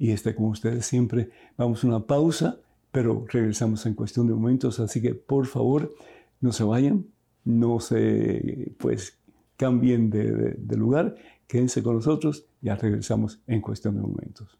y 0.00 0.12
esté 0.12 0.34
con 0.34 0.46
ustedes 0.46 0.86
siempre. 0.86 1.28
Vamos 1.58 1.84
a 1.84 1.86
una 1.86 2.00
pausa, 2.00 2.58
pero 2.90 3.26
regresamos 3.28 3.84
en 3.84 3.94
cuestión 3.94 4.26
de 4.26 4.32
momentos, 4.32 4.80
así 4.80 5.02
que 5.02 5.14
por 5.14 5.46
favor 5.46 5.94
no 6.40 6.52
se 6.52 6.64
vayan, 6.64 7.06
no 7.44 7.80
se 7.80 8.72
pues 8.78 9.18
cambien 9.58 10.08
de, 10.08 10.54
de 10.56 10.76
lugar, 10.76 11.16
quédense 11.46 11.82
con 11.82 11.96
nosotros, 11.96 12.46
ya 12.62 12.76
regresamos 12.76 13.42
en 13.46 13.60
cuestión 13.60 13.94
de 13.94 14.00
momentos. 14.00 14.58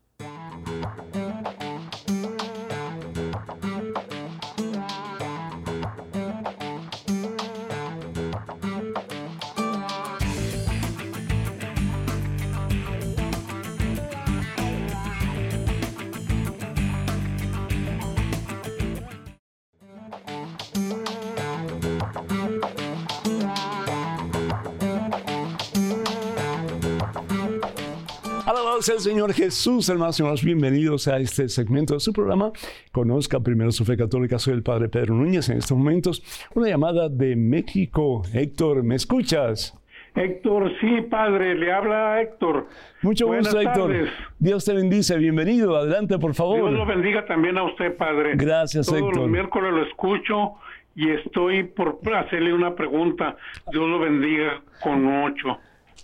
El 29.01 29.13
Señor 29.13 29.33
Jesús, 29.33 29.89
hermanos 29.89 30.19
y 30.19 30.23
hermanos. 30.23 30.45
Bienvenidos 30.45 31.09
a 31.09 31.17
este 31.19 31.49
segmento 31.49 31.95
de 31.95 32.01
su 32.01 32.13
programa. 32.13 32.53
Conozca 32.93 33.41
primero 33.41 33.73
su 33.73 33.87
fe 33.87 33.97
católica. 33.97 34.39
Soy 34.39 34.53
el 34.53 34.63
Padre 34.63 34.91
Pedro 34.91 35.15
Núñez. 35.15 35.49
En 35.49 35.57
estos 35.57 35.79
momentos, 35.79 36.23
una 36.55 36.69
llamada 36.69 37.09
de 37.09 37.35
México. 37.35 38.23
Héctor, 38.35 38.83
¿me 38.83 38.97
escuchas? 38.97 39.75
Héctor, 40.15 40.71
sí, 40.83 41.01
padre, 41.09 41.55
le 41.55 41.73
habla 41.73 42.21
Héctor. 42.21 42.67
Mucho 43.01 43.27
gusto, 43.29 43.59
Héctor. 43.59 44.09
Dios 44.39 44.67
te 44.67 44.75
bendice, 44.75 45.17
bienvenido. 45.17 45.77
Adelante, 45.77 46.19
por 46.19 46.35
favor. 46.35 46.57
Dios 46.57 46.73
lo 46.73 46.85
bendiga 46.85 47.25
también 47.25 47.57
a 47.57 47.63
usted, 47.63 47.97
padre. 47.97 48.35
Gracias, 48.37 48.87
Héctor. 48.89 49.13
Todos 49.13 49.17
los 49.17 49.31
miércoles 49.31 49.73
lo 49.73 49.83
escucho 49.85 50.55
y 50.95 51.09
estoy 51.11 51.65
por 51.65 51.99
hacerle 52.15 52.53
una 52.53 52.75
pregunta. 52.75 53.37
Dios 53.73 53.89
lo 53.89 53.99
bendiga 53.99 54.61
con 54.83 55.07
ocho. 55.25 55.57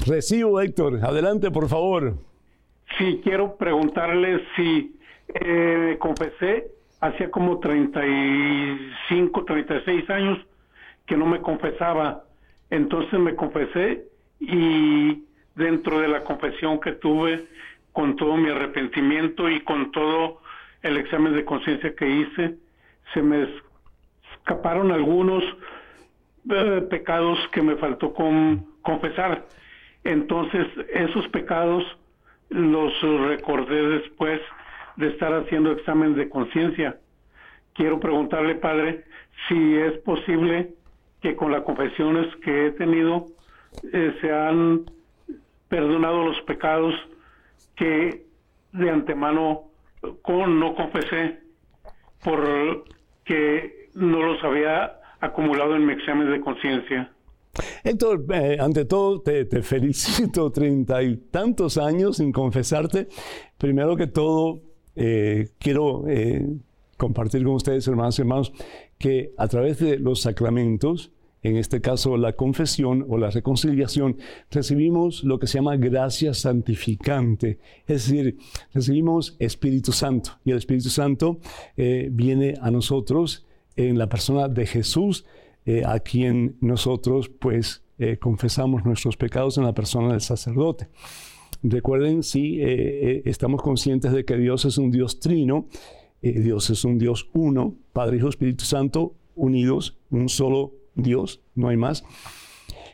Recibo, 0.06 0.62
Héctor. 0.62 1.00
Adelante, 1.02 1.50
por 1.50 1.68
favor. 1.68 2.14
Sí, 2.98 3.20
quiero 3.22 3.56
preguntarle 3.56 4.42
si 4.56 4.96
eh, 5.34 5.96
confesé 5.98 6.76
hacía 7.00 7.30
como 7.30 7.58
35, 7.58 9.44
36 9.44 10.10
años 10.10 10.38
que 11.06 11.16
no 11.16 11.26
me 11.26 11.40
confesaba. 11.40 12.24
Entonces 12.70 13.18
me 13.18 13.34
confesé 13.36 14.04
y 14.40 15.24
dentro 15.54 16.00
de 16.00 16.08
la 16.08 16.24
confesión 16.24 16.80
que 16.80 16.92
tuve, 16.92 17.46
con 17.92 18.16
todo 18.16 18.36
mi 18.36 18.50
arrepentimiento 18.50 19.48
y 19.48 19.60
con 19.60 19.90
todo 19.92 20.40
el 20.82 20.98
examen 20.98 21.34
de 21.34 21.44
conciencia 21.44 21.94
que 21.94 22.08
hice, 22.08 22.56
se 23.14 23.22
me 23.22 23.48
escaparon 24.34 24.92
algunos 24.92 25.42
eh, 26.50 26.86
pecados 26.90 27.38
que 27.52 27.62
me 27.62 27.76
faltó 27.76 28.12
con, 28.12 28.66
confesar. 28.82 29.46
Entonces, 30.04 30.66
esos 30.92 31.26
pecados 31.28 31.84
los 32.50 32.92
recordé 33.00 34.00
después 34.00 34.40
de 34.96 35.08
estar 35.08 35.32
haciendo 35.34 35.72
examen 35.72 36.14
de 36.14 36.28
conciencia. 36.28 36.98
Quiero 37.74 38.00
preguntarle, 38.00 38.54
padre, 38.54 39.04
si 39.48 39.76
es 39.76 39.98
posible 39.98 40.70
que 41.20 41.36
con 41.36 41.52
las 41.52 41.62
confesiones 41.62 42.34
que 42.36 42.66
he 42.66 42.70
tenido 42.72 43.26
eh, 43.92 44.16
se 44.20 44.32
han 44.32 44.84
perdonado 45.68 46.24
los 46.24 46.40
pecados 46.42 46.94
que 47.74 48.24
de 48.72 48.90
antemano 48.90 49.64
con, 50.22 50.60
no 50.60 50.74
confesé 50.74 51.40
porque 52.22 53.88
no 53.94 54.22
los 54.22 54.42
había 54.44 54.96
acumulado 55.20 55.76
en 55.76 55.86
mi 55.86 55.92
examen 55.92 56.30
de 56.30 56.40
conciencia. 56.40 57.10
Héctor, 57.86 58.26
eh, 58.34 58.56
ante 58.58 58.84
todo 58.84 59.20
te, 59.20 59.46
felicito, 59.62 60.50
treinta 60.52 61.04
y 61.04 61.16
tantos 61.30 61.78
años 61.78 62.16
sin 62.16 62.32
confesarte. 62.32 63.06
Primero 63.58 63.96
que 63.96 64.08
todo, 64.08 64.60
eh, 64.96 65.50
quiero 65.60 66.02
eh, 66.08 66.48
compartir 66.96 67.44
con 67.44 67.54
ustedes, 67.54 67.86
hermanos 67.86 68.18
y 68.18 68.22
hermanos, 68.22 68.52
que 68.98 69.32
a 69.38 69.46
través 69.46 69.78
de 69.78 70.00
los 70.00 70.22
sacramentos, 70.22 71.12
en 71.44 71.56
este 71.56 71.80
caso 71.80 72.16
la 72.16 72.32
confesión 72.32 73.06
o 73.08 73.18
la 73.18 73.30
reconciliación, 73.30 74.16
recibimos 74.50 75.22
lo 75.22 75.38
que 75.38 75.46
se 75.46 75.58
llama 75.58 75.76
gracia 75.76 76.34
santificante, 76.34 77.60
es 77.86 78.10
decir, 78.10 78.36
recibimos 78.74 79.36
Espíritu 79.38 79.92
Santo. 79.92 80.32
Y 80.44 80.50
el 80.50 80.56
Espíritu 80.56 80.88
Santo 80.88 81.38
viene 81.76 82.54
a 82.60 82.72
nosotros 82.72 83.46
en 83.76 83.96
la 83.96 84.08
persona 84.08 84.48
de 84.48 84.66
Jesús 84.66 85.24
eh, 85.66 85.82
a 85.84 85.98
quien 85.98 86.56
nosotros 86.60 87.28
pues 87.28 87.82
eh, 87.98 88.18
confesamos 88.18 88.84
nuestros 88.84 89.16
pecados 89.16 89.58
en 89.58 89.64
la 89.64 89.74
persona 89.74 90.12
del 90.12 90.20
sacerdote. 90.20 90.88
Recuerden, 91.62 92.22
si 92.22 92.60
eh, 92.60 93.22
estamos 93.24 93.62
conscientes 93.62 94.12
de 94.12 94.24
que 94.24 94.36
Dios 94.36 94.64
es 94.64 94.78
un 94.78 94.92
Dios 94.92 95.18
trino, 95.18 95.66
Dios 96.22 96.70
es 96.70 96.84
un 96.84 96.98
Dios 96.98 97.28
uno, 97.34 97.74
Padre, 97.92 98.18
Hijo, 98.18 98.28
Espíritu 98.28 98.64
Santo, 98.64 99.14
unidos, 99.34 99.98
un 100.10 100.28
solo 100.28 100.72
Dios, 100.94 101.40
no 101.54 101.68
hay 101.68 101.76
más. 101.76 102.04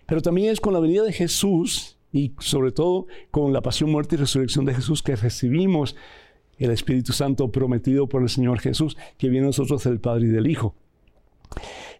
Pero 0.07 0.23
también 0.23 0.51
es 0.51 0.61
con 0.61 0.73
la 0.73 0.81
venida 0.81 1.03
de 1.03 1.13
Jesús 1.13 1.99
y 2.11 2.33
sobre 2.39 2.73
todo 2.73 3.07
con 3.31 3.53
la 3.53 3.63
pasión, 3.63 3.91
muerte 3.91 4.17
y 4.17 4.19
resurrección 4.19 4.65
de 4.65 4.75
Jesús 4.75 5.03
que 5.03 5.17
recibimos 5.17 5.95
el 6.59 6.71
Espíritu 6.71 7.13
Santo 7.13 7.51
prometido 7.51 8.09
por 8.09 8.23
el 8.23 8.29
Señor 8.29 8.61
Jesús, 8.61 8.97
que 9.19 9.29
viene 9.29 9.47
a 9.47 9.49
nosotros 9.49 9.85
del 9.85 10.01
Padre 10.01 10.27
y 10.27 10.31
del 10.31 10.47
Hijo. 10.47 10.75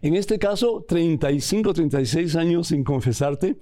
En 0.01 0.15
este 0.15 0.39
caso, 0.39 0.85
35, 0.87 1.73
36 1.73 2.35
años 2.35 2.67
sin 2.67 2.83
confesarte, 2.83 3.57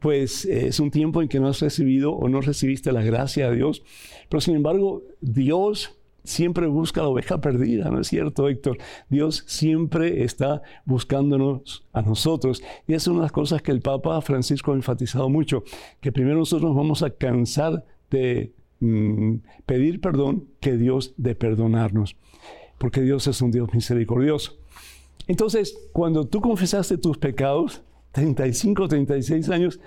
pues 0.00 0.44
eh, 0.46 0.68
es 0.68 0.80
un 0.80 0.90
tiempo 0.90 1.22
en 1.22 1.28
que 1.28 1.40
no 1.40 1.48
has 1.48 1.60
recibido 1.60 2.12
o 2.12 2.28
no 2.28 2.40
recibiste 2.40 2.90
la 2.92 3.02
gracia 3.02 3.50
de 3.50 3.56
Dios. 3.56 3.82
Pero 4.28 4.40
sin 4.40 4.56
embargo, 4.56 5.02
Dios 5.20 6.00
siempre 6.24 6.66
busca 6.66 7.02
la 7.02 7.08
oveja 7.08 7.40
perdida, 7.40 7.90
¿no 7.90 8.00
es 8.00 8.08
cierto, 8.08 8.48
Héctor? 8.48 8.78
Dios 9.08 9.44
siempre 9.46 10.24
está 10.24 10.62
buscándonos 10.84 11.86
a 11.92 12.02
nosotros. 12.02 12.62
Y 12.86 12.94
es 12.94 13.06
una 13.06 13.20
de 13.20 13.22
las 13.22 13.32
cosas 13.32 13.62
que 13.62 13.72
el 13.72 13.80
Papa 13.80 14.20
Francisco 14.20 14.72
ha 14.72 14.76
enfatizado 14.76 15.28
mucho, 15.28 15.64
que 16.00 16.12
primero 16.12 16.38
nosotros 16.38 16.74
vamos 16.74 17.02
a 17.02 17.10
cansar 17.10 17.84
de 18.10 18.54
mm, 18.80 19.36
pedir 19.66 20.00
perdón 20.00 20.48
que 20.60 20.76
Dios 20.76 21.14
de 21.16 21.34
perdonarnos, 21.34 22.16
porque 22.78 23.02
Dios 23.02 23.26
es 23.26 23.40
un 23.42 23.50
Dios 23.50 23.72
misericordioso. 23.72 24.59
Entonces, 25.30 25.78
cuando 25.92 26.26
tú 26.26 26.40
confesaste 26.40 26.98
tus 26.98 27.16
pecados, 27.16 27.84
35, 28.10 28.88
36 28.88 29.48
años, 29.50 29.78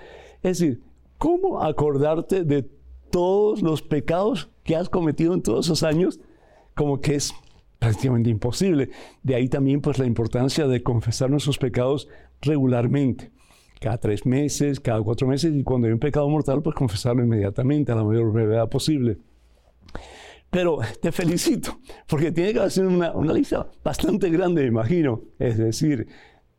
es 0.42 0.58
decir, 0.58 0.80
¿cómo 1.18 1.62
acordarte 1.62 2.44
de 2.44 2.66
todos 3.10 3.60
los 3.60 3.82
pecados 3.82 4.48
que 4.62 4.74
has 4.74 4.88
cometido 4.88 5.34
en 5.34 5.42
todos 5.42 5.66
esos 5.66 5.82
años? 5.82 6.18
Como 6.74 7.02
que 7.02 7.16
es 7.16 7.34
prácticamente 7.78 8.30
imposible. 8.30 8.88
De 9.22 9.34
ahí 9.34 9.50
también 9.50 9.82
pues 9.82 9.98
la 9.98 10.06
importancia 10.06 10.66
de 10.66 10.82
confesar 10.82 11.28
nuestros 11.28 11.58
pecados 11.58 12.08
regularmente. 12.40 13.30
Cada 13.82 13.98
tres 13.98 14.24
meses, 14.24 14.80
cada 14.80 15.02
cuatro 15.02 15.28
meses, 15.28 15.54
y 15.54 15.62
cuando 15.62 15.88
hay 15.88 15.92
un 15.92 15.98
pecado 15.98 16.26
mortal, 16.26 16.62
pues 16.62 16.74
confesarlo 16.74 17.22
inmediatamente, 17.22 17.92
a 17.92 17.96
la 17.96 18.04
mayor 18.04 18.32
brevedad 18.32 18.70
posible. 18.70 19.18
Pero 20.50 20.78
te 21.00 21.12
felicito, 21.12 21.78
porque 22.06 22.32
tiene 22.32 22.52
que 22.52 22.60
hacer 22.60 22.86
una, 22.86 23.12
una 23.12 23.32
lista 23.32 23.70
bastante 23.82 24.30
grande, 24.30 24.66
imagino. 24.66 25.22
Es 25.38 25.58
decir, 25.58 26.06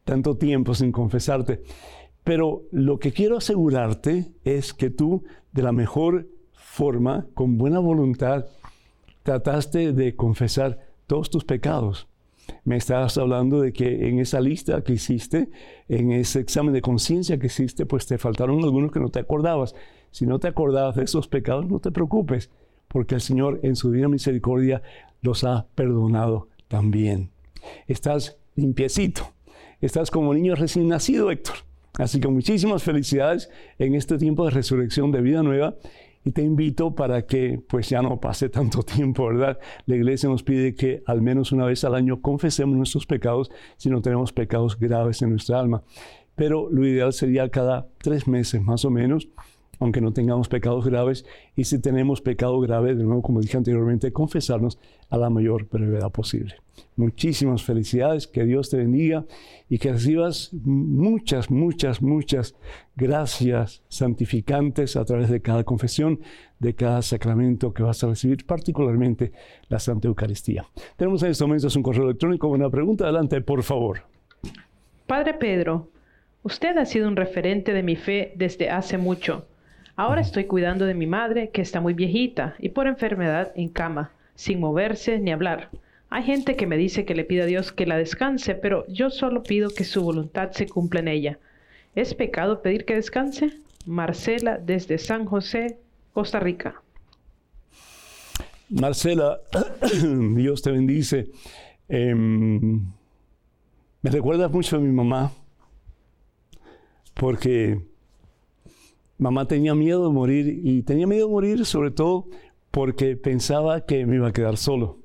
tanto 0.03 0.37
tiempo 0.37 0.73
sin 0.73 0.91
confesarte. 0.91 1.61
Pero 2.23 2.63
lo 2.71 2.97
que 2.97 3.11
quiero 3.11 3.37
asegurarte 3.37 4.31
es 4.43 4.73
que 4.73 4.89
tú, 4.89 5.23
de 5.51 5.61
la 5.61 5.71
mejor 5.71 6.27
forma, 6.53 7.27
con 7.33 7.57
buena 7.57 7.79
voluntad, 7.79 8.45
trataste 9.23 9.93
de 9.93 10.15
confesar 10.15 10.79
todos 11.07 11.29
tus 11.29 11.45
pecados. 11.45 12.07
Me 12.63 12.77
estabas 12.77 13.17
hablando 13.17 13.61
de 13.61 13.73
que 13.73 14.07
en 14.07 14.19
esa 14.19 14.39
lista 14.39 14.83
que 14.83 14.93
hiciste, 14.93 15.49
en 15.87 16.11
ese 16.11 16.39
examen 16.39 16.73
de 16.73 16.81
conciencia 16.81 17.39
que 17.39 17.47
hiciste, 17.47 17.85
pues 17.85 18.05
te 18.05 18.17
faltaron 18.17 18.63
algunos 18.63 18.91
que 18.91 18.99
no 18.99 19.09
te 19.09 19.19
acordabas. 19.19 19.75
Si 20.11 20.25
no 20.25 20.39
te 20.39 20.47
acordabas 20.47 20.95
de 20.95 21.03
esos 21.03 21.27
pecados, 21.27 21.67
no 21.67 21.79
te 21.79 21.91
preocupes 21.91 22.49
porque 22.95 23.15
el 23.15 23.19
Señor 23.19 23.59
en 23.63 23.75
su 23.75 23.91
divina 23.91 24.07
misericordia 24.07 24.81
los 25.21 25.43
ha 25.43 25.67
perdonado 25.75 26.47
también. 26.69 27.29
Estás 27.87 28.37
limpiecito, 28.55 29.33
estás 29.81 30.09
como 30.09 30.33
niño 30.33 30.55
recién 30.55 30.87
nacido, 30.87 31.29
Héctor. 31.29 31.55
Así 31.99 32.21
que 32.21 32.29
muchísimas 32.29 32.83
felicidades 32.83 33.49
en 33.79 33.95
este 33.95 34.17
tiempo 34.17 34.45
de 34.45 34.51
resurrección 34.51 35.11
de 35.11 35.19
vida 35.19 35.43
nueva 35.43 35.75
y 36.23 36.31
te 36.31 36.41
invito 36.41 36.95
para 36.95 37.25
que 37.25 37.61
pues 37.67 37.89
ya 37.89 38.01
no 38.01 38.21
pase 38.21 38.47
tanto 38.47 38.81
tiempo, 38.83 39.27
¿verdad? 39.27 39.59
La 39.87 39.97
iglesia 39.97 40.29
nos 40.29 40.43
pide 40.43 40.73
que 40.73 41.03
al 41.05 41.21
menos 41.21 41.51
una 41.51 41.65
vez 41.65 41.83
al 41.83 41.95
año 41.95 42.21
confesemos 42.21 42.77
nuestros 42.77 43.05
pecados 43.05 43.51
si 43.75 43.89
no 43.89 44.01
tenemos 44.01 44.31
pecados 44.31 44.79
graves 44.79 45.21
en 45.21 45.31
nuestra 45.31 45.59
alma. 45.59 45.83
Pero 46.35 46.69
lo 46.71 46.87
ideal 46.87 47.11
sería 47.11 47.49
cada 47.49 47.89
tres 47.97 48.25
meses 48.25 48.61
más 48.61 48.85
o 48.85 48.89
menos 48.89 49.27
aunque 49.79 50.01
no 50.01 50.13
tengamos 50.13 50.47
pecados 50.47 50.85
graves, 50.85 51.25
y 51.55 51.65
si 51.65 51.79
tenemos 51.79 52.21
pecado 52.21 52.59
grave, 52.59 52.95
de 52.95 53.03
nuevo, 53.03 53.21
como 53.21 53.41
dije 53.41 53.57
anteriormente, 53.57 54.11
confesarnos 54.11 54.79
a 55.09 55.17
la 55.17 55.29
mayor 55.29 55.67
brevedad 55.69 56.11
posible. 56.11 56.55
Muchísimas 56.97 57.63
felicidades, 57.63 58.27
que 58.27 58.43
Dios 58.43 58.69
te 58.69 58.77
bendiga 58.77 59.25
y 59.69 59.77
que 59.77 59.91
recibas 59.91 60.51
muchas, 60.53 61.49
muchas, 61.49 62.01
muchas 62.01 62.55
gracias 62.95 63.83
santificantes 63.87 64.95
a 64.95 65.05
través 65.05 65.29
de 65.29 65.41
cada 65.41 65.63
confesión, 65.63 66.19
de 66.59 66.73
cada 66.73 67.01
sacramento 67.01 67.73
que 67.73 67.83
vas 67.83 68.03
a 68.03 68.07
recibir, 68.07 68.45
particularmente 68.45 69.31
la 69.67 69.79
Santa 69.79 70.07
Eucaristía. 70.07 70.65
Tenemos 70.95 71.21
en 71.23 71.31
estos 71.31 71.47
momentos 71.47 71.75
un 71.75 71.83
correo 71.83 72.05
electrónico, 72.05 72.47
una 72.47 72.69
pregunta, 72.69 73.05
adelante, 73.05 73.41
por 73.41 73.63
favor. 73.63 74.03
Padre 75.07 75.33
Pedro, 75.35 75.89
usted 76.43 76.77
ha 76.77 76.85
sido 76.85 77.07
un 77.07 77.15
referente 77.15 77.73
de 77.73 77.83
mi 77.83 77.95
fe 77.95 78.33
desde 78.35 78.69
hace 78.69 78.97
mucho. 78.97 79.45
Ahora 79.97 80.19
estoy 80.19 80.43
cuidando 80.43 80.85
de 80.85 80.93
mi 80.93 81.07
madre, 81.07 81.51
que 81.51 81.61
está 81.61 81.79
muy 81.79 81.93
viejita 81.93 82.55
y 82.59 82.69
por 82.69 82.87
enfermedad 82.87 83.53
en 83.55 83.69
cama, 83.69 84.11
sin 84.35 84.59
moverse 84.59 85.19
ni 85.19 85.31
hablar. 85.31 85.69
Hay 86.09 86.23
gente 86.23 86.57
que 86.57 86.67
me 86.67 86.75
dice 86.75 87.05
que 87.05 87.15
le 87.15 87.23
pida 87.23 87.43
a 87.43 87.47
Dios 87.47 87.71
que 87.71 87.85
la 87.85 87.97
descanse, 87.97 88.55
pero 88.55 88.85
yo 88.87 89.09
solo 89.09 89.43
pido 89.43 89.69
que 89.69 89.85
su 89.85 90.03
voluntad 90.03 90.51
se 90.51 90.67
cumpla 90.67 90.99
en 90.99 91.07
ella. 91.07 91.39
¿Es 91.95 92.13
pecado 92.13 92.61
pedir 92.61 92.83
que 92.83 92.95
descanse? 92.95 93.53
Marcela, 93.85 94.57
desde 94.57 94.97
San 94.97 95.25
José, 95.25 95.79
Costa 96.13 96.41
Rica. 96.41 96.81
Marcela, 98.69 99.39
Dios 100.35 100.61
te 100.61 100.71
bendice. 100.71 101.29
Em, 101.87 102.81
me 104.01 104.11
recuerda 104.11 104.49
mucho 104.49 104.75
a 104.75 104.79
mi 104.79 104.91
mamá, 104.91 105.31
porque 107.13 107.79
mamá 109.17 109.47
tenía 109.47 109.75
miedo 109.75 110.07
de 110.07 110.13
morir 110.13 110.61
y 110.63 110.83
tenía 110.83 111.07
miedo 111.07 111.27
de 111.27 111.33
morir 111.33 111.65
sobre 111.65 111.91
todo 111.91 112.27
porque 112.71 113.15
pensaba 113.15 113.85
que 113.85 114.05
me 114.05 114.15
iba 114.17 114.27
a 114.27 114.33
quedar 114.33 114.57
solo. 114.57 114.99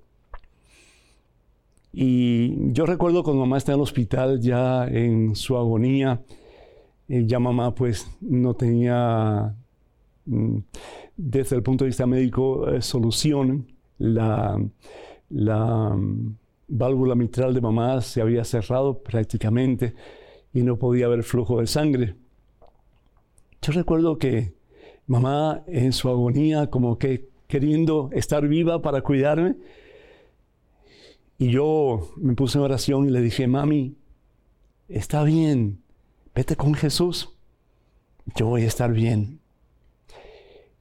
Y 1.93 2.73
yo 2.73 2.87
recuerdo 2.87 3.23
cuando 3.23 3.41
mamá 3.41 3.59
estaba 3.59 3.75
en 3.75 3.81
el 3.81 3.83
hospital 3.83 4.41
ya 4.41 4.87
en 4.87 5.35
su 5.35 5.57
agonía, 5.57 6.23
eh, 7.09 7.25
ya 7.27 7.41
mamá 7.41 7.75
pues 7.75 8.11
no 8.21 8.55
tenía 8.55 9.55
mm, 10.27 10.59
desde 11.17 11.57
el 11.57 11.63
punto 11.63 11.85
de 11.85 11.89
vista 11.89 12.07
médico 12.07 12.69
eh, 12.69 12.83
solución. 12.83 13.67
La, 13.99 14.61
la 15.31 15.91
mm, 15.97 16.37
válvula 16.69 17.15
mitral 17.15 17.55
de 17.55 17.61
mamá 17.61 18.01
se 18.01 18.21
había 18.21 18.45
cerrado 18.45 19.03
prácticamente 19.03 19.95
y 20.55 20.63
no 20.63 20.79
podía 20.79 21.07
haber 21.07 21.25
flujo 21.25 21.61
de 21.61 21.67
sangre. 21.67 22.15
Yo 23.63 23.73
recuerdo 23.75 24.17
que 24.17 24.55
mamá 25.07 25.63
en 25.67 25.93
su 25.93 26.09
agonía, 26.09 26.71
como 26.71 26.99
que 26.99 27.29
queriendo 27.47 28.09
estar 28.13 28.49
viva 28.49 28.81
para 28.81 29.03
cuidarme, 29.03 29.57
y 31.37 31.51
yo 31.51 32.11
me 32.17 32.35
puse 32.35 32.59
en 32.59 32.65
oración 32.65 33.07
y 33.07 33.11
le 33.11 33.21
dije, 33.21 33.47
mami, 33.47 33.97
está 34.89 35.25
bien, 35.25 35.83
vete 36.35 36.57
con 36.57 36.75
Jesús, 36.75 37.35
yo 38.35 38.47
voy 38.47 38.63
a 38.63 38.67
estar 38.67 38.93
bien. 38.93 39.41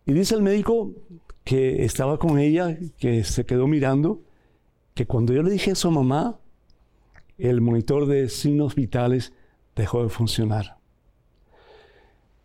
Y 0.06 0.14
dice 0.14 0.36
el 0.36 0.42
médico 0.42 0.94
que 1.44 1.84
estaba 1.84 2.18
con 2.18 2.40
ella, 2.40 2.78
que 2.98 3.24
se 3.26 3.46
quedó 3.46 3.68
mirando, 3.68 4.22
que 4.94 5.06
cuando 5.06 5.34
yo 5.34 5.44
le 5.44 5.52
dije 5.52 5.72
eso 5.72 5.90
a 5.90 5.92
mamá, 5.92 6.40
el 7.38 7.60
monitor 7.62 8.06
de 8.06 8.30
signos 8.30 8.76
vitales 8.76 9.34
dejó 9.76 10.04
de 10.04 10.10
funcionar 10.10 10.79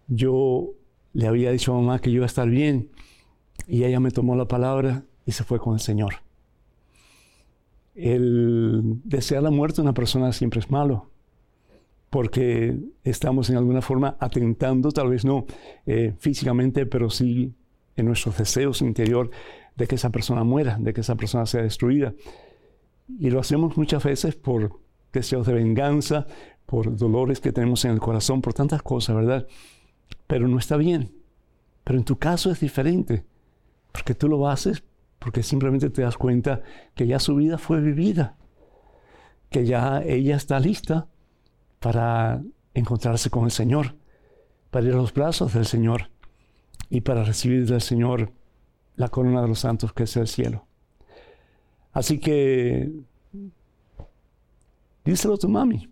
yo 0.09 0.75
le 1.13 1.27
había 1.27 1.51
dicho 1.51 1.73
a 1.73 1.77
mamá 1.77 1.99
que 2.01 2.11
yo 2.11 2.17
iba 2.17 2.25
a 2.25 2.27
estar 2.27 2.49
bien 2.49 2.91
y 3.67 3.85
ella 3.85 4.01
me 4.01 4.11
tomó 4.11 4.37
la 4.37 4.47
palabra 4.47 5.05
y 5.27 5.33
se 5.33 5.45
fue 5.45 5.59
con 5.59 5.75
el 5.75 5.81
Señor. 5.81 6.17
El 7.95 9.01
desear 9.05 9.43
la 9.43 9.51
muerte 9.51 9.77
de 9.77 9.83
una 9.83 9.95
persona 9.95 10.33
siempre 10.33 10.61
es 10.61 10.71
malo, 10.71 11.11
porque 12.11 12.77
estamos 13.05 13.51
en 13.51 13.57
alguna 13.57 13.83
forma 13.83 14.17
atentando, 14.19 14.91
tal 14.91 15.09
vez 15.09 15.25
no 15.25 15.47
eh, 15.87 16.15
físicamente, 16.19 16.87
pero 16.87 17.09
sí 17.09 17.55
en 17.97 18.07
nuestros 18.07 18.37
deseos 18.37 18.83
interior 18.83 19.31
de 19.77 19.87
que 19.87 19.95
esa 19.95 20.11
persona 20.11 20.45
muera, 20.45 20.77
de 20.79 20.93
que 20.93 21.01
esa 21.01 21.15
persona 21.15 21.47
sea 21.47 21.63
destruida. 21.63 22.15
Y 23.19 23.31
lo 23.31 23.41
hacemos 23.41 23.77
muchas 23.77 24.03
veces 24.03 24.35
por 24.35 24.81
deseos 25.13 25.47
de 25.47 25.55
venganza, 25.55 26.27
por 26.67 26.97
dolores 26.97 27.41
que 27.41 27.53
tenemos 27.53 27.85
en 27.85 27.93
el 27.93 28.01
corazón, 28.01 28.41
por 28.41 28.55
tantas 28.55 28.83
cosas, 28.83 29.15
¿verdad? 29.15 29.47
Pero 30.35 30.49
no 30.49 30.59
está 30.59 30.77
bien. 30.77 31.13
Pero 31.85 31.97
en 31.97 32.05
tu 32.05 32.19
caso 32.19 32.51
es 32.51 32.59
diferente, 32.59 33.25
porque 33.93 34.17
tú 34.17 34.27
lo 34.27 34.49
haces 34.49 34.83
porque 35.21 35.45
simplemente 35.45 35.91
te 35.91 36.03
das 36.03 36.19
cuenta 36.19 36.61
que 36.97 37.07
ya 37.07 37.21
su 37.21 37.37
vida 37.37 37.57
fue 37.57 37.81
vivida, 37.81 38.37
que 39.49 39.65
ya 39.65 40.03
ella 40.03 40.35
está 40.35 40.59
lista 40.59 41.07
para 41.79 42.43
encontrarse 42.75 43.31
con 43.31 43.45
el 43.45 43.53
Señor, 43.53 43.95
para 44.73 44.89
ir 44.89 44.95
a 44.95 44.97
los 44.97 45.15
brazos 45.15 45.55
del 45.55 45.67
Señor 45.67 46.11
y 46.91 47.03
para 47.03 47.23
recibir 47.23 47.65
del 47.65 47.81
Señor 47.81 48.33
la 48.97 49.11
corona 49.11 49.41
de 49.41 49.47
los 49.47 49.61
santos 49.61 49.93
que 49.93 50.03
es 50.03 50.17
el 50.17 50.27
cielo. 50.27 50.67
Así 51.93 52.19
que 52.19 52.91
díselo 55.05 55.35
a 55.35 55.39
tu 55.39 55.49
mami. 55.49 55.89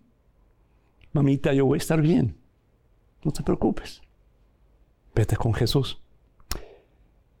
Mamita, 1.13 1.53
yo 1.53 1.65
voy 1.65 1.77
a 1.77 1.79
estar 1.79 2.01
bien. 2.01 2.35
No 3.23 3.31
te 3.31 3.41
preocupes 3.41 4.02
vete 5.15 5.35
con 5.35 5.53
Jesús. 5.53 6.01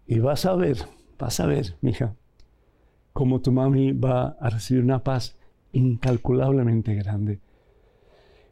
Y 0.05 0.19
vas 0.19 0.45
a 0.45 0.55
ver, 0.55 0.77
vas 1.17 1.39
a 1.39 1.45
ver, 1.45 1.75
mija, 1.81 2.15
como 3.13 3.41
tu 3.41 3.51
mami 3.51 3.91
va 3.93 4.35
a 4.39 4.49
recibir 4.49 4.83
una 4.83 5.03
paz 5.03 5.37
incalculablemente 5.71 6.93
grande. 6.95 7.39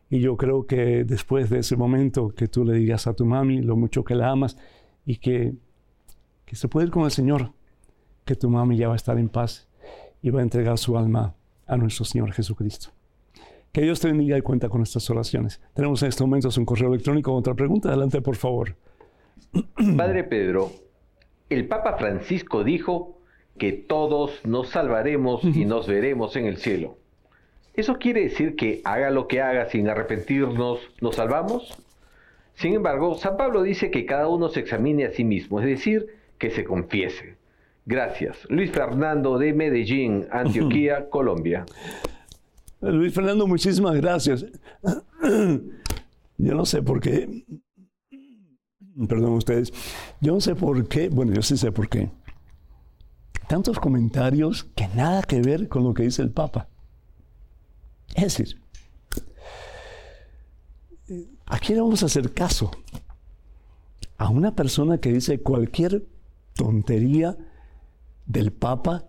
Y 0.10 0.20
yo 0.20 0.36
creo 0.38 0.66
que 0.66 1.04
después 1.04 1.50
de 1.50 1.60
ese 1.60 1.76
momento 1.78 2.30
que 2.30 2.48
tú 2.48 2.66
le 2.66 2.74
digas 2.74 3.08
a 3.08 3.14
tu 3.14 3.26
mami 3.26 3.62
lo 3.62 3.76
mucho 3.76 4.04
que 4.04 4.16
la 4.16 4.30
amas 4.30 4.58
y 5.06 5.18
que, 5.18 5.54
que 6.46 6.56
se 6.56 6.68
puede 6.68 6.88
ir 6.88 6.92
con 6.92 7.06
el 7.06 7.12
Señor, 7.12 7.54
que 8.26 8.36
tu 8.36 8.50
mami 8.50 8.78
ya 8.78 8.88
va 8.88 8.94
a 8.94 8.98
estar 8.98 9.18
en 9.18 9.30
paz 9.30 9.68
y 10.22 10.30
va 10.30 10.42
a 10.42 10.44
entregar 10.44 10.78
su 10.78 10.98
alma 10.98 11.36
a 11.66 11.78
nuestro 11.78 12.06
Señor 12.06 12.34
Jesucristo. 12.34 12.90
Que 13.72 13.82
Dios 13.82 14.02
te 14.02 14.10
bendiga 14.10 14.38
y 14.38 14.42
cuenta 14.42 14.68
con 14.68 14.82
estas 14.82 15.10
oraciones. 15.10 15.62
Tenemos 15.74 16.02
en 16.04 16.10
estos 16.10 16.28
momentos 16.28 16.58
un 16.58 16.66
correo 16.66 16.90
electrónico. 16.90 17.34
Otra 17.34 17.54
pregunta, 17.54 17.88
adelante 17.88 18.22
por 18.22 18.36
favor. 18.36 18.76
Padre 19.98 20.24
Pedro, 20.24 20.72
el 21.50 21.68
Papa 21.68 21.98
Francisco 21.98 22.64
dijo 22.64 23.18
que 23.58 23.74
todos 23.74 24.46
nos 24.46 24.70
salvaremos 24.70 25.44
y 25.44 25.66
nos 25.66 25.88
veremos 25.88 26.36
en 26.36 26.46
el 26.46 26.58
cielo. 26.58 26.98
¿Eso 27.74 27.98
quiere 28.00 28.24
decir 28.24 28.56
que 28.56 28.82
haga 28.84 29.12
lo 29.12 29.28
que 29.28 29.42
haga 29.42 29.70
sin 29.70 29.88
arrepentirnos, 29.88 30.80
nos 31.00 31.16
salvamos? 31.16 31.78
Sin 32.56 32.74
embargo, 32.74 33.16
San 33.16 33.38
Pablo 33.38 33.64
dice 33.64 33.92
que 33.92 34.06
cada 34.06 34.28
uno 34.28 34.50
se 34.50 34.60
examine 34.60 35.06
a 35.06 35.12
sí 35.12 35.24
mismo, 35.24 35.60
es 35.60 35.66
decir, 35.66 36.08
que 36.38 36.50
se 36.50 36.64
confiese. 36.64 37.38
Gracias. 37.86 38.46
Luis 38.50 38.72
Fernando 38.72 39.38
de 39.38 39.54
Medellín, 39.54 40.28
Antioquía, 40.32 41.10
Colombia. 41.10 41.66
Luis 42.82 43.14
Fernando, 43.14 43.48
muchísimas 43.48 43.96
gracias. 43.96 44.46
Yo 46.38 46.56
no 46.56 46.66
sé 46.66 46.82
por 46.82 47.00
qué, 47.00 47.46
perdón 49.08 49.34
ustedes, 49.34 49.74
yo 50.20 50.34
no 50.34 50.42
sé 50.42 50.56
por 50.56 50.88
qué, 50.88 51.10
bueno, 51.10 51.34
yo 51.34 51.42
sí 51.42 51.58
sé 51.58 51.72
por 51.72 51.90
qué. 51.90 52.10
Tantos 53.48 53.80
comentarios 53.80 54.66
que 54.76 54.88
nada 54.90 55.24
que 55.24 55.42
ver 55.42 55.68
con 55.68 55.84
lo 55.84 55.94
que 55.94 56.04
dice 56.04 56.22
el 56.22 56.32
Papa. 56.32 56.68
Es 58.16 58.38
decir, 58.38 58.62
¿a 61.46 61.60
quién 61.60 61.80
vamos 61.80 62.04
a 62.04 62.06
hacer 62.06 62.34
caso? 62.34 62.72
A 64.18 64.30
una 64.30 64.56
persona 64.56 65.00
que 65.00 65.12
dice 65.12 65.42
cualquier 65.42 66.06
tontería 66.54 67.38
del 68.26 68.52
Papa 68.52 69.06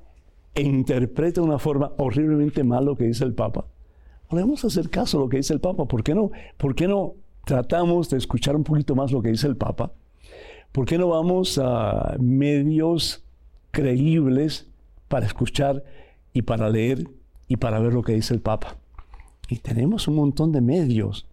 e 0.55 0.62
interpreta 0.62 1.40
de 1.40 1.47
una 1.47 1.59
forma 1.59 1.92
horriblemente 1.99 2.64
mal 2.64 2.85
lo 2.85 2.97
que 2.97 3.05
dice 3.05 3.25
el 3.25 3.35
Papa. 3.35 3.66
No 4.31 4.37
le 4.37 4.42
vamos 4.42 4.64
a 4.64 4.68
hacer 4.68 4.90
caso 4.90 5.18
a 5.18 5.21
lo 5.21 5.29
que 5.29 5.38
dice 5.38 5.53
el 5.53 5.61
Papa. 5.61 5.87
¿Por 5.87 6.03
qué 6.03 6.14
no? 6.14 6.31
¿Por 6.57 6.75
qué 6.75 6.88
no 6.88 7.14
tratamos 7.44 8.11
de 8.11 8.18
escuchar 8.18 8.57
un 8.57 8.64
poquito 8.64 8.94
más 8.94 9.12
lo 9.12 9.22
que 9.22 9.31
dice 9.31 9.46
el 9.46 9.57
Papa? 9.57 9.92
¿Por 10.72 10.87
qué 10.87 10.98
no 10.98 11.09
vamos 11.09 11.59
a 11.62 12.16
medios 12.18 13.24
creíbles 13.70 14.68
para 15.09 15.26
escuchar 15.26 15.85
y 16.33 16.42
para 16.42 16.70
leer 16.70 17.07
y 17.48 17.57
para 17.57 17.78
ver 17.78 17.92
lo 17.92 18.02
que 18.02 18.14
dice 18.14 18.35
el 18.35 18.40
Papa? 18.40 18.76
Y 19.48 19.59
tenemos 19.59 20.09
un 20.09 20.14
montón 20.14 20.52
de 20.52 20.61
medios 20.62 21.26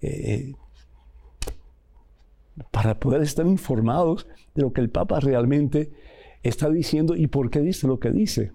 eh, 0.00 0.54
para 2.70 2.98
poder 2.98 3.22
estar 3.22 3.46
informados 3.46 4.26
de 4.54 4.62
lo 4.62 4.72
que 4.72 4.80
el 4.80 4.90
Papa 4.90 5.20
realmente 5.20 5.92
está 6.42 6.70
diciendo 6.70 7.16
y 7.16 7.26
por 7.26 7.50
qué 7.50 7.60
dice 7.60 7.86
lo 7.86 7.98
que 7.98 8.10
dice. 8.10 8.52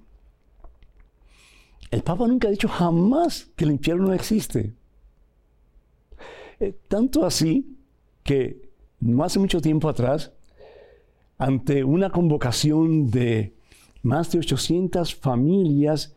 El 1.91 2.03
Papa 2.03 2.27
nunca 2.27 2.47
ha 2.47 2.51
dicho 2.51 2.67
jamás 2.67 3.49
que 3.55 3.65
el 3.65 3.71
infierno 3.71 4.07
no 4.07 4.13
existe. 4.13 4.73
Tanto 6.87 7.25
así 7.25 7.77
que 8.23 8.69
no 8.99 9.23
hace 9.23 9.39
mucho 9.39 9.61
tiempo 9.61 9.87
atrás, 9.87 10.33
ante 11.37 11.83
una 11.83 12.09
convocación 12.09 13.09
de 13.09 13.55
más 14.03 14.31
de 14.31 14.39
800 14.39 15.15
familias 15.15 16.13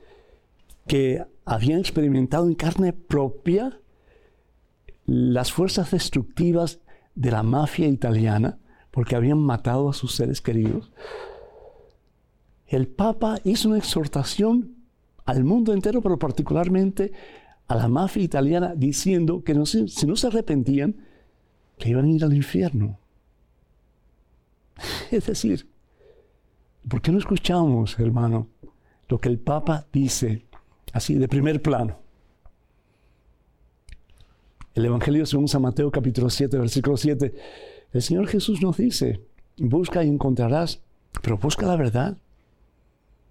que 0.86 1.24
habían 1.44 1.78
experimentado 1.78 2.48
en 2.48 2.54
carne 2.54 2.92
propia 2.92 3.78
las 5.06 5.52
fuerzas 5.52 5.90
destructivas 5.90 6.80
de 7.14 7.30
la 7.30 7.42
mafia 7.42 7.86
italiana, 7.86 8.58
porque 8.90 9.16
habían 9.16 9.38
matado 9.38 9.88
a 9.88 9.92
sus 9.92 10.14
seres 10.14 10.40
queridos, 10.40 10.92
el 12.66 12.88
Papa 12.88 13.38
hizo 13.44 13.68
una 13.68 13.78
exhortación 13.78 14.76
al 15.24 15.44
mundo 15.44 15.72
entero, 15.72 16.02
pero 16.02 16.18
particularmente 16.18 17.12
a 17.72 17.74
la 17.74 17.88
mafia 17.88 18.22
italiana, 18.22 18.74
diciendo 18.76 19.42
que 19.42 19.54
si 19.64 20.06
no 20.06 20.14
se 20.14 20.26
arrepentían, 20.26 20.94
que 21.78 21.88
iban 21.88 22.04
a 22.04 22.10
ir 22.10 22.22
al 22.22 22.34
infierno. 22.34 22.98
Es 25.10 25.26
decir, 25.26 25.66
¿por 26.86 27.00
qué 27.00 27.10
no 27.10 27.18
escuchamos, 27.18 27.98
hermano, 27.98 28.48
lo 29.08 29.18
que 29.18 29.30
el 29.30 29.38
Papa 29.38 29.86
dice 29.90 30.44
así 30.92 31.14
de 31.14 31.28
primer 31.28 31.62
plano? 31.62 31.98
El 34.74 34.84
Evangelio 34.84 35.24
según 35.24 35.48
San 35.48 35.62
Mateo 35.62 35.90
capítulo 35.90 36.28
7, 36.28 36.58
versículo 36.58 36.98
7, 36.98 37.34
el 37.92 38.02
Señor 38.02 38.26
Jesús 38.26 38.60
nos 38.60 38.76
dice, 38.76 39.22
busca 39.56 40.04
y 40.04 40.08
encontrarás, 40.08 40.82
pero 41.22 41.38
busca 41.38 41.66
la 41.66 41.76
verdad. 41.76 42.18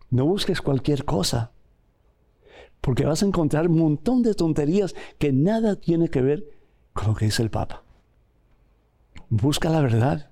No 0.10 0.26
busques 0.26 0.62
cualquier 0.62 1.06
cosa, 1.06 1.52
porque 2.82 3.06
vas 3.06 3.24
a 3.24 3.28
encontrar 3.28 3.67
un 3.67 3.80
montón 3.80 4.24
de 4.24 4.34
tonterías 4.34 4.96
que 5.20 5.32
nada 5.32 5.76
tiene 5.76 6.10
que 6.10 6.22
ver 6.22 6.46
con 6.94 7.08
lo 7.08 7.15
que 7.15 7.26
dice 7.26 7.44
el 7.44 7.52
Papa. 7.52 7.84
Busca 9.30 9.70
la 9.70 9.82
verdad. 9.82 10.32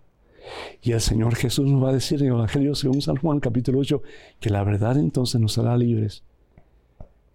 Y 0.81 0.93
el 0.93 1.01
Señor 1.01 1.35
Jesús 1.35 1.69
nos 1.69 1.83
va 1.83 1.89
a 1.89 1.93
decir 1.93 2.19
en 2.21 2.27
el 2.27 2.33
Evangelio 2.33 2.73
según 2.73 3.01
San 3.01 3.17
Juan 3.17 3.39
capítulo 3.39 3.79
8 3.79 4.01
que 4.39 4.49
la 4.49 4.63
verdad 4.63 4.97
entonces 4.97 5.39
nos 5.39 5.57
hará 5.57 5.77
libres. 5.77 6.23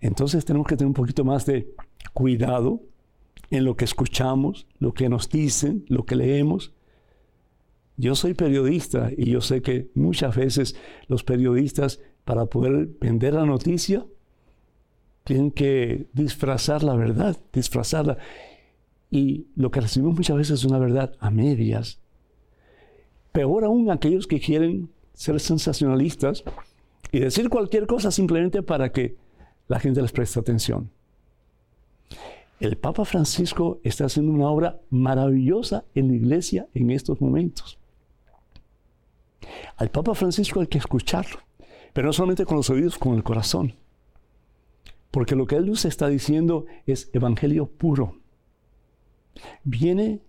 Entonces 0.00 0.44
tenemos 0.44 0.66
que 0.66 0.76
tener 0.76 0.88
un 0.88 0.94
poquito 0.94 1.24
más 1.24 1.46
de 1.46 1.72
cuidado 2.12 2.82
en 3.50 3.64
lo 3.64 3.76
que 3.76 3.84
escuchamos, 3.84 4.66
lo 4.78 4.92
que 4.92 5.08
nos 5.08 5.28
dicen, 5.28 5.84
lo 5.88 6.04
que 6.04 6.16
leemos. 6.16 6.72
Yo 7.96 8.14
soy 8.14 8.34
periodista 8.34 9.10
y 9.16 9.30
yo 9.30 9.40
sé 9.40 9.62
que 9.62 9.90
muchas 9.94 10.34
veces 10.34 10.76
los 11.06 11.22
periodistas 11.22 12.00
para 12.24 12.46
poder 12.46 12.88
vender 13.00 13.34
la 13.34 13.46
noticia, 13.46 14.04
tienen 15.24 15.50
que 15.50 16.06
disfrazar 16.12 16.82
la 16.82 16.94
verdad, 16.94 17.36
disfrazarla. 17.52 18.18
Y 19.10 19.46
lo 19.56 19.70
que 19.70 19.80
recibimos 19.80 20.14
muchas 20.14 20.36
veces 20.36 20.60
es 20.60 20.64
una 20.64 20.78
verdad 20.78 21.14
a 21.18 21.30
medias. 21.30 21.98
Peor 23.32 23.64
aún 23.64 23.90
aquellos 23.90 24.26
que 24.26 24.40
quieren 24.40 24.90
ser 25.12 25.40
sensacionalistas 25.40 26.44
y 27.10 27.20
decir 27.20 27.48
cualquier 27.48 27.86
cosa 27.86 28.10
simplemente 28.10 28.62
para 28.62 28.92
que 28.92 29.16
la 29.68 29.80
gente 29.80 30.02
les 30.02 30.12
preste 30.12 30.38
atención. 30.38 30.90
El 32.60 32.76
Papa 32.76 33.04
Francisco 33.04 33.80
está 33.82 34.06
haciendo 34.06 34.32
una 34.32 34.48
obra 34.48 34.80
maravillosa 34.90 35.84
en 35.94 36.08
la 36.08 36.14
iglesia 36.14 36.68
en 36.74 36.90
estos 36.90 37.20
momentos. 37.20 37.78
Al 39.76 39.90
Papa 39.90 40.14
Francisco 40.14 40.60
hay 40.60 40.66
que 40.66 40.78
escucharlo. 40.78 41.40
Pero 41.92 42.06
no 42.06 42.12
solamente 42.12 42.44
con 42.44 42.56
los 42.56 42.70
oídos, 42.70 42.98
con 42.98 43.14
el 43.14 43.22
corazón. 43.22 43.74
Porque 45.14 45.36
lo 45.36 45.46
que 45.46 45.54
Él 45.54 45.66
nos 45.66 45.84
está 45.84 46.08
diciendo 46.08 46.66
es 46.86 47.08
evangelio 47.12 47.66
puro. 47.66 48.18
Viene 49.62 50.22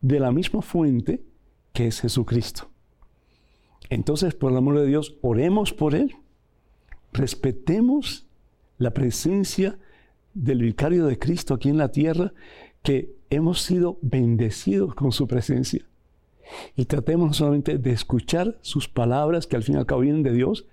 de 0.00 0.20
la 0.20 0.30
misma 0.30 0.62
fuente 0.62 1.24
que 1.72 1.88
es 1.88 2.00
Jesucristo. 2.00 2.70
Entonces, 3.88 4.36
por 4.36 4.52
el 4.52 4.58
amor 4.58 4.78
de 4.78 4.86
Dios, 4.86 5.16
oremos 5.20 5.72
por 5.72 5.96
Él. 5.96 6.14
Respetemos 7.12 8.28
la 8.78 8.94
presencia 8.94 9.80
del 10.32 10.62
vicario 10.62 11.06
de 11.06 11.18
Cristo 11.18 11.52
aquí 11.52 11.68
en 11.68 11.78
la 11.78 11.90
tierra, 11.90 12.32
que 12.84 13.16
hemos 13.30 13.62
sido 13.62 13.98
bendecidos 14.00 14.94
con 14.94 15.10
su 15.10 15.26
presencia. 15.26 15.84
Y 16.76 16.84
tratemos 16.84 17.38
solamente 17.38 17.78
de 17.78 17.90
escuchar 17.90 18.60
sus 18.60 18.88
palabras, 18.88 19.48
que 19.48 19.56
al 19.56 19.64
fin 19.64 19.74
y 19.74 19.78
al 19.78 19.86
cabo 19.86 20.02
vienen 20.02 20.22
de 20.22 20.34
Dios, 20.34 20.68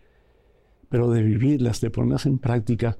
pero 0.89 1.10
de 1.10 1.24
vivirlas, 1.24 1.82
de 1.82 1.89
ponerlas 1.89 2.28
en 2.28 2.38
práctica, 2.38 3.00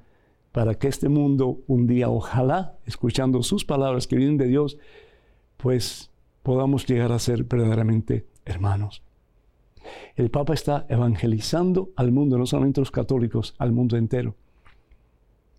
para 0.58 0.74
que 0.74 0.88
este 0.88 1.08
mundo 1.08 1.60
un 1.68 1.86
día, 1.86 2.10
ojalá, 2.10 2.80
escuchando 2.88 3.44
sus 3.44 3.64
palabras 3.64 4.08
que 4.08 4.16
vienen 4.16 4.38
de 4.38 4.48
Dios, 4.48 4.80
pues 5.56 6.10
podamos 6.42 6.88
llegar 6.88 7.12
a 7.12 7.20
ser 7.20 7.44
verdaderamente 7.44 8.26
hermanos. 8.44 9.04
El 10.16 10.32
Papa 10.32 10.56
está 10.56 10.88
evangelizando 10.90 11.92
al 11.96 12.12
mundo, 12.12 12.40
no 12.40 12.48
solamente 12.48 12.82
los 12.82 12.90
católicos, 12.90 13.54
al 13.60 13.72
mundo 13.72 13.98
entero. 13.98 14.36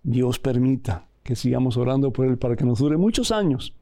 Dios 0.02 0.40
permita 0.40 1.06
que 1.22 1.37
sigamos 1.37 1.76
orando 1.76 2.12
por 2.12 2.26
Él 2.26 2.37
para 2.37 2.56
que 2.56 2.64
nos 2.64 2.80
dure 2.80 2.96
muchos 2.96 3.30
años, 3.30 3.76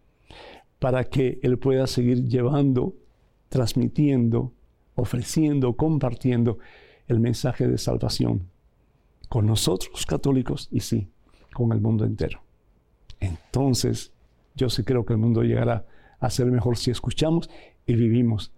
para 0.78 1.04
que 1.04 1.40
Él 1.42 1.58
pueda 1.58 1.86
seguir 1.86 2.24
llevando, 2.24 2.94
transmitiendo, 3.48 4.52
ofreciendo, 4.94 5.78
compartiendo 5.78 6.58
el 7.06 7.20
mensaje 7.20 7.66
de 7.66 7.78
salvación 7.78 8.50
con 9.36 9.44
nosotros 9.44 10.06
católicos 10.06 10.66
y 10.72 10.80
sí, 10.80 11.10
con 11.52 11.70
el 11.72 11.82
mundo 11.82 12.06
entero. 12.06 12.40
Entonces, 13.20 14.10
yo 14.54 14.70
sí 14.70 14.82
creo 14.82 15.04
que 15.04 15.12
el 15.12 15.18
mundo 15.18 15.42
llegará 15.42 15.84
a 16.20 16.30
ser 16.30 16.46
mejor 16.46 16.78
si 16.78 16.90
escuchamos 16.90 17.50
y 17.84 17.96
vivimos 17.96 18.50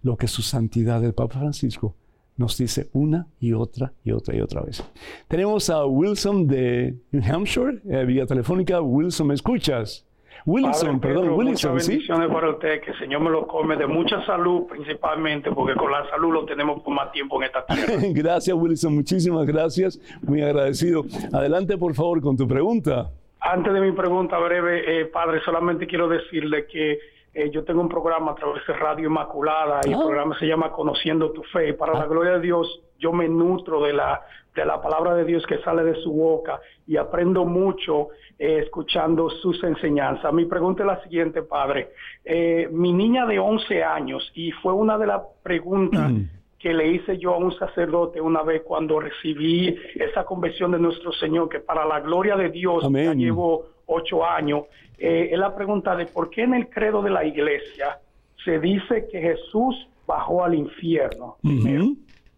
lo 0.00 0.16
que 0.16 0.28
su 0.28 0.40
santidad 0.40 1.04
el 1.04 1.12
Papa 1.12 1.38
Francisco 1.38 1.96
nos 2.38 2.56
dice 2.56 2.88
una 2.94 3.28
y 3.40 3.52
otra 3.52 3.92
y 4.04 4.12
otra 4.12 4.34
y 4.34 4.40
otra 4.40 4.62
vez. 4.62 4.82
Tenemos 5.28 5.68
a 5.68 5.84
Wilson 5.84 6.46
de 6.46 6.96
New 7.10 7.22
Hampshire, 7.30 7.82
eh, 7.84 8.06
vía 8.06 8.24
telefónica. 8.24 8.80
Wilson, 8.80 9.26
¿me 9.26 9.34
escuchas? 9.34 10.06
Wilson, 10.44 11.00
perdón, 11.00 11.30
Wilson, 11.30 11.72
muchas 11.72 11.88
bendiciones 11.88 12.30
para 12.30 12.50
usted, 12.50 12.80
que 12.80 12.90
el 12.90 12.98
Señor 12.98 13.20
me 13.20 13.30
lo 13.30 13.46
come 13.46 13.76
de 13.76 13.86
mucha 13.86 14.24
salud 14.26 14.66
principalmente, 14.68 15.50
porque 15.52 15.74
con 15.74 15.90
la 15.90 16.08
salud 16.10 16.32
lo 16.32 16.44
tenemos 16.44 16.82
por 16.82 16.94
más 16.94 17.12
tiempo 17.12 17.40
en 17.40 17.46
esta 17.46 17.64
tierra. 17.66 17.94
gracias, 18.10 18.56
Wilson, 18.56 18.94
muchísimas 18.94 19.46
gracias, 19.46 20.00
muy 20.22 20.42
agradecido. 20.42 21.04
Adelante, 21.32 21.78
por 21.78 21.94
favor, 21.94 22.20
con 22.20 22.36
tu 22.36 22.48
pregunta. 22.48 23.10
Antes 23.40 23.72
de 23.72 23.80
mi 23.80 23.92
pregunta 23.92 24.38
breve, 24.38 25.00
eh, 25.00 25.06
padre, 25.06 25.40
solamente 25.44 25.86
quiero 25.86 26.08
decirle 26.08 26.66
que 26.66 26.98
eh, 27.34 27.50
yo 27.50 27.64
tengo 27.64 27.80
un 27.80 27.88
programa 27.88 28.32
a 28.32 28.34
través 28.34 28.66
de 28.66 28.74
Radio 28.74 29.08
Inmaculada 29.08 29.80
y 29.84 29.88
el 29.88 29.94
ah. 29.94 30.02
programa 30.02 30.38
se 30.38 30.46
llama 30.46 30.70
Conociendo 30.70 31.32
tu 31.32 31.42
Fe. 31.44 31.70
Y 31.70 31.72
para 31.72 31.94
la 31.94 32.02
ah. 32.02 32.06
gloria 32.06 32.32
de 32.32 32.40
Dios, 32.40 32.82
yo 32.98 33.12
me 33.12 33.26
nutro 33.26 33.82
de 33.82 33.94
la, 33.94 34.20
de 34.54 34.66
la 34.66 34.82
palabra 34.82 35.14
de 35.14 35.24
Dios 35.24 35.46
que 35.46 35.58
sale 35.58 35.82
de 35.82 35.94
su 36.02 36.12
boca 36.12 36.60
y 36.86 36.98
aprendo 36.98 37.46
mucho 37.46 38.08
eh, 38.38 38.58
escuchando 38.62 39.30
sus 39.30 39.62
enseñanzas. 39.64 40.32
Mi 40.32 40.44
pregunta 40.44 40.82
es 40.82 40.86
la 40.86 41.02
siguiente, 41.02 41.42
padre. 41.42 41.92
Eh, 42.24 42.68
mi 42.70 42.92
niña 42.92 43.24
de 43.24 43.38
11 43.38 43.82
años, 43.82 44.30
y 44.34 44.50
fue 44.52 44.74
una 44.74 44.98
de 44.98 45.06
las 45.06 45.22
preguntas 45.42 46.12
mm. 46.12 46.22
que 46.58 46.74
le 46.74 46.88
hice 46.88 47.16
yo 47.16 47.32
a 47.32 47.38
un 47.38 47.56
sacerdote 47.58 48.20
una 48.20 48.42
vez 48.42 48.62
cuando 48.62 49.00
recibí 49.00 49.74
esa 49.94 50.24
convención 50.24 50.70
de 50.72 50.78
nuestro 50.78 51.12
Señor, 51.12 51.48
que 51.48 51.60
para 51.60 51.86
la 51.86 52.00
gloria 52.00 52.36
de 52.36 52.50
Dios 52.50 52.86
ya 52.92 53.14
llevo 53.14 53.71
ocho 53.86 54.24
años, 54.24 54.64
eh, 54.98 55.30
es 55.32 55.38
la 55.38 55.54
pregunta 55.54 55.96
de 55.96 56.06
por 56.06 56.30
qué 56.30 56.42
en 56.42 56.54
el 56.54 56.68
credo 56.68 57.02
de 57.02 57.10
la 57.10 57.24
iglesia 57.24 57.98
se 58.44 58.58
dice 58.58 59.08
que 59.10 59.20
Jesús 59.20 59.88
bajó 60.06 60.44
al 60.44 60.54
infierno. 60.54 61.36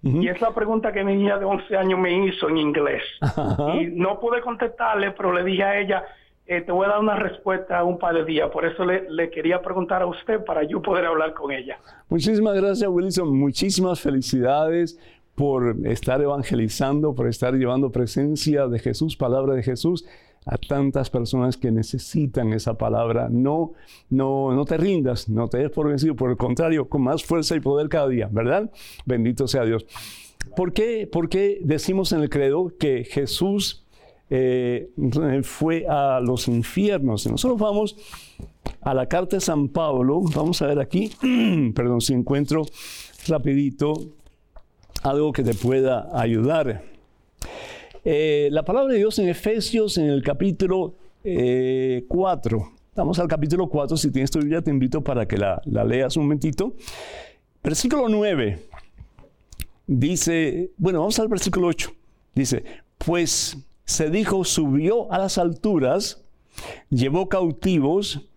Y 0.02 0.28
es 0.28 0.38
la 0.42 0.52
pregunta 0.54 0.92
que 0.92 1.02
mi 1.02 1.16
niña 1.16 1.38
de 1.38 1.46
11 1.46 1.76
años 1.76 1.98
me 1.98 2.26
hizo 2.26 2.48
en 2.48 2.58
inglés. 2.58 3.02
Y 3.80 3.86
no 3.86 4.20
pude 4.20 4.42
contestarle, 4.42 5.12
pero 5.12 5.32
le 5.32 5.42
dije 5.44 5.62
a 5.62 5.80
ella, 5.80 6.04
eh, 6.46 6.60
te 6.60 6.72
voy 6.72 6.84
a 6.84 6.90
dar 6.90 7.00
una 7.00 7.16
respuesta 7.16 7.82
un 7.84 7.98
par 7.98 8.14
de 8.14 8.24
días. 8.24 8.50
Por 8.50 8.66
eso 8.66 8.84
le, 8.84 9.10
le, 9.10 9.30
quería 9.30 9.62
preguntar 9.62 10.02
a 10.02 10.06
usted 10.06 10.44
para 10.44 10.62
yo 10.62 10.82
poder 10.82 11.06
hablar 11.06 11.32
con 11.32 11.52
ella. 11.52 11.78
Muchísimas 12.10 12.54
gracias, 12.54 12.88
Wilson. 12.88 13.34
Muchísimas 13.34 13.98
felicidades 13.98 14.98
por 15.34 15.74
estar 15.86 16.20
evangelizando, 16.20 17.14
por 17.14 17.26
estar 17.26 17.54
llevando 17.54 17.90
presencia 17.90 18.68
de 18.68 18.78
Jesús, 18.78 19.16
palabra 19.16 19.54
de 19.54 19.62
Jesús 19.62 20.06
a 20.46 20.58
tantas 20.58 21.10
personas 21.10 21.56
que 21.56 21.70
necesitan 21.70 22.52
esa 22.52 22.74
palabra. 22.74 23.28
No, 23.30 23.72
no, 24.10 24.52
no 24.52 24.64
te 24.64 24.76
rindas, 24.76 25.28
no 25.28 25.48
te 25.48 25.58
des 25.58 25.70
por 25.70 25.88
vencido, 25.88 26.14
por 26.14 26.30
el 26.30 26.36
contrario, 26.36 26.88
con 26.88 27.02
más 27.02 27.24
fuerza 27.24 27.56
y 27.56 27.60
poder 27.60 27.88
cada 27.88 28.08
día, 28.08 28.28
¿verdad? 28.30 28.70
Bendito 29.06 29.48
sea 29.48 29.64
Dios. 29.64 29.86
¿Por 30.56 30.72
qué, 30.72 31.08
por 31.10 31.28
qué 31.28 31.60
decimos 31.62 32.12
en 32.12 32.20
el 32.20 32.28
credo 32.28 32.72
que 32.78 33.04
Jesús 33.04 33.86
eh, 34.30 34.90
fue 35.42 35.86
a 35.88 36.20
los 36.20 36.48
infiernos? 36.48 37.26
Nosotros 37.26 37.58
vamos 37.58 37.96
a 38.82 38.92
la 38.92 39.06
carta 39.06 39.36
de 39.36 39.40
San 39.40 39.68
Pablo, 39.68 40.20
vamos 40.34 40.60
a 40.60 40.66
ver 40.66 40.78
aquí, 40.78 41.10
perdón, 41.74 42.02
si 42.02 42.12
encuentro 42.12 42.66
rapidito 43.26 43.94
algo 45.02 45.32
que 45.32 45.42
te 45.42 45.54
pueda 45.54 46.08
ayudar. 46.12 46.93
Eh, 48.04 48.48
la 48.52 48.64
palabra 48.64 48.92
de 48.92 48.98
Dios 48.98 49.18
en 49.18 49.28
Efesios, 49.30 49.96
en 49.96 50.06
el 50.06 50.22
capítulo 50.22 50.94
4. 51.22 51.24
Eh, 51.24 52.04
Vamos 52.94 53.18
al 53.18 53.26
capítulo 53.28 53.68
4. 53.68 53.96
Si 53.96 54.10
tienes 54.12 54.30
tu 54.30 54.38
Biblia, 54.38 54.60
te 54.62 54.70
invito 54.70 55.02
para 55.02 55.26
que 55.26 55.38
la, 55.38 55.60
la 55.64 55.84
leas 55.84 56.16
un 56.16 56.24
momentito. 56.24 56.74
Versículo 57.62 58.08
9. 58.08 58.58
Dice, 59.86 60.70
bueno, 60.76 61.00
vamos 61.00 61.18
al 61.18 61.28
versículo 61.28 61.68
8. 61.68 61.90
Dice, 62.34 62.62
pues 62.98 63.56
se 63.84 64.10
dijo, 64.10 64.44
subió 64.44 65.10
a 65.10 65.18
las 65.18 65.38
alturas, 65.38 66.22
llevó 66.90 67.28
cautivos 67.28 68.28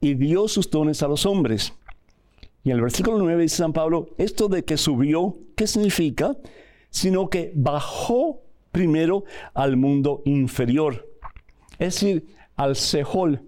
y 0.00 0.14
dio 0.14 0.48
sus 0.48 0.70
dones 0.70 1.02
a 1.02 1.08
los 1.08 1.26
hombres. 1.26 1.74
Y 2.64 2.70
en 2.70 2.76
el 2.76 2.82
versículo 2.82 3.18
9 3.18 3.42
dice 3.42 3.56
San 3.56 3.72
Pablo, 3.72 4.08
esto 4.18 4.48
de 4.48 4.64
que 4.64 4.76
subió, 4.76 5.36
¿qué 5.56 5.66
significa? 5.66 6.36
Sino 6.90 7.30
que 7.30 7.52
bajó 7.54 8.42
primero 8.72 9.24
al 9.54 9.76
mundo 9.76 10.22
inferior, 10.24 11.08
es 11.78 11.94
decir, 11.94 12.26
al 12.56 12.76
Sehol. 12.76 13.42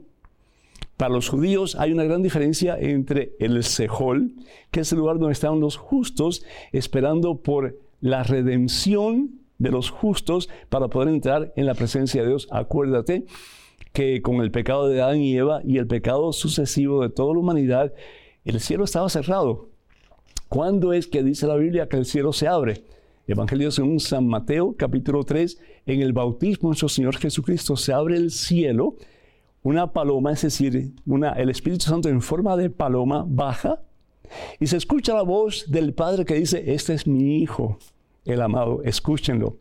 Para 0.96 1.14
los 1.14 1.28
judíos 1.28 1.74
hay 1.76 1.92
una 1.92 2.04
gran 2.04 2.22
diferencia 2.22 2.78
entre 2.78 3.32
el 3.40 3.64
Sehol, 3.64 4.35
que 4.70 4.80
es 4.80 4.92
el 4.92 4.98
lugar 4.98 5.18
donde 5.18 5.32
están 5.32 5.61
los 5.61 5.76
justos, 5.76 6.44
esperando 6.72 7.37
por 7.37 7.78
la 8.00 8.22
redención 8.22 9.40
de 9.58 9.70
los 9.70 9.90
justos 9.90 10.48
para 10.68 10.88
poder 10.88 11.08
entrar 11.08 11.52
en 11.56 11.66
la 11.66 11.74
presencia 11.74 12.22
de 12.22 12.28
Dios. 12.28 12.48
Acuérdate 12.50 13.26
que 13.92 14.22
con 14.22 14.37
el 14.37 14.50
pecado 14.50 14.88
de 14.88 15.00
Adán 15.00 15.20
y 15.20 15.37
Eva 15.37 15.61
y 15.64 15.78
el 15.78 15.87
pecado 15.87 16.32
sucesivo 16.32 17.02
de 17.02 17.11
toda 17.11 17.35
la 17.35 17.40
humanidad, 17.40 17.92
el 18.44 18.61
cielo 18.61 18.85
estaba 18.85 19.08
cerrado. 19.08 19.68
¿Cuándo 20.48 20.92
es 20.92 21.06
que 21.06 21.22
dice 21.22 21.46
la 21.46 21.56
Biblia 21.56 21.88
que 21.88 21.96
el 21.96 22.04
cielo 22.04 22.32
se 22.32 22.48
abre? 22.48 22.85
Evangelio 23.28 23.70
según 23.70 24.00
San 24.00 24.26
Mateo, 24.26 24.74
capítulo 24.76 25.22
3, 25.22 25.56
en 25.87 26.00
el 26.00 26.12
bautismo 26.12 26.68
de 26.68 26.70
nuestro 26.70 26.88
Señor 26.88 27.16
Jesucristo 27.18 27.76
se 27.76 27.92
abre 27.92 28.16
el 28.16 28.32
cielo, 28.32 28.96
una 29.62 29.92
paloma, 29.92 30.32
es 30.32 30.42
decir, 30.42 30.92
una, 31.06 31.30
el 31.30 31.48
Espíritu 31.48 31.85
Santo 31.85 32.08
en 32.08 32.20
forma 32.20 32.56
de 32.56 32.68
paloma 32.68 33.24
baja 33.26 33.80
y 34.58 34.66
se 34.66 34.76
escucha 34.76 35.14
la 35.14 35.22
voz 35.22 35.70
del 35.70 35.94
Padre 35.94 36.24
que 36.24 36.35
dice, 36.35 36.74
este 36.74 36.94
es 36.94 37.06
mi 37.06 37.38
Hijo, 37.38 37.78
el 38.24 38.42
amado, 38.42 38.82
escúchenlo. 38.82 39.58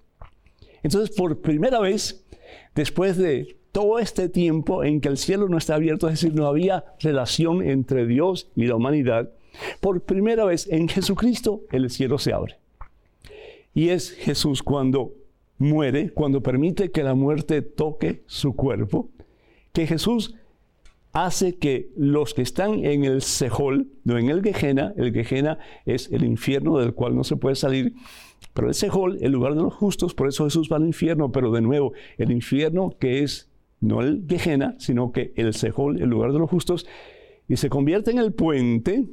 Entonces, 0.81 1.15
por 1.15 1.39
primera 1.41 1.79
vez, 1.79 2.25
después 2.73 3.15
de 3.15 3.59
todo 3.71 3.99
este 3.99 4.27
tiempo 4.27 4.83
en 4.83 5.01
que 5.01 5.09
el 5.09 5.17
cielo 5.17 5.47
no 5.49 5.59
está 5.59 5.75
abierto, 5.75 6.07
es 6.07 6.19
decir, 6.19 6.33
no 6.33 6.47
había 6.47 6.83
relación 6.99 7.61
entre 7.61 8.07
Dios 8.07 8.49
y 8.55 8.65
la 8.65 8.75
humanidad, 8.75 9.29
por 9.81 10.01
primera 10.01 10.45
vez 10.45 10.67
en 10.67 10.87
Jesucristo 10.87 11.61
el 11.71 11.91
cielo 11.91 12.17
se 12.17 12.33
abre. 12.33 12.60
Y 13.73 13.89
es 13.89 14.11
Jesús 14.11 14.63
cuando 14.63 15.13
muere, 15.57 16.09
cuando 16.09 16.41
permite 16.41 16.91
que 16.91 17.03
la 17.03 17.15
muerte 17.15 17.61
toque 17.61 18.23
su 18.25 18.55
cuerpo, 18.55 19.09
que 19.73 19.87
Jesús 19.87 20.35
hace 21.13 21.57
que 21.57 21.91
los 21.95 22.33
que 22.33 22.41
están 22.41 22.85
en 22.85 23.03
el 23.03 23.21
Sejol, 23.21 23.87
no 24.03 24.17
en 24.17 24.29
el 24.29 24.41
Gehenna, 24.41 24.93
el 24.97 25.13
Gehenna 25.13 25.59
es 25.85 26.09
el 26.11 26.23
infierno 26.23 26.77
del 26.77 26.93
cual 26.93 27.15
no 27.15 27.23
se 27.23 27.35
puede 27.35 27.55
salir, 27.55 27.93
pero 28.53 28.67
el 28.67 28.73
Sejol, 28.73 29.17
el 29.21 29.31
lugar 29.31 29.55
de 29.55 29.61
los 29.61 29.73
justos, 29.73 30.13
por 30.13 30.27
eso 30.27 30.45
Jesús 30.45 30.69
va 30.71 30.77
al 30.77 30.85
infierno, 30.85 31.31
pero 31.31 31.51
de 31.51 31.61
nuevo, 31.61 31.93
el 32.17 32.31
infierno 32.31 32.95
que 32.99 33.23
es 33.23 33.49
no 33.79 34.01
el 34.01 34.25
Gehenna, 34.27 34.75
sino 34.79 35.11
que 35.11 35.33
el 35.35 35.53
Sejol, 35.53 36.01
el 36.01 36.09
lugar 36.09 36.31
de 36.31 36.39
los 36.39 36.49
justos, 36.49 36.87
y 37.47 37.57
se 37.57 37.69
convierte 37.69 38.11
en 38.11 38.19
el 38.19 38.31
puente 38.31 39.05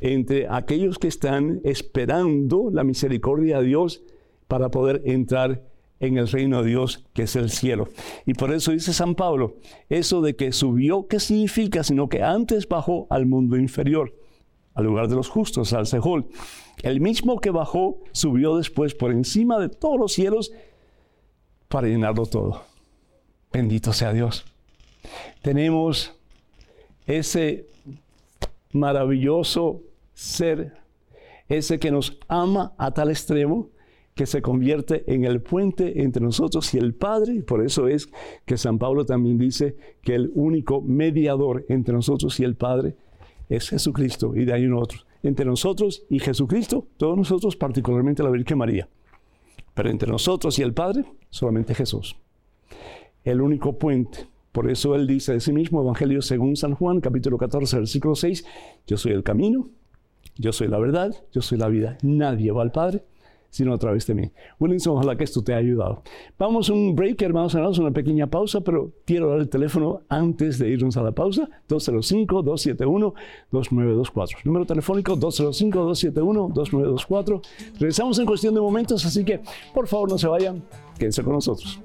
entre 0.00 0.48
aquellos 0.48 0.98
que 0.98 1.08
están 1.08 1.60
esperando 1.64 2.70
la 2.72 2.84
misericordia 2.84 3.58
de 3.58 3.66
Dios 3.66 4.02
para 4.48 4.70
poder 4.70 5.02
entrar 5.04 5.62
en 6.00 6.18
el 6.18 6.28
reino 6.28 6.62
de 6.62 6.70
Dios 6.70 7.06
que 7.12 7.22
es 7.22 7.36
el 7.36 7.50
cielo. 7.50 7.88
Y 8.26 8.34
por 8.34 8.52
eso 8.52 8.72
dice 8.72 8.92
San 8.92 9.14
Pablo, 9.14 9.56
eso 9.88 10.20
de 10.20 10.36
que 10.36 10.52
subió, 10.52 11.06
¿qué 11.06 11.20
significa? 11.20 11.82
Sino 11.84 12.08
que 12.08 12.22
antes 12.22 12.68
bajó 12.68 13.06
al 13.10 13.26
mundo 13.26 13.56
inferior, 13.56 14.14
al 14.74 14.84
lugar 14.84 15.08
de 15.08 15.16
los 15.16 15.28
justos, 15.28 15.72
al 15.72 15.86
Sejol. 15.86 16.26
El 16.82 17.00
mismo 17.00 17.40
que 17.40 17.50
bajó, 17.50 18.00
subió 18.12 18.56
después 18.56 18.94
por 18.94 19.12
encima 19.12 19.58
de 19.58 19.68
todos 19.68 19.98
los 19.98 20.12
cielos 20.12 20.52
para 21.68 21.88
llenarlo 21.88 22.26
todo. 22.26 22.62
Bendito 23.52 23.92
sea 23.92 24.12
Dios. 24.12 24.44
Tenemos 25.42 26.12
ese 27.06 27.66
maravilloso 28.74 29.82
ser, 30.12 30.74
ese 31.48 31.78
que 31.78 31.90
nos 31.90 32.18
ama 32.28 32.74
a 32.76 32.92
tal 32.92 33.10
extremo 33.10 33.70
que 34.14 34.26
se 34.26 34.42
convierte 34.42 35.04
en 35.12 35.24
el 35.24 35.40
puente 35.40 36.02
entre 36.02 36.22
nosotros 36.22 36.72
y 36.74 36.78
el 36.78 36.94
Padre. 36.94 37.42
Por 37.42 37.64
eso 37.64 37.88
es 37.88 38.08
que 38.44 38.56
San 38.56 38.78
Pablo 38.78 39.04
también 39.04 39.38
dice 39.38 39.76
que 40.02 40.14
el 40.14 40.30
único 40.34 40.80
mediador 40.80 41.64
entre 41.68 41.94
nosotros 41.94 42.38
y 42.38 42.44
el 42.44 42.54
Padre 42.54 42.96
es 43.48 43.68
Jesucristo 43.68 44.34
y 44.36 44.44
de 44.44 44.52
ahí 44.52 44.66
otro. 44.68 45.00
Entre 45.22 45.44
nosotros 45.44 46.04
y 46.08 46.18
Jesucristo, 46.18 46.86
todos 46.96 47.16
nosotros, 47.16 47.56
particularmente 47.56 48.22
la 48.22 48.30
Virgen 48.30 48.58
María. 48.58 48.88
Pero 49.72 49.90
entre 49.90 50.10
nosotros 50.10 50.58
y 50.58 50.62
el 50.62 50.74
Padre, 50.74 51.04
solamente 51.30 51.74
Jesús. 51.74 52.16
El 53.24 53.40
único 53.40 53.78
puente. 53.78 54.28
Por 54.54 54.70
eso 54.70 54.94
él 54.94 55.06
dice 55.08 55.32
de 55.32 55.40
sí 55.40 55.52
mismo, 55.52 55.82
Evangelio 55.82 56.22
según 56.22 56.54
San 56.54 56.76
Juan, 56.76 57.00
capítulo 57.00 57.38
14, 57.38 57.76
versículo 57.76 58.14
6, 58.14 58.44
yo 58.86 58.96
soy 58.96 59.10
el 59.10 59.24
camino, 59.24 59.68
yo 60.36 60.52
soy 60.52 60.68
la 60.68 60.78
verdad, 60.78 61.12
yo 61.32 61.42
soy 61.42 61.58
la 61.58 61.66
vida. 61.66 61.98
Nadie 62.02 62.52
va 62.52 62.62
al 62.62 62.70
Padre 62.70 63.02
sino 63.50 63.72
a 63.72 63.78
través 63.78 64.06
de 64.08 64.14
mí. 64.14 64.30
Williamson, 64.58 64.96
ojalá 64.96 65.16
que 65.16 65.22
esto 65.22 65.44
te 65.44 65.54
haya 65.54 65.64
ayudado. 65.64 66.02
Vamos 66.36 66.70
a 66.70 66.72
un 66.72 66.96
break, 66.96 67.22
hermanos, 67.22 67.54
hermanos, 67.54 67.78
una 67.78 67.92
pequeña 67.92 68.26
pausa, 68.26 68.62
pero 68.62 68.90
quiero 69.04 69.30
dar 69.30 69.38
el 69.38 69.48
teléfono 69.48 70.00
antes 70.08 70.58
de 70.58 70.70
irnos 70.70 70.96
a 70.96 71.04
la 71.04 71.12
pausa. 71.12 71.48
205-271-2924. 71.68 74.44
Número 74.44 74.66
telefónico 74.66 75.16
205-271-2924. 75.16 77.42
Regresamos 77.78 78.18
en 78.18 78.26
cuestión 78.26 78.54
de 78.54 78.60
momentos, 78.60 79.06
así 79.06 79.24
que 79.24 79.40
por 79.72 79.86
favor 79.86 80.10
no 80.10 80.18
se 80.18 80.26
vayan, 80.26 80.64
quédense 80.98 81.22
con 81.22 81.34
nosotros. 81.34 81.80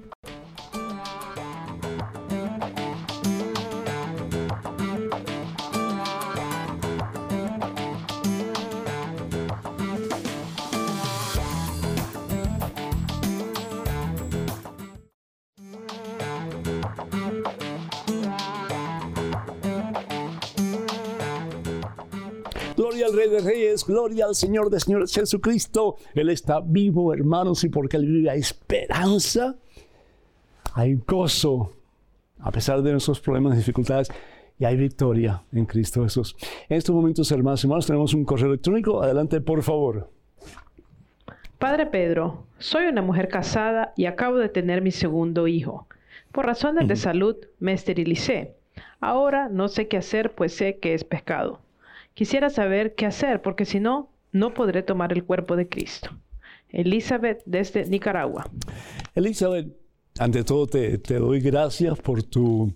Gloria 23.89 24.25
al 24.25 24.35
Señor 24.35 24.69
de 24.69 24.79
Señores 24.79 25.13
Jesucristo. 25.13 25.95
Él 26.13 26.29
está 26.29 26.61
vivo, 26.61 27.11
hermanos, 27.11 27.63
y 27.63 27.69
porque 27.69 27.97
Él 27.97 28.05
vive 28.05 28.29
hay 28.29 28.39
esperanza, 28.39 29.55
hay 30.75 30.93
gozo, 31.07 31.73
a 32.39 32.51
pesar 32.51 32.83
de 32.83 32.91
nuestros 32.91 33.19
problemas 33.19 33.55
y 33.55 33.57
dificultades, 33.57 34.09
y 34.59 34.65
hay 34.65 34.77
victoria 34.77 35.41
en 35.51 35.65
Cristo 35.65 36.03
Jesús. 36.03 36.35
En 36.69 36.77
estos 36.77 36.95
momentos, 36.95 37.31
hermanos 37.31 37.63
y 37.63 37.67
hermanos, 37.67 37.87
tenemos 37.87 38.13
un 38.13 38.25
correo 38.25 38.47
electrónico. 38.49 39.01
Adelante, 39.01 39.41
por 39.41 39.63
favor. 39.63 40.09
Padre 41.57 41.87
Pedro, 41.87 42.45
soy 42.59 42.85
una 42.85 43.01
mujer 43.01 43.27
casada 43.27 43.93
y 43.97 44.05
acabo 44.05 44.37
de 44.37 44.49
tener 44.49 44.81
mi 44.81 44.91
segundo 44.91 45.47
hijo. 45.47 45.87
Por 46.31 46.45
razones 46.45 46.87
de 46.87 46.95
salud 46.95 47.35
me 47.59 47.73
esterilicé. 47.73 48.55
Ahora 49.01 49.49
no 49.49 49.67
sé 49.67 49.87
qué 49.87 49.97
hacer, 49.97 50.35
pues 50.35 50.53
sé 50.53 50.77
que 50.77 50.93
es 50.93 51.03
pecado. 51.03 51.59
Quisiera 52.19 52.49
saber 52.49 52.95
qué 52.95 53.05
hacer, 53.05 53.41
porque 53.41 53.63
si 53.63 53.79
no, 53.79 54.09
no 54.33 54.53
podré 54.53 54.83
tomar 54.83 55.13
el 55.13 55.23
cuerpo 55.23 55.55
de 55.55 55.69
Cristo. 55.69 56.09
Elizabeth 56.67 57.41
desde 57.45 57.85
Nicaragua. 57.85 58.43
Elizabeth, 59.15 59.73
ante 60.19 60.43
todo 60.43 60.67
te, 60.67 60.97
doy 60.97 61.39
gracias 61.39 61.97
por 61.97 62.21
tu 62.23 62.73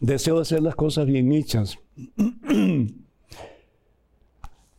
deseo 0.00 0.36
de 0.36 0.40
hacer 0.40 0.62
las 0.62 0.74
cosas 0.74 1.04
bien 1.04 1.30
hechas. 1.32 1.78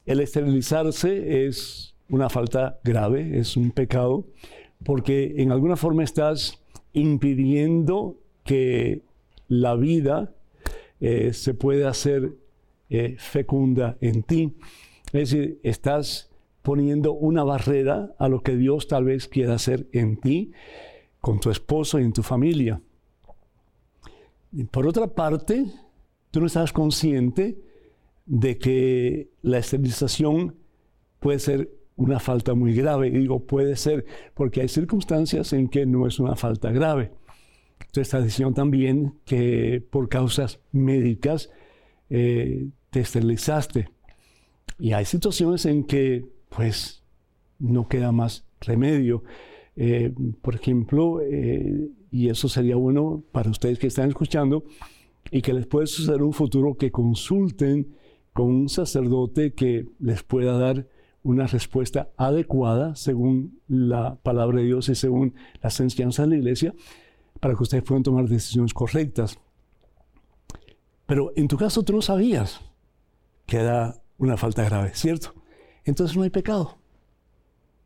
El 0.08 0.20
esterilizarse 0.22 1.46
es 1.46 1.94
una 2.10 2.32
falta 2.32 2.80
grave, 2.84 3.38
es 3.38 3.56
un 3.56 3.70
pecado, 3.70 4.26
porque 4.84 5.36
en 5.38 5.52
alguna 5.52 5.76
forma 5.76 6.04
estás 6.04 6.60
impidiendo 6.94 8.18
que 8.44 9.04
la 9.48 9.76
vida 9.76 10.34
eh, 11.00 11.32
se 11.34 11.54
pueda 11.54 11.90
hacer 11.92 12.42
eh, 12.96 13.16
fecunda 13.18 13.98
en 14.02 14.22
ti. 14.22 14.54
Es 15.14 15.32
decir, 15.32 15.60
estás 15.64 16.30
poniendo 16.62 17.14
una 17.14 17.44
barrera 17.44 18.14
a 18.20 18.28
lo 18.28 18.44
que 18.44 18.56
Dios 18.56 18.88
tal 18.88 19.06
vez 19.06 19.28
quiera 19.28 19.56
hacer 19.56 19.88
en 19.94 20.18
ti, 20.18 20.52
con 21.20 21.40
tu 21.40 21.50
esposo 21.50 22.00
y 22.00 22.04
en 22.04 22.14
tu 22.14 22.22
familia. 22.22 22.84
Y 24.52 24.66
por 24.66 24.86
otra 24.86 25.08
parte, 25.08 25.66
tú 26.30 26.40
no 26.40 26.46
estás 26.46 26.72
consciente 26.72 27.58
de 28.28 28.60
que 28.60 29.32
la 29.42 29.58
esterilización 29.58 30.54
puede 31.20 31.40
ser 31.40 31.72
una 31.96 32.20
falta 32.20 32.54
muy 32.54 32.76
grave. 32.76 33.10
Digo 33.10 33.40
puede 33.40 33.76
ser 33.76 34.06
porque 34.36 34.62
hay 34.62 34.68
circunstancias 34.68 35.52
en 35.54 35.68
que 35.68 35.88
no 35.88 36.06
es 36.06 36.20
una 36.20 36.36
falta 36.36 36.72
grave. 36.72 37.12
Tú 37.92 38.02
estás 38.02 38.24
diciendo 38.24 38.54
también 38.54 39.16
que 39.26 39.84
por 39.90 40.10
causas 40.10 40.60
médicas 40.72 41.50
eh, 42.12 42.68
te 42.94 43.00
esterilizaste. 43.02 43.90
Y 44.80 44.94
hay 44.94 45.06
situaciones 45.06 45.66
en 45.66 45.84
que, 45.84 46.26
pues, 46.50 47.04
no 47.60 47.88
queda 47.88 48.12
más 48.12 48.46
remedio. 48.62 49.24
Eh, 49.76 50.14
por 50.42 50.56
ejemplo, 50.56 51.20
eh, 51.22 51.90
y 52.12 52.30
eso 52.30 52.48
sería 52.48 52.76
bueno 52.76 53.24
para 53.32 53.50
ustedes 53.50 53.80
que 53.80 53.88
están 53.88 54.10
escuchando 54.10 54.64
y 55.32 55.42
que 55.42 55.54
les 55.54 55.66
puede 55.66 55.88
suceder 55.88 56.22
un 56.22 56.34
futuro 56.34 56.76
que 56.76 56.92
consulten 56.92 57.96
con 58.34 58.46
un 58.46 58.70
sacerdote 58.70 59.54
que 59.54 59.88
les 60.00 60.22
pueda 60.22 60.58
dar 60.58 60.88
una 61.24 61.48
respuesta 61.48 62.12
adecuada 62.18 62.96
según 62.96 63.60
la 63.68 64.16
palabra 64.22 64.60
de 64.60 64.66
Dios 64.66 64.90
y 64.90 64.96
según 64.96 65.34
las 65.62 65.80
enseñanzas 65.80 66.28
de 66.28 66.36
la 66.36 66.38
iglesia 66.38 66.76
para 67.40 67.56
que 67.56 67.64
ustedes 67.64 67.84
puedan 67.84 68.04
tomar 68.04 68.28
decisiones 68.28 68.74
correctas. 68.74 69.40
Pero 71.08 71.32
en 71.36 71.48
tu 71.48 71.58
caso 71.58 71.82
tú 71.82 71.94
no 71.94 72.02
sabías 72.02 72.62
que 73.46 73.58
era 73.58 74.02
una 74.18 74.38
falta 74.38 74.64
grave, 74.64 74.92
¿cierto? 74.94 75.34
Entonces 75.86 76.16
no 76.16 76.24
hay 76.24 76.30
pecado. 76.30 76.78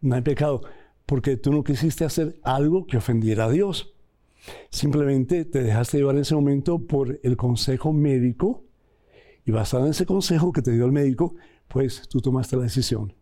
No 0.02 0.16
hay 0.16 0.22
pecado 0.22 0.62
porque 1.08 1.38
tú 1.38 1.52
no 1.52 1.64
quisiste 1.64 2.06
hacer 2.06 2.38
algo 2.44 2.86
que 2.86 2.98
ofendiera 2.98 3.46
a 3.46 3.50
Dios. 3.50 3.94
Simplemente 4.70 5.46
te 5.46 5.64
dejaste 5.64 5.98
llevar 5.98 6.16
en 6.16 6.22
ese 6.22 6.36
momento 6.36 6.80
por 6.80 7.20
el 7.24 7.38
consejo 7.38 7.94
médico 7.94 8.64
y 9.46 9.52
basado 9.52 9.86
en 9.86 9.92
ese 9.92 10.06
consejo 10.06 10.52
que 10.52 10.62
te 10.62 10.72
dio 10.72 10.86
el 10.86 10.92
médico, 10.92 11.34
pues 11.70 12.08
tú 12.10 12.20
tomaste 12.20 12.58
la 12.58 12.64
decisión. 12.64 13.14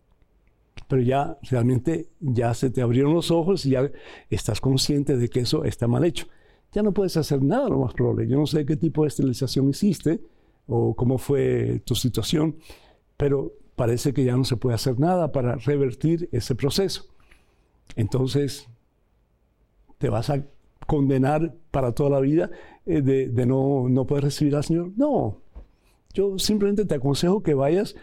Pero 0.88 1.04
ya 1.04 1.38
realmente 1.44 2.10
ya 2.20 2.54
se 2.56 2.72
te 2.72 2.82
abrieron 2.82 3.14
los 3.14 3.30
ojos 3.30 3.66
y 3.68 3.72
ya 3.72 3.92
estás 4.32 4.60
consciente 4.60 5.16
de 5.16 5.30
que 5.30 5.42
eso 5.42 5.64
está 5.64 5.88
mal 5.88 6.04
hecho. 6.04 6.28
Ya 6.74 6.82
no 6.82 6.92
puedes 6.92 7.16
hacer 7.18 7.44
nada, 7.44 7.70
lo 7.70 7.80
más 7.80 7.94
probable. 7.94 8.28
Yo 8.28 8.38
no 8.38 8.48
sé 8.48 8.66
qué 8.66 8.76
tipo 8.76 9.04
de 9.04 9.10
esterilización 9.10 9.70
hiciste, 9.70 10.22
o 10.68 10.96
cómo 10.96 11.18
fue 11.18 11.82
tu 11.86 11.96
situación, 11.96 12.58
pero 13.18 13.54
parece 13.76 14.14
que 14.14 14.24
ya 14.24 14.36
no 14.36 14.44
se 14.44 14.58
puede 14.58 14.76
hacer 14.76 15.00
nada 15.00 15.32
para 15.32 15.56
revertir 15.56 16.30
ese 16.32 16.56
proceso. 16.56 17.06
Entonces, 17.96 18.68
¿te 19.98 20.10
vas 20.10 20.30
a 20.30 20.46
condenar 20.88 21.56
para 21.72 21.94
toda 21.94 22.10
la 22.10 22.20
vida 22.20 22.50
eh, 22.86 23.02
de, 23.02 23.46
no, 23.46 23.88
no 23.90 24.06
poder 24.06 24.26
recibir 24.26 24.56
al 24.56 24.64
Señor? 24.64 24.92
No, 24.96 25.42
yo 26.14 26.40
simplemente 26.40 26.86
te 26.86 26.96
aconsejo 26.96 27.44
que 27.44 27.54
vayas 27.54 27.96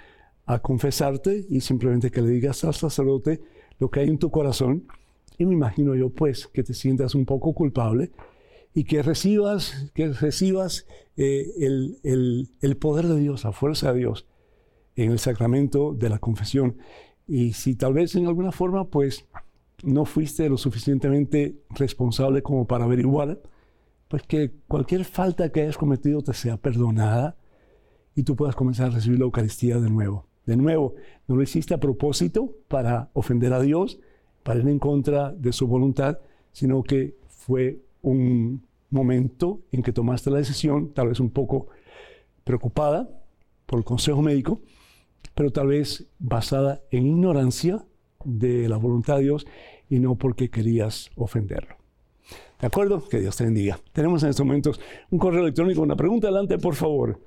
a 0.46 0.58
confesarte 0.60 1.46
y 1.48 1.60
simplemente 1.60 2.10
que 2.10 2.20
le 2.20 2.30
digas 2.30 2.64
al 2.64 2.74
sacerdote 2.74 3.40
lo 3.78 3.90
que 3.90 4.00
hay 4.00 4.08
en 4.08 4.18
tu 4.18 4.30
corazón. 4.30 4.86
Y 5.38 5.46
me 5.46 5.54
imagino 5.54 5.94
yo 5.94 6.10
pues 6.10 6.46
que 6.46 6.62
te 6.62 6.74
sientas 6.74 7.14
un 7.14 7.24
poco 7.24 7.52
culpable 7.54 8.12
y 8.74 8.84
que 8.84 9.02
recibas, 9.02 9.90
que 9.94 10.08
recibas 10.12 10.86
eh, 11.16 11.52
el, 12.02 12.76
poder 12.78 13.06
de 13.06 13.18
Dios, 13.18 13.44
la 13.44 13.52
fuerza 13.52 13.92
de 13.92 13.98
Dios 14.00 14.26
en 14.96 15.12
el 15.12 15.18
sacramento 15.18 15.94
de 15.94 16.08
la 16.08 16.18
confesión. 16.18 16.76
Y 17.26 17.52
si 17.52 17.74
tal 17.74 17.94
vez 17.94 18.14
en 18.16 18.26
alguna 18.26 18.52
forma, 18.52 18.88
pues 18.88 19.26
no 19.82 20.04
fuiste 20.04 20.48
lo 20.48 20.56
suficientemente 20.56 21.56
responsable 21.70 22.42
como 22.42 22.66
para 22.66 22.84
averiguar, 22.84 23.40
pues 24.08 24.22
que 24.22 24.52
cualquier 24.68 25.04
falta 25.04 25.50
que 25.50 25.62
hayas 25.62 25.78
cometido 25.78 26.22
te 26.22 26.34
sea 26.34 26.56
perdonada 26.56 27.36
y 28.14 28.22
tú 28.22 28.36
puedas 28.36 28.54
comenzar 28.54 28.88
a 28.88 28.94
recibir 28.94 29.18
la 29.18 29.24
Eucaristía 29.24 29.78
de 29.78 29.90
nuevo. 29.90 30.26
De 30.46 30.56
nuevo, 30.56 30.94
no 31.28 31.36
lo 31.36 31.42
hiciste 31.42 31.72
a 31.74 31.80
propósito 31.80 32.56
para 32.68 33.10
ofender 33.12 33.52
a 33.52 33.60
Dios, 33.60 34.00
para 34.42 34.60
ir 34.60 34.68
en 34.68 34.78
contra 34.78 35.32
de 35.32 35.52
su 35.52 35.66
voluntad, 35.66 36.18
sino 36.52 36.82
que 36.82 37.16
fue 37.28 37.80
un 38.02 38.66
momento 38.90 39.60
en 39.72 39.82
que 39.82 39.92
tomaste 39.92 40.30
la 40.30 40.38
decisión, 40.38 40.92
tal 40.92 41.08
vez 41.08 41.20
un 41.20 41.30
poco 41.30 41.68
preocupada 42.44 43.08
por 43.66 43.78
el 43.78 43.84
consejo 43.84 44.20
médico, 44.20 44.60
pero 45.34 45.50
tal 45.50 45.68
vez 45.68 46.06
basada 46.18 46.82
en 46.90 47.06
ignorancia 47.06 47.84
de 48.24 48.68
la 48.68 48.76
voluntad 48.76 49.16
de 49.16 49.22
Dios 49.22 49.46
y 49.88 49.98
no 49.98 50.16
porque 50.16 50.50
querías 50.50 51.10
ofenderlo. 51.16 51.76
¿De 52.60 52.66
acuerdo? 52.66 53.08
Que 53.08 53.18
Dios 53.18 53.36
te 53.36 53.44
bendiga. 53.44 53.78
Tenemos 53.92 54.22
en 54.22 54.30
estos 54.30 54.46
momentos 54.46 54.80
un 55.10 55.18
correo 55.18 55.42
electrónico, 55.42 55.82
una 55.82 55.96
pregunta 55.96 56.28
adelante, 56.28 56.58
por 56.58 56.74
favor. 56.74 57.18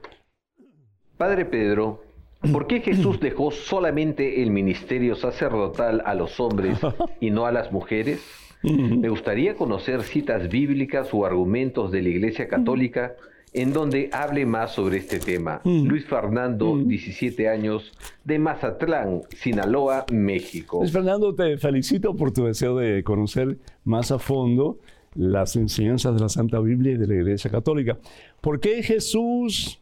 Padre 1.17 1.45
Pedro, 1.45 2.03
¿por 2.51 2.67
qué 2.67 2.79
Jesús 2.81 3.19
dejó 3.19 3.51
solamente 3.51 4.41
el 4.41 4.51
ministerio 4.51 5.15
sacerdotal 5.15 6.01
a 6.05 6.13
los 6.13 6.39
hombres 6.39 6.79
y 7.19 7.31
no 7.31 7.45
a 7.45 7.51
las 7.51 7.71
mujeres? 7.71 8.21
Me 8.63 9.09
gustaría 9.09 9.55
conocer 9.55 10.01
citas 10.03 10.49
bíblicas 10.49 11.09
o 11.11 11.25
argumentos 11.25 11.91
de 11.91 12.01
la 12.01 12.09
Iglesia 12.09 12.47
Católica 12.47 13.15
en 13.55 13.71
donde 13.71 14.09
hable 14.11 14.45
más 14.45 14.73
sobre 14.73 14.97
este 14.97 15.17
tema. 15.17 15.61
Luis 15.63 16.05
Fernando, 16.05 16.77
17 16.77 17.47
años, 17.47 17.93
de 18.25 18.37
Mazatlán, 18.37 19.21
Sinaloa, 19.29 20.05
México. 20.11 20.79
Luis 20.81 20.91
Fernando, 20.91 21.33
te 21.33 21.57
felicito 21.57 22.13
por 22.15 22.33
tu 22.33 22.43
deseo 22.45 22.75
de 22.75 23.01
conocer 23.05 23.57
más 23.85 24.11
a 24.11 24.19
fondo 24.19 24.79
las 25.13 25.55
enseñanzas 25.55 26.15
de 26.15 26.19
la 26.19 26.27
Santa 26.27 26.59
Biblia 26.59 26.93
y 26.93 26.97
de 26.97 27.07
la 27.07 27.15
Iglesia 27.15 27.49
Católica. 27.49 27.97
¿Por 28.41 28.59
qué 28.59 28.83
Jesús 28.83 29.79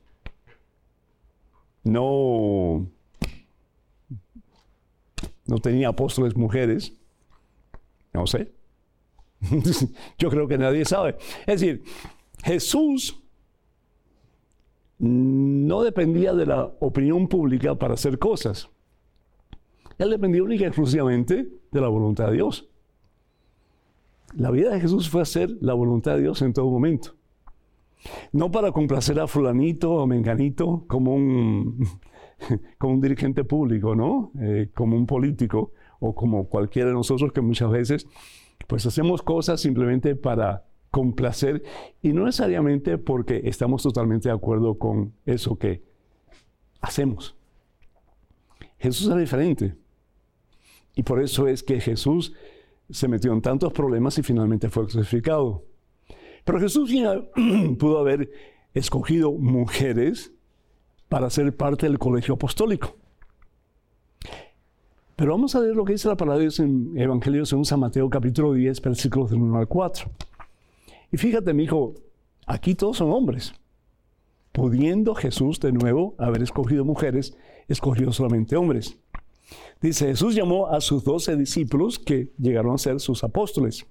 no, 1.84 2.86
no 5.48 5.58
tenía 5.58 5.88
apóstoles 5.88 6.36
mujeres? 6.36 6.94
No 8.14 8.28
sé. 8.28 8.52
Yo 10.18 10.30
creo 10.30 10.48
que 10.48 10.58
nadie 10.58 10.86
sabe. 10.86 11.16
Es 11.46 11.62
decir, 11.62 11.84
Jesús 12.44 13.20
no 15.00 15.84
dependía 15.84 16.34
de 16.34 16.46
la 16.46 16.66
opinión 16.80 17.28
pública 17.28 17.76
para 17.76 17.96
hacer 17.96 18.20
cosas. 18.20 18.70
Él 19.98 20.10
dependía 20.10 20.44
única 20.44 20.64
y 20.64 20.68
exclusivamente 20.68 21.48
de 21.72 21.82
la 21.82 21.88
voluntad 21.88 22.28
de 22.28 22.34
Dios. 22.34 22.70
La 24.36 24.50
vida 24.50 24.72
de 24.72 24.82
Jesús 24.82 25.10
fue 25.10 25.22
hacer 25.22 25.50
la 25.62 25.74
voluntad 25.74 26.16
de 26.16 26.22
Dios 26.22 26.42
en 26.42 26.54
todo 26.54 26.70
momento. 26.70 27.16
No 28.32 28.52
para 28.52 28.72
complacer 28.72 29.20
a 29.20 29.28
fulanito 29.28 29.92
o 29.92 30.08
menganito 30.08 30.86
como 30.88 31.14
un, 31.14 31.86
como 32.78 32.94
un 32.94 33.02
dirigente 33.02 33.44
público, 33.44 33.96
¿no? 33.96 34.32
Eh, 34.40 34.70
como 34.74 34.98
un 34.98 35.06
político 35.06 35.72
o 36.00 36.16
como 36.16 36.50
cualquiera 36.50 36.90
de 36.90 36.96
nosotros 36.96 37.32
que 37.32 37.42
muchas 37.42 37.70
veces 37.70 38.08
pues 38.68 38.86
hacemos 38.86 39.22
cosas 39.22 39.62
simplemente 39.62 40.16
para 40.16 40.66
complacer 40.92 41.64
y 42.02 42.14
no 42.14 42.26
necesariamente 42.26 42.98
porque 42.98 43.42
estamos 43.46 43.82
totalmente 43.82 44.30
de 44.30 44.36
acuerdo 44.36 44.78
con 44.78 45.14
eso 45.26 45.58
que 45.58 45.84
hacemos. 46.82 47.36
Jesús 48.78 49.08
era 49.08 49.18
diferente. 49.18 49.76
Y 50.96 51.04
por 51.04 51.22
eso 51.22 51.48
es 51.48 51.64
que 51.64 51.80
Jesús 51.80 52.34
se 52.90 53.08
metió 53.08 53.34
en 53.34 53.42
tantos 53.42 53.74
problemas 53.74 54.18
y 54.20 54.24
finalmente 54.24 54.70
fue 54.70 54.88
crucificado. 54.88 55.66
Pero 56.44 56.60
Jesús 56.60 56.92
pudo 57.80 58.00
haber 58.00 58.30
escogido 58.74 59.32
mujeres 59.32 60.32
para 61.10 61.30
ser 61.30 61.56
parte 61.56 61.88
del 61.88 61.98
colegio 62.00 62.36
apostólico. 62.36 62.98
Pero 65.24 65.36
vamos 65.36 65.56
a 65.56 65.62
ver 65.62 65.74
lo 65.74 65.86
que 65.86 65.94
dice 65.94 66.10
la 66.10 66.18
palabra 66.18 66.40
de 66.40 66.42
Dios 66.42 66.60
en 66.60 66.98
Evangelio 66.98 67.46
según 67.46 67.64
San 67.64 67.80
Mateo 67.80 68.10
capítulo 68.10 68.52
10, 68.52 68.82
versículos 68.82 69.32
del 69.32 69.40
1 69.40 69.58
al 69.58 69.70
4. 69.70 70.12
Y 71.14 71.16
fíjate, 71.16 71.54
mi 71.54 71.64
hijo, 71.64 71.94
aquí 72.46 72.76
todos 72.76 72.98
son 72.98 73.10
hombres. 73.10 73.54
Pudiendo 74.52 75.16
Jesús 75.16 75.62
de 75.62 75.72
nuevo 75.72 76.14
haber 76.18 76.44
escogido 76.44 76.84
mujeres, 76.84 77.38
escogió 77.70 78.12
solamente 78.12 78.58
hombres. 78.58 78.98
Dice, 79.80 80.08
Jesús 80.08 80.36
llamó 80.36 80.68
a 80.68 80.82
sus 80.82 81.06
doce 81.06 81.38
discípulos 81.38 82.00
que 82.00 82.34
llegaron 82.38 82.76
a 82.76 82.78
ser 82.78 83.00
sus 83.00 83.24
apóstoles. 83.24 83.86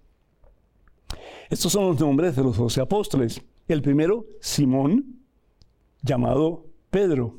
Estos 1.48 1.72
son 1.72 1.86
los 1.86 1.98
nombres 1.98 2.36
de 2.36 2.42
los 2.42 2.58
doce 2.58 2.82
apóstoles. 2.82 3.40
El 3.68 3.80
primero, 3.80 4.26
Simón, 4.42 5.22
llamado 6.02 6.66
Pedro. 6.90 7.38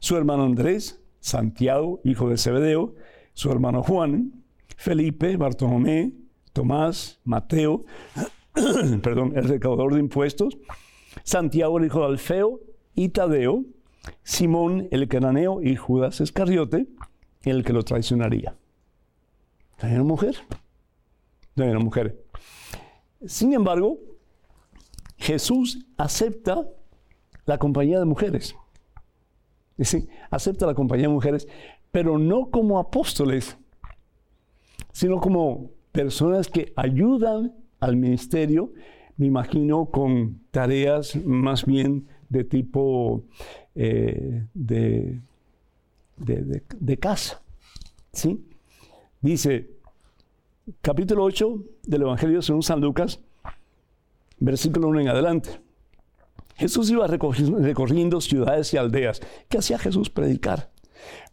Su 0.00 0.16
hermano 0.16 0.42
Andrés, 0.42 1.01
Santiago, 1.22 2.00
hijo 2.04 2.28
de 2.28 2.36
Zebedeo. 2.36 2.94
Su 3.32 3.50
hermano 3.50 3.82
Juan, 3.82 4.44
Felipe, 4.76 5.38
Bartolomé, 5.38 6.12
Tomás, 6.52 7.20
Mateo, 7.24 7.86
perdón, 9.02 9.32
el 9.36 9.44
recaudador 9.44 9.94
de 9.94 10.00
impuestos, 10.00 10.58
Santiago 11.22 11.78
el 11.78 11.86
hijo 11.86 12.00
de 12.00 12.06
Alfeo 12.06 12.60
y 12.94 13.08
Tadeo, 13.08 13.64
Simón 14.22 14.88
el 14.90 15.08
cananeo 15.08 15.62
y 15.62 15.76
Judas 15.76 16.20
Iscariote, 16.20 16.88
el 17.42 17.64
que 17.64 17.72
lo 17.72 17.84
traicionaría. 17.84 18.56
También 19.78 20.02
una 20.02 20.08
mujer. 20.08 20.36
También 21.54 21.76
una 21.76 21.84
mujer. 21.84 22.24
Sin 23.24 23.54
embargo, 23.54 23.98
Jesús 25.16 25.86
acepta 25.96 26.66
la 27.46 27.58
compañía 27.58 28.00
de 28.00 28.04
mujeres. 28.04 28.56
Sí, 29.84 30.08
acepta 30.30 30.66
la 30.66 30.74
compañía 30.74 31.08
de 31.08 31.14
mujeres, 31.14 31.48
pero 31.90 32.18
no 32.18 32.50
como 32.50 32.78
apóstoles, 32.78 33.56
sino 34.92 35.20
como 35.20 35.70
personas 35.92 36.48
que 36.48 36.72
ayudan 36.76 37.54
al 37.80 37.96
ministerio, 37.96 38.72
me 39.16 39.26
imagino 39.26 39.86
con 39.86 40.40
tareas 40.50 41.16
más 41.24 41.66
bien 41.66 42.06
de 42.28 42.44
tipo 42.44 43.24
eh, 43.74 44.46
de, 44.54 45.20
de, 46.16 46.96
casa. 46.98 47.42
¿sí? 48.12 48.42
Dice, 49.20 49.68
capítulo 50.80 51.24
8 51.24 51.64
del 51.84 52.02
Evangelio 52.02 52.40
según 52.40 52.62
San 52.62 52.80
Lucas, 52.80 53.20
versículo 54.38 54.88
1 54.88 55.00
en 55.00 55.08
adelante. 55.08 55.60
Jesús 56.56 56.90
iba 56.90 57.06
recorriendo 57.06 58.20
ciudades 58.20 58.72
y 58.74 58.76
aldeas. 58.76 59.20
¿Qué 59.48 59.58
hacía 59.58 59.78
Jesús? 59.78 60.10
Predicar. 60.10 60.70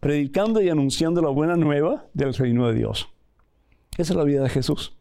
Predicando 0.00 0.60
y 0.60 0.68
anunciando 0.68 1.22
la 1.22 1.28
buena 1.28 1.56
nueva 1.56 2.06
del 2.14 2.34
reino 2.34 2.66
de 2.68 2.74
Dios. 2.74 3.08
Esa 3.96 4.12
es 4.12 4.16
la 4.16 4.24
vida 4.24 4.42
de 4.42 4.48
Jesús. 4.48 4.96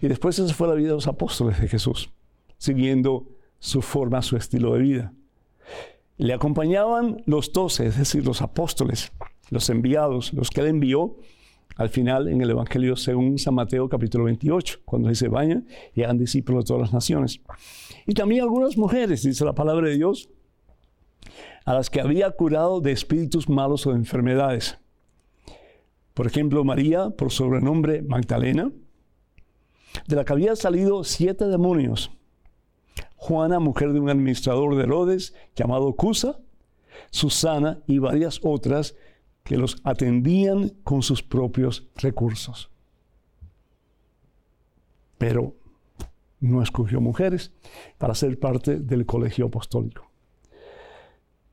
Y 0.00 0.08
después 0.08 0.38
esa 0.38 0.54
fue 0.54 0.68
la 0.68 0.74
vida 0.74 0.88
de 0.88 0.94
los 0.94 1.06
apóstoles 1.06 1.60
de 1.60 1.68
Jesús, 1.68 2.10
siguiendo 2.58 3.28
su 3.58 3.82
forma, 3.82 4.22
su 4.22 4.36
estilo 4.36 4.74
de 4.74 4.80
vida. 4.80 5.12
Le 6.16 6.34
acompañaban 6.34 7.22
los 7.26 7.52
doce, 7.52 7.86
es 7.86 7.98
decir, 7.98 8.24
los 8.26 8.42
apóstoles, 8.42 9.12
los 9.50 9.70
enviados, 9.70 10.32
los 10.32 10.50
que 10.50 10.60
él 10.60 10.66
envió 10.68 11.16
al 11.76 11.88
final 11.90 12.28
en 12.28 12.40
el 12.40 12.50
Evangelio 12.50 12.96
según 12.96 13.38
San 13.38 13.54
Mateo 13.54 13.88
capítulo 13.88 14.24
28, 14.24 14.80
cuando 14.84 15.08
dice, 15.08 15.28
vayan 15.28 15.66
y 15.94 16.02
hagan 16.02 16.18
discípulos 16.18 16.64
de 16.64 16.68
todas 16.68 16.82
las 16.82 16.92
naciones. 16.92 17.40
Y 18.08 18.14
también 18.14 18.40
algunas 18.40 18.78
mujeres, 18.78 19.22
dice 19.22 19.44
la 19.44 19.54
palabra 19.54 19.86
de 19.86 19.96
Dios, 19.96 20.30
a 21.66 21.74
las 21.74 21.90
que 21.90 22.00
había 22.00 22.30
curado 22.30 22.80
de 22.80 22.90
espíritus 22.90 23.50
malos 23.50 23.86
o 23.86 23.90
de 23.90 23.96
enfermedades. 23.96 24.78
Por 26.14 26.26
ejemplo, 26.26 26.64
María, 26.64 27.10
por 27.10 27.30
sobrenombre 27.30 28.00
Magdalena, 28.00 28.72
de 30.06 30.16
la 30.16 30.24
que 30.24 30.32
había 30.32 30.56
salido 30.56 31.04
siete 31.04 31.48
demonios. 31.48 32.10
Juana, 33.16 33.60
mujer 33.60 33.92
de 33.92 34.00
un 34.00 34.08
administrador 34.08 34.74
de 34.76 34.84
Herodes 34.84 35.34
llamado 35.54 35.94
Cusa, 35.94 36.40
Susana 37.10 37.82
y 37.86 37.98
varias 37.98 38.40
otras 38.42 38.96
que 39.44 39.58
los 39.58 39.82
atendían 39.84 40.70
con 40.82 41.02
sus 41.02 41.22
propios 41.22 41.86
recursos. 41.96 42.70
Pero 45.18 45.57
no 46.40 46.62
escogió 46.62 47.00
mujeres 47.00 47.52
para 47.98 48.14
ser 48.14 48.38
parte 48.38 48.78
del 48.78 49.06
colegio 49.06 49.46
apostólico. 49.46 50.08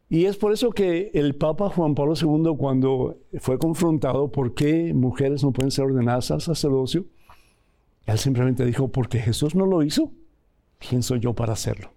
Y 0.07 0.25
es 0.25 0.37
por 0.37 0.53
eso 0.53 0.69
que 0.71 1.09
el 1.13 1.35
Papa 1.35 1.69
Juan 1.69 1.95
Pablo 1.95 2.13
II, 2.19 2.55
cuando 2.57 3.17
fue 3.39 3.57
confrontado 3.57 4.31
por 4.31 4.53
qué 4.53 4.93
mujeres 4.93 5.43
no 5.43 5.51
pueden 5.51 5.71
ser 5.71 5.85
ordenadas 5.85 6.29
al 6.29 6.41
sacerdocio, 6.41 7.05
él 8.05 8.19
simplemente 8.19 8.65
dijo, 8.65 8.89
porque 8.89 9.19
Jesús 9.19 9.55
no 9.55 9.65
lo 9.65 9.81
hizo, 9.81 10.11
¿quién 10.77 11.01
soy 11.01 11.19
yo 11.19 11.33
para 11.33 11.53
hacerlo? 11.53 11.91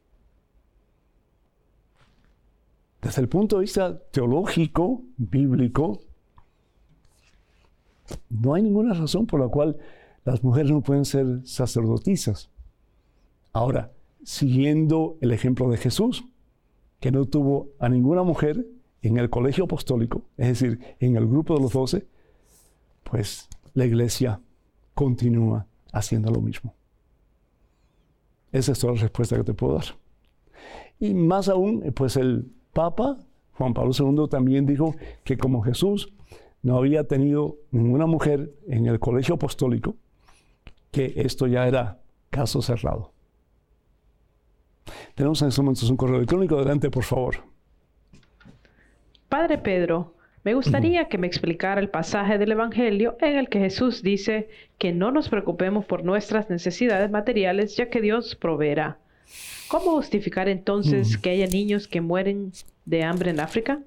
Desde 3.03 3.20
el 3.20 3.28
punto 3.28 3.57
de 3.57 3.62
vista 3.62 3.99
teológico, 4.11 5.03
bíblico, 5.18 6.01
no 8.30 8.55
hay 8.55 8.62
ninguna 8.62 8.95
razón 8.95 9.26
por 9.26 9.41
la 9.41 9.49
cual 9.49 9.76
las 10.24 10.43
mujeres 10.43 10.70
no 10.70 10.80
pueden 10.80 11.05
ser 11.05 11.47
sacerdotisas. 11.47 12.51
Ahora, 13.59 13.90
siguiendo 14.22 15.18
el 15.20 15.32
ejemplo 15.32 15.68
de 15.68 15.78
Jesús, 15.78 16.24
que 17.00 17.11
no 17.11 17.24
tuvo 17.24 17.70
a 17.80 17.88
ninguna 17.88 18.22
mujer 18.22 18.64
en 19.02 19.18
el 19.18 19.30
colegio 19.30 19.64
apostólico, 19.64 20.22
es 20.36 20.46
decir, 20.46 20.78
en 21.00 21.16
el 21.16 21.26
grupo 21.26 21.56
de 21.56 21.62
los 21.62 21.72
doce, 21.72 22.06
pues 23.02 23.48
la 23.74 23.84
iglesia 23.84 24.40
continúa 24.94 25.66
haciendo 25.92 26.30
lo 26.30 26.40
mismo. 26.40 26.72
Esa 28.52 28.70
es 28.70 28.78
toda 28.78 28.92
la 28.92 29.00
respuesta 29.00 29.36
que 29.36 29.42
te 29.42 29.54
puedo 29.54 29.74
dar. 29.74 29.86
Y 31.00 31.14
más 31.14 31.48
aún, 31.48 31.82
pues 31.96 32.16
el 32.16 32.52
Papa 32.72 33.18
Juan 33.54 33.74
Pablo 33.74 33.90
II 33.92 34.28
también 34.30 34.66
dijo 34.66 34.94
que 35.24 35.36
como 35.36 35.62
Jesús 35.62 36.14
no 36.62 36.76
había 36.76 37.09
tenido 37.09 37.56
ninguna 37.72 38.06
mujer 38.06 38.54
en 38.68 38.86
el 38.86 39.00
colegio 39.00 39.34
apostólico, 39.34 39.96
que 40.92 41.14
esto 41.16 41.48
ya 41.48 41.66
era 41.66 42.00
caso 42.30 42.62
cerrado. 42.62 43.17
Tenemos 45.14 45.41
en 45.43 45.49
estos 45.49 45.64
momentos 45.64 45.91
un 45.91 45.97
correo 45.97 46.16
electrónico. 46.16 46.57
Adelante, 46.57 46.91
por 46.91 47.05
favor. 47.05 47.36
Padre 49.28 49.59
Pedro, 49.59 50.14
me 50.45 50.55
gustaría 50.55 51.09
que 51.09 51.18
me 51.18 51.26
explicara 51.26 51.80
el 51.80 51.91
pasaje 51.91 52.39
del 52.39 52.53
Evangelio 52.53 53.16
en 53.20 53.36
el 53.36 53.49
que 53.49 53.59
Jesús 53.59 54.03
dice 54.03 54.49
que 54.78 54.93
no 54.93 55.11
nos 55.11 55.28
preocupemos 55.28 55.84
por 55.84 56.05
nuestras 56.05 56.49
necesidades 56.49 57.11
materiales, 57.11 57.76
ya 57.76 57.91
que 57.91 58.01
Dios 58.01 58.34
proveerá. 58.34 58.99
¿Cómo 59.68 59.91
justificar 59.91 60.49
entonces 60.49 61.18
que 61.18 61.30
haya 61.30 61.47
niños 61.47 61.86
que 61.86 62.01
mueren 62.01 62.53
de 62.86 63.03
hambre 63.03 63.30
en 63.30 63.41
África? 63.41 63.80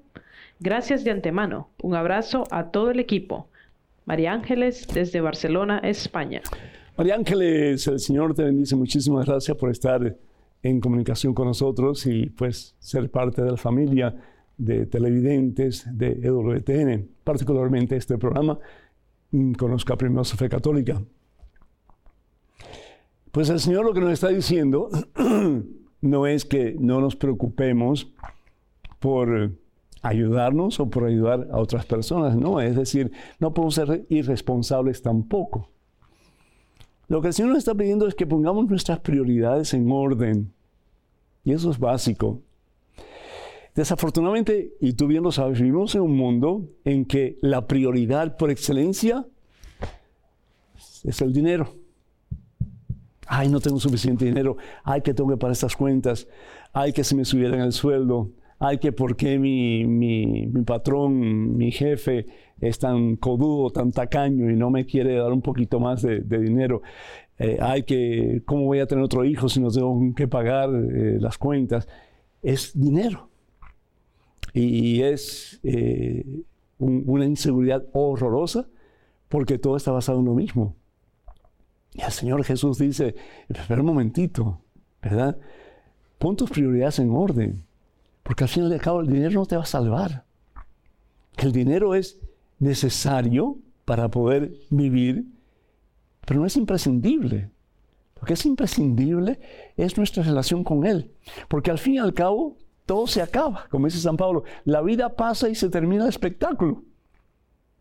Gracias 0.60 1.02
de 1.02 1.10
antemano. 1.10 1.68
Un 1.82 1.96
abrazo 1.96 2.44
a 2.52 2.70
todo 2.70 2.92
el 2.92 3.00
equipo. 3.00 3.48
María 4.04 4.32
Ángeles 4.32 4.86
desde 4.94 5.20
Barcelona, 5.20 5.80
España. 5.82 6.42
María 6.96 7.16
Ángeles, 7.16 7.86
el 7.88 7.98
Señor 7.98 8.34
te 8.34 8.44
bendice. 8.44 8.76
Muchísimas 8.76 9.26
gracias 9.26 9.56
por 9.56 9.70
estar 9.70 10.16
en 10.62 10.80
comunicación 10.80 11.34
con 11.34 11.48
nosotros 11.48 12.06
y 12.06 12.26
pues 12.26 12.76
ser 12.78 13.10
parte 13.10 13.42
de 13.42 13.50
la 13.50 13.56
familia 13.56 14.14
de 14.56 14.86
televidentes 14.86 15.86
de 15.96 16.20
EWTN, 16.22 17.08
particularmente 17.24 17.96
este 17.96 18.16
programa, 18.18 18.58
mm, 19.32 19.52
Conozca 19.52 19.96
Primero 19.96 20.24
su 20.24 20.36
Fe 20.36 20.48
Católica. 20.48 21.02
Pues 23.32 23.48
el 23.48 23.60
Señor 23.60 23.84
lo 23.84 23.94
que 23.94 24.00
nos 24.00 24.12
está 24.12 24.28
diciendo 24.28 24.90
no 26.00 26.26
es 26.26 26.44
que 26.44 26.76
no 26.78 27.00
nos 27.00 27.16
preocupemos 27.16 28.12
por 29.00 29.52
ayudarnos 30.02 30.80
o 30.80 30.90
por 30.90 31.04
ayudar 31.04 31.48
a 31.50 31.58
otras 31.58 31.86
personas, 31.86 32.36
no, 32.36 32.60
es 32.60 32.76
decir, 32.76 33.12
no 33.38 33.54
podemos 33.54 33.74
ser 33.74 34.04
irresponsables 34.10 35.00
tampoco. 35.00 35.70
Lo 37.12 37.20
que 37.20 37.28
el 37.28 37.34
Señor 37.34 37.50
nos 37.50 37.58
está 37.58 37.74
pidiendo 37.74 38.08
es 38.08 38.14
que 38.14 38.26
pongamos 38.26 38.66
nuestras 38.70 39.00
prioridades 39.00 39.74
en 39.74 39.92
orden. 39.92 40.50
Y 41.44 41.52
eso 41.52 41.70
es 41.70 41.78
básico. 41.78 42.40
Desafortunadamente, 43.74 44.72
y 44.80 44.94
tú 44.94 45.08
bien 45.08 45.22
lo 45.22 45.30
sabes, 45.30 45.60
vivimos 45.60 45.94
en 45.94 46.00
un 46.00 46.16
mundo 46.16 46.70
en 46.86 47.04
que 47.04 47.38
la 47.42 47.66
prioridad 47.66 48.38
por 48.38 48.50
excelencia 48.50 49.26
es 51.04 51.20
el 51.20 51.34
dinero. 51.34 51.74
Ay, 53.26 53.50
no 53.50 53.60
tengo 53.60 53.78
suficiente 53.78 54.24
dinero. 54.24 54.56
Ay, 54.82 55.02
que 55.02 55.12
tengo 55.12 55.28
que 55.28 55.36
pagar 55.36 55.52
estas 55.52 55.76
cuentas. 55.76 56.26
Ay, 56.72 56.94
que 56.94 57.04
se 57.04 57.14
me 57.14 57.26
subieran 57.26 57.60
el 57.60 57.72
sueldo. 57.72 58.30
Ay, 58.58 58.78
que 58.78 58.90
por 58.90 59.16
qué 59.16 59.38
mi, 59.38 59.84
mi, 59.84 60.46
patrón, 60.64 61.58
mi 61.58 61.72
jefe 61.72 62.26
es 62.62 62.78
tan 62.78 63.16
codudo, 63.16 63.70
tan 63.70 63.90
tacaño 63.90 64.48
y 64.48 64.54
no 64.54 64.70
me 64.70 64.86
quiere 64.86 65.16
dar 65.16 65.32
un 65.32 65.42
poquito 65.42 65.80
más 65.80 66.00
de, 66.00 66.20
dinero. 66.20 66.80
Eh, 67.36 67.58
ay, 67.60 67.82
que 67.82 68.42
cómo 68.46 68.66
voy 68.66 68.78
a 68.78 68.86
tener 68.86 69.02
otro 69.02 69.24
hijo 69.24 69.48
si 69.48 69.60
no 69.60 69.68
tengo 69.68 70.14
que 70.14 70.28
pagar 70.28 70.70
eh, 70.70 71.18
las 71.18 71.38
cuentas. 71.38 71.88
Es 72.40 72.70
dinero 72.80 73.30
y 74.54 75.02
es 75.02 75.58
eh, 75.64 76.24
una 76.78 77.24
inseguridad 77.24 77.84
horrorosa 77.92 78.68
porque 79.28 79.58
todo 79.58 79.76
está 79.76 79.90
basado 79.90 80.20
en 80.20 80.26
lo 80.26 80.34
mismo. 80.34 80.76
Y 81.94 82.02
el 82.02 82.12
Señor 82.12 82.44
Jesús 82.44 82.78
dice, 82.78 83.16
espera 83.48 83.80
un 83.80 83.88
momentito, 83.88 84.60
¿verdad? 85.02 85.36
Pon 86.18 86.36
tus 86.36 86.50
prioridades 86.50 87.00
en 87.00 87.10
orden, 87.10 87.64
porque 88.22 88.44
al 88.44 88.48
fin 88.48 88.68
y 88.68 88.72
al 88.72 88.80
cabo 88.80 89.00
el 89.00 89.08
dinero 89.08 89.32
no 89.32 89.46
te 89.46 89.56
va 89.56 89.62
a 89.62 89.66
salvar. 89.66 90.24
El 91.38 91.50
dinero 91.50 91.96
es 91.96 92.20
necesario 92.62 93.58
para 93.84 94.08
poder 94.08 94.52
vivir, 94.70 95.26
pero 96.24 96.40
no 96.40 96.46
es 96.46 96.56
imprescindible. 96.56 97.50
Lo 98.20 98.22
que 98.26 98.34
es 98.34 98.46
imprescindible 98.46 99.40
es 99.76 99.96
nuestra 99.96 100.22
relación 100.22 100.62
con 100.62 100.86
Él, 100.86 101.10
porque 101.48 101.72
al 101.72 101.78
fin 101.78 101.94
y 101.94 101.98
al 101.98 102.14
cabo 102.14 102.56
todo 102.86 103.08
se 103.08 103.20
acaba, 103.20 103.66
como 103.68 103.86
dice 103.86 103.98
San 103.98 104.16
Pablo. 104.16 104.44
La 104.64 104.80
vida 104.80 105.16
pasa 105.16 105.48
y 105.48 105.56
se 105.56 105.70
termina 105.70 106.04
el 106.04 106.08
espectáculo. 106.08 106.84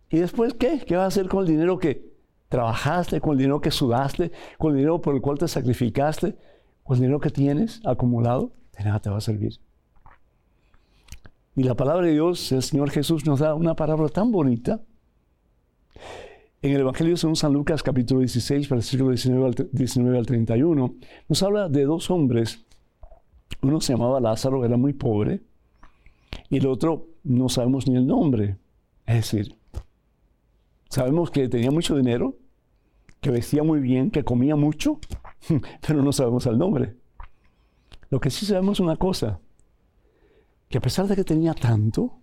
¿Y 0.10 0.18
después 0.18 0.56
qué? 0.56 0.80
¿Qué 0.80 0.96
vas 0.96 1.04
a 1.04 1.08
hacer 1.08 1.30
con 1.30 1.42
el 1.42 1.48
dinero 1.48 1.78
que 1.78 2.12
trabajaste, 2.50 3.22
con 3.22 3.34
el 3.34 3.38
dinero 3.38 3.62
que 3.62 3.70
sudaste, 3.70 4.32
con 4.58 4.72
el 4.72 4.78
dinero 4.78 5.00
por 5.00 5.14
el 5.14 5.22
cual 5.22 5.38
te 5.38 5.48
sacrificaste, 5.48 6.36
con 6.84 6.96
el 6.96 7.02
dinero 7.02 7.20
que 7.20 7.30
tienes 7.30 7.82
acumulado? 7.86 8.52
De 8.76 8.84
nada 8.84 9.00
te 9.00 9.12
va 9.12 9.18
a 9.18 9.22
servir. 9.22 9.60
Y 11.56 11.64
la 11.64 11.76
palabra 11.76 12.08
de 12.08 12.14
Dios, 12.14 12.52
el 12.52 12.64
Señor 12.64 12.92
Jesús 12.92 13.26
nos 13.26 13.40
da 13.40 13.56
una 13.56 13.76
palabra 13.76 14.08
tan 14.10 14.32
bonita. 14.32 14.82
En 16.62 16.74
el 16.74 16.82
Evangelio 16.82 17.18
según 17.18 17.36
San 17.36 17.54
Lucas 17.54 17.84
capítulo 17.84 18.20
16, 18.20 18.70
versículo 18.70 19.10
19 19.10 19.46
al, 19.46 19.70
19 19.72 20.18
al 20.18 20.26
31, 20.26 20.96
nos 21.28 21.44
habla 21.44 21.70
de 21.70 21.84
dos 21.86 22.10
hombres 22.10 22.66
uno 23.62 23.80
se 23.82 23.94
llamaba 23.94 24.20
Lázaro, 24.20 24.66
era 24.66 24.78
muy 24.78 24.94
pobre, 24.94 25.42
y 26.50 26.58
el 26.58 26.68
otro 26.68 27.08
no 27.24 27.50
sabemos 27.50 27.88
ni 27.88 27.96
el 27.96 28.08
nombre. 28.08 28.58
Es 29.06 29.16
decir, 29.16 29.56
sabemos 30.90 31.32
que 31.32 31.48
tenía 31.48 31.72
mucho 31.72 31.96
dinero, 31.96 32.38
que 33.20 33.30
vestía 33.30 33.64
muy 33.64 33.80
bien, 33.80 34.10
que 34.10 34.24
comía 34.24 34.56
mucho, 34.56 35.00
pero 35.88 36.02
no 36.02 36.12
sabemos 36.12 36.46
el 36.48 36.58
nombre. 36.58 36.96
Lo 38.10 38.20
que 38.20 38.30
sí 38.30 38.46
sabemos 38.46 38.78
es 38.78 38.80
una 38.82 38.98
cosa, 38.98 39.40
que 40.72 40.78
a 40.78 40.82
pesar 40.82 41.06
de 41.08 41.18
que 41.18 41.26
tenía 41.26 41.54
tanto, 41.54 42.14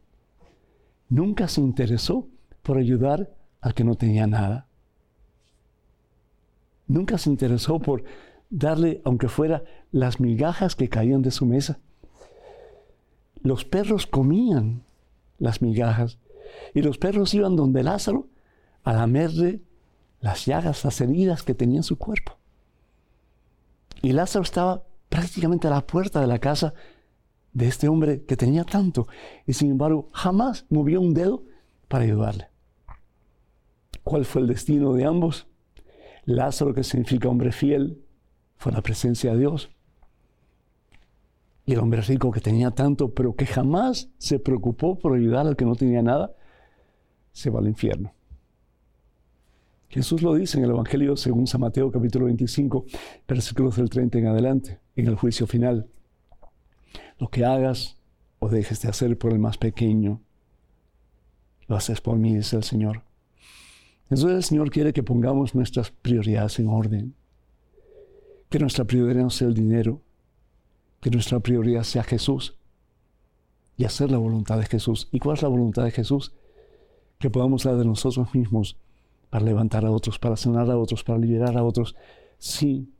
nunca 1.10 1.48
se 1.48 1.60
interesó 1.60 2.26
por 2.62 2.78
ayudar 2.78 3.30
al 3.60 3.74
que 3.74 3.84
no 3.84 3.94
tenía 3.94 4.26
nada. 4.26 4.66
Nunca 6.86 7.18
se 7.18 7.28
interesó 7.28 7.78
por 7.78 8.04
darle, 8.48 9.02
aunque 9.04 9.28
fuera 9.28 9.64
las 9.92 10.18
migajas 10.18 10.74
que 10.74 10.88
caían 10.88 11.20
de 11.20 11.30
su 11.30 11.44
mesa. 11.44 11.78
Los 13.42 13.66
perros 13.66 14.06
comían 14.06 14.82
las 15.38 15.60
migajas 15.60 16.18
y 16.74 16.80
los 16.80 16.96
perros 16.96 17.34
iban 17.34 17.54
donde 17.54 17.82
Lázaro 17.82 18.28
a 18.82 18.94
lamerle 18.94 19.60
las 20.20 20.46
llagas, 20.46 20.84
las 20.84 21.00
heridas 21.02 21.42
que 21.42 21.54
tenía 21.54 21.80
en 21.80 21.82
su 21.82 21.98
cuerpo. 21.98 22.38
Y 24.00 24.12
Lázaro 24.12 24.42
estaba 24.42 24.84
prácticamente 25.10 25.66
a 25.66 25.70
la 25.70 25.86
puerta 25.86 26.22
de 26.22 26.26
la 26.26 26.38
casa 26.38 26.72
de 27.52 27.66
este 27.66 27.88
hombre 27.88 28.24
que 28.24 28.36
tenía 28.36 28.64
tanto 28.64 29.08
y 29.46 29.52
sin 29.52 29.70
embargo 29.70 30.10
jamás 30.12 30.66
movió 30.68 31.00
un 31.00 31.14
dedo 31.14 31.44
para 31.88 32.04
ayudarle. 32.04 32.48
¿Cuál 34.02 34.24
fue 34.24 34.42
el 34.42 34.48
destino 34.48 34.92
de 34.94 35.04
ambos? 35.04 35.46
Lázaro, 36.24 36.74
que 36.74 36.84
significa 36.84 37.28
hombre 37.28 37.52
fiel, 37.52 38.02
fue 38.56 38.72
la 38.72 38.82
presencia 38.82 39.32
de 39.32 39.38
Dios. 39.38 39.70
Y 41.64 41.72
el 41.72 41.80
hombre 41.80 42.00
rico 42.00 42.30
que 42.30 42.40
tenía 42.40 42.70
tanto, 42.70 43.12
pero 43.12 43.34
que 43.34 43.46
jamás 43.46 44.10
se 44.18 44.38
preocupó 44.38 44.98
por 44.98 45.14
ayudar 45.14 45.46
al 45.46 45.56
que 45.56 45.64
no 45.64 45.74
tenía 45.74 46.02
nada, 46.02 46.34
se 47.32 47.50
va 47.50 47.60
al 47.60 47.68
infierno. 47.68 48.14
Jesús 49.88 50.22
lo 50.22 50.34
dice 50.34 50.58
en 50.58 50.64
el 50.64 50.70
Evangelio 50.70 51.16
según 51.16 51.46
San 51.46 51.62
Mateo 51.62 51.90
capítulo 51.90 52.26
25, 52.26 52.84
versículos 53.26 53.76
del 53.76 53.88
30 53.88 54.18
en 54.18 54.26
adelante, 54.26 54.80
en 54.96 55.06
el 55.06 55.16
juicio 55.16 55.46
final. 55.46 55.88
Lo 57.18 57.28
que 57.28 57.44
hagas 57.44 57.96
o 58.38 58.48
dejes 58.48 58.80
de 58.82 58.88
hacer 58.88 59.18
por 59.18 59.32
el 59.32 59.38
más 59.38 59.58
pequeño, 59.58 60.20
lo 61.66 61.76
haces 61.76 62.00
por 62.00 62.16
mí, 62.16 62.34
dice 62.34 62.56
el 62.56 62.64
Señor. 62.64 63.02
Entonces 64.10 64.36
el 64.36 64.44
Señor 64.44 64.70
quiere 64.70 64.92
que 64.92 65.02
pongamos 65.02 65.54
nuestras 65.54 65.90
prioridades 65.90 66.58
en 66.58 66.68
orden 66.68 67.14
que 68.48 68.58
nuestra 68.58 68.84
prioridad 68.84 69.22
no 69.22 69.30
sea 69.30 69.48
el 69.48 69.54
dinero, 69.54 70.00
que 71.00 71.10
nuestra 71.10 71.40
prioridad 71.40 71.82
sea 71.82 72.02
Jesús 72.02 72.56
y 73.76 73.84
hacer 73.84 74.10
la 74.10 74.18
voluntad 74.18 74.58
de 74.58 74.66
Jesús. 74.66 75.08
¿Y 75.12 75.18
cuál 75.18 75.36
es 75.36 75.42
la 75.42 75.48
voluntad 75.48 75.84
de 75.84 75.90
Jesús? 75.90 76.32
Que 77.18 77.30
podamos 77.30 77.64
dar 77.64 77.76
de 77.76 77.84
nosotros 77.84 78.34
mismos 78.34 78.76
para 79.30 79.44
levantar 79.44 79.84
a 79.84 79.90
otros, 79.90 80.18
para 80.18 80.36
sanar 80.36 80.70
a 80.70 80.78
otros, 80.78 81.04
para 81.04 81.18
liberar 81.18 81.56
a 81.56 81.62
otros. 81.62 81.94
Sí, 82.38 82.90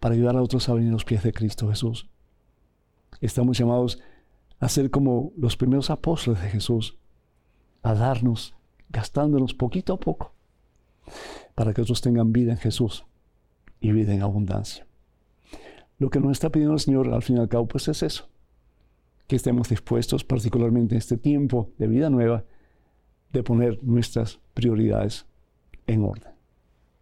para 0.00 0.14
ayudar 0.14 0.36
a 0.36 0.42
otros 0.42 0.68
a 0.68 0.74
venir 0.74 0.90
a 0.90 0.92
los 0.92 1.04
pies 1.04 1.22
de 1.22 1.32
Cristo 1.32 1.68
Jesús. 1.68 2.08
Estamos 3.20 3.58
llamados 3.58 4.00
a 4.58 4.68
ser 4.68 4.90
como 4.90 5.32
los 5.36 5.56
primeros 5.56 5.90
apóstoles 5.90 6.42
de 6.42 6.48
Jesús, 6.48 6.98
a 7.82 7.94
darnos, 7.94 8.54
gastándonos 8.88 9.54
poquito 9.54 9.94
a 9.94 10.00
poco, 10.00 10.32
para 11.54 11.72
que 11.72 11.82
otros 11.82 12.00
tengan 12.00 12.32
vida 12.32 12.52
en 12.52 12.58
Jesús 12.58 13.04
y 13.80 13.92
vida 13.92 14.14
en 14.14 14.22
abundancia. 14.22 14.86
Lo 15.98 16.10
que 16.10 16.20
nos 16.20 16.32
está 16.32 16.50
pidiendo 16.50 16.74
el 16.74 16.80
Señor 16.80 17.12
al 17.12 17.22
fin 17.22 17.36
y 17.36 17.40
al 17.40 17.48
cabo 17.48 17.66
pues 17.66 17.88
es 17.88 18.02
eso, 18.02 18.28
que 19.26 19.36
estemos 19.36 19.68
dispuestos 19.68 20.24
particularmente 20.24 20.94
en 20.94 20.98
este 20.98 21.16
tiempo 21.16 21.70
de 21.78 21.86
vida 21.88 22.10
nueva 22.10 22.44
de 23.32 23.42
poner 23.42 23.82
nuestras 23.82 24.40
prioridades 24.54 25.26
en 25.86 26.04
orden. 26.04 26.32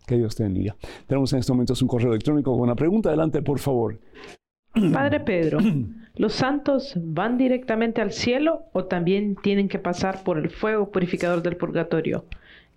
Que 0.07 0.17
Dios 0.17 0.35
te 0.35 0.43
bendiga. 0.43 0.77
Tenemos 1.07 1.33
en 1.33 1.39
este 1.39 1.53
momento 1.53 1.75
un 1.81 1.89
correo 1.89 2.11
electrónico 2.11 2.53
con 2.53 2.61
una 2.61 2.75
pregunta. 2.75 3.09
Adelante, 3.09 3.41
por 3.43 3.59
favor. 3.59 3.99
Padre 4.93 5.21
Pedro, 5.21 5.59
¿los 6.15 6.33
santos 6.33 6.95
van 6.97 7.39
directamente 7.39 8.01
al 8.01 8.13
cielo 8.13 8.65
o 8.73 8.85
también 8.85 9.37
tienen 9.37 9.69
que 9.69 9.79
pasar 9.79 10.23
por 10.23 10.39
el 10.39 10.51
fuego 10.51 10.91
purificador 10.91 11.43
del 11.43 11.57
purgatorio? 11.57 12.25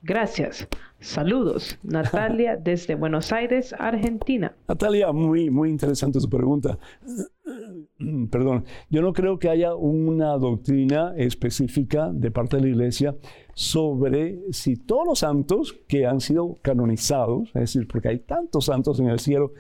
Gracias. 0.04 0.68
Saludos, 1.00 1.78
Natalia 1.84 2.56
desde 2.56 2.96
Buenos 2.96 3.32
Aires, 3.32 3.74
Argentina. 3.78 4.56
Natalia, 4.68 5.12
muy, 5.12 5.50
muy 5.50 5.70
interesante 5.70 6.20
su 6.20 6.30
pregunta. 6.30 6.80
Perdón, 8.32 8.66
yo 8.90 9.02
no 9.02 9.14
creo 9.14 9.38
que 9.38 9.50
haya 9.50 9.76
una 9.76 10.38
doctrina 10.38 11.14
específica 11.18 12.12
de 12.14 12.32
parte 12.32 12.58
de 12.58 12.64
la 12.64 12.70
Iglesia 12.70 13.16
sobre 13.54 14.40
si 14.52 14.76
todos 14.76 15.06
los 15.06 15.20
santos 15.20 15.78
que 15.88 16.06
han 16.06 16.20
sido 16.20 16.58
canonizados, 16.62 17.50
es 17.50 17.62
decir, 17.62 17.88
porque 17.88 18.10
hay 18.10 18.20
tantos 18.20 18.66
santos 18.66 19.00
en 19.00 19.08
el 19.08 19.20
cielo 19.20 19.54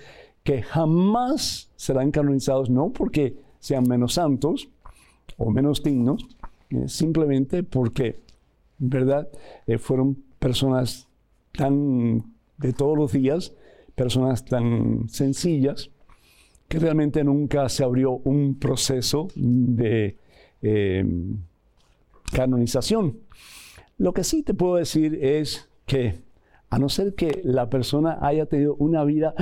que 0.43 0.61
jamás 0.61 1.71
serán 1.75 2.11
canonizados, 2.11 2.69
no 2.69 2.91
porque 2.91 3.35
sean 3.67 3.83
menos 3.83 4.13
santos 4.13 4.69
o 5.35 5.51
menos 5.51 5.83
dignos, 5.83 6.25
eh, 6.69 6.87
simplemente 6.87 7.63
porque, 7.63 8.21
¿verdad?, 8.77 9.27
eh, 9.65 9.77
fueron 9.77 10.23
personas 10.39 11.09
tan 11.51 12.23
de 12.57 12.71
todos 12.71 12.97
los 12.97 13.11
días, 13.11 13.53
personas 13.93 14.45
tan 14.45 15.09
sencillas, 15.09 15.89
que 16.69 16.79
realmente 16.79 17.25
nunca 17.25 17.67
se 17.67 17.83
abrió 17.83 18.11
un 18.23 18.55
proceso 18.55 19.27
de 19.35 20.17
em, 20.61 21.39
canonización. 22.31 23.17
Lo 23.97 24.13
que 24.13 24.23
sí 24.23 24.43
te 24.43 24.53
puedo 24.53 24.75
decir 24.75 25.19
es 25.21 25.69
que, 25.85 26.21
a 26.69 26.79
no 26.79 26.87
ser 26.87 27.15
que 27.15 27.41
la 27.43 27.69
persona 27.69 28.17
haya 28.21 28.45
tenido 28.45 28.75
una 28.75 29.03
vida 29.03 29.33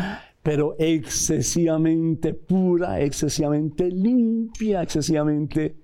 pero 0.45 0.75
excesivamente 0.77 2.35
pura, 2.35 3.01
excesivamente 3.01 3.89
limpia, 3.89 4.83
excesivamente, 4.83 5.75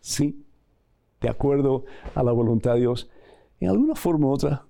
sí, 0.00 0.42
de 1.20 1.28
acuerdo 1.28 1.84
a 2.14 2.22
la 2.22 2.32
voluntad 2.32 2.72
de 2.72 2.80
Dios. 2.80 3.10
En 3.60 3.68
alguna 3.68 3.94
forma 3.94 4.28
u 4.28 4.30
otra, 4.30 4.64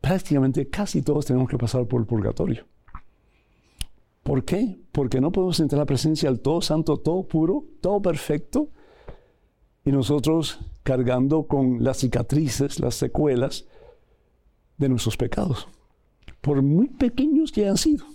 prácticamente 0.00 0.68
casi 0.68 1.00
todos 1.02 1.26
tenemos 1.26 1.48
que 1.48 1.58
pasar 1.58 1.86
por 1.86 2.00
el 2.00 2.08
purgatorio. 2.08 2.66
¿Por 4.24 4.44
qué? 4.44 4.80
Porque 4.90 5.20
no 5.20 5.30
podemos 5.30 5.60
entrar 5.60 5.78
a 5.78 5.82
la 5.82 5.86
presencia 5.86 6.28
del 6.28 6.40
todo 6.40 6.60
santo, 6.60 6.96
todo 6.96 7.22
puro, 7.22 7.66
todo 7.80 8.02
perfecto, 8.02 8.70
y 9.84 9.92
nosotros 9.92 10.58
cargando 10.82 11.44
con 11.44 11.84
las 11.84 11.98
cicatrices, 11.98 12.80
las 12.80 12.96
secuelas 12.96 13.68
de 14.76 14.88
nuestros 14.88 15.16
pecados, 15.16 15.68
por 16.48 16.62
muy 16.62 16.88
pequeños 16.88 17.52
que 17.52 17.64
hayan 17.64 17.76
sido. 17.76 18.06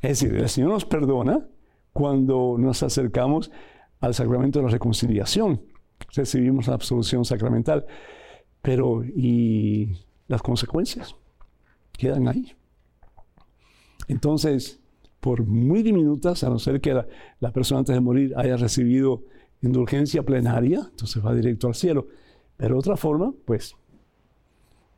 Es 0.00 0.20
decir, 0.20 0.36
el 0.36 0.48
Señor 0.48 0.70
nos 0.70 0.84
perdona 0.84 1.44
cuando 1.92 2.54
nos 2.60 2.84
acercamos 2.84 3.50
al 3.98 4.14
sacramento 4.14 4.60
de 4.60 4.66
la 4.66 4.70
reconciliación, 4.70 5.60
recibimos 6.14 6.68
la 6.68 6.74
absolución 6.74 7.24
sacramental, 7.24 7.86
pero 8.62 9.02
¿y 9.02 9.98
las 10.28 10.42
consecuencias? 10.42 11.16
Quedan 11.98 12.28
ahí. 12.28 12.52
Entonces, 14.06 14.78
por 15.18 15.44
muy 15.44 15.82
diminutas, 15.82 16.44
a 16.44 16.50
no 16.50 16.60
ser 16.60 16.80
que 16.80 16.94
la, 17.40 17.50
persona 17.50 17.80
antes 17.80 17.96
de 17.96 18.00
morir 18.00 18.32
haya 18.36 18.56
recibido 18.56 19.24
indulgencia 19.60 20.22
plenaria, 20.22 20.86
entonces 20.88 21.26
va 21.26 21.34
directo 21.34 21.66
al 21.66 21.74
cielo. 21.74 22.06
Pero 22.56 22.78
otra 22.78 22.96
forma, 22.96 23.34
pues, 23.44 23.74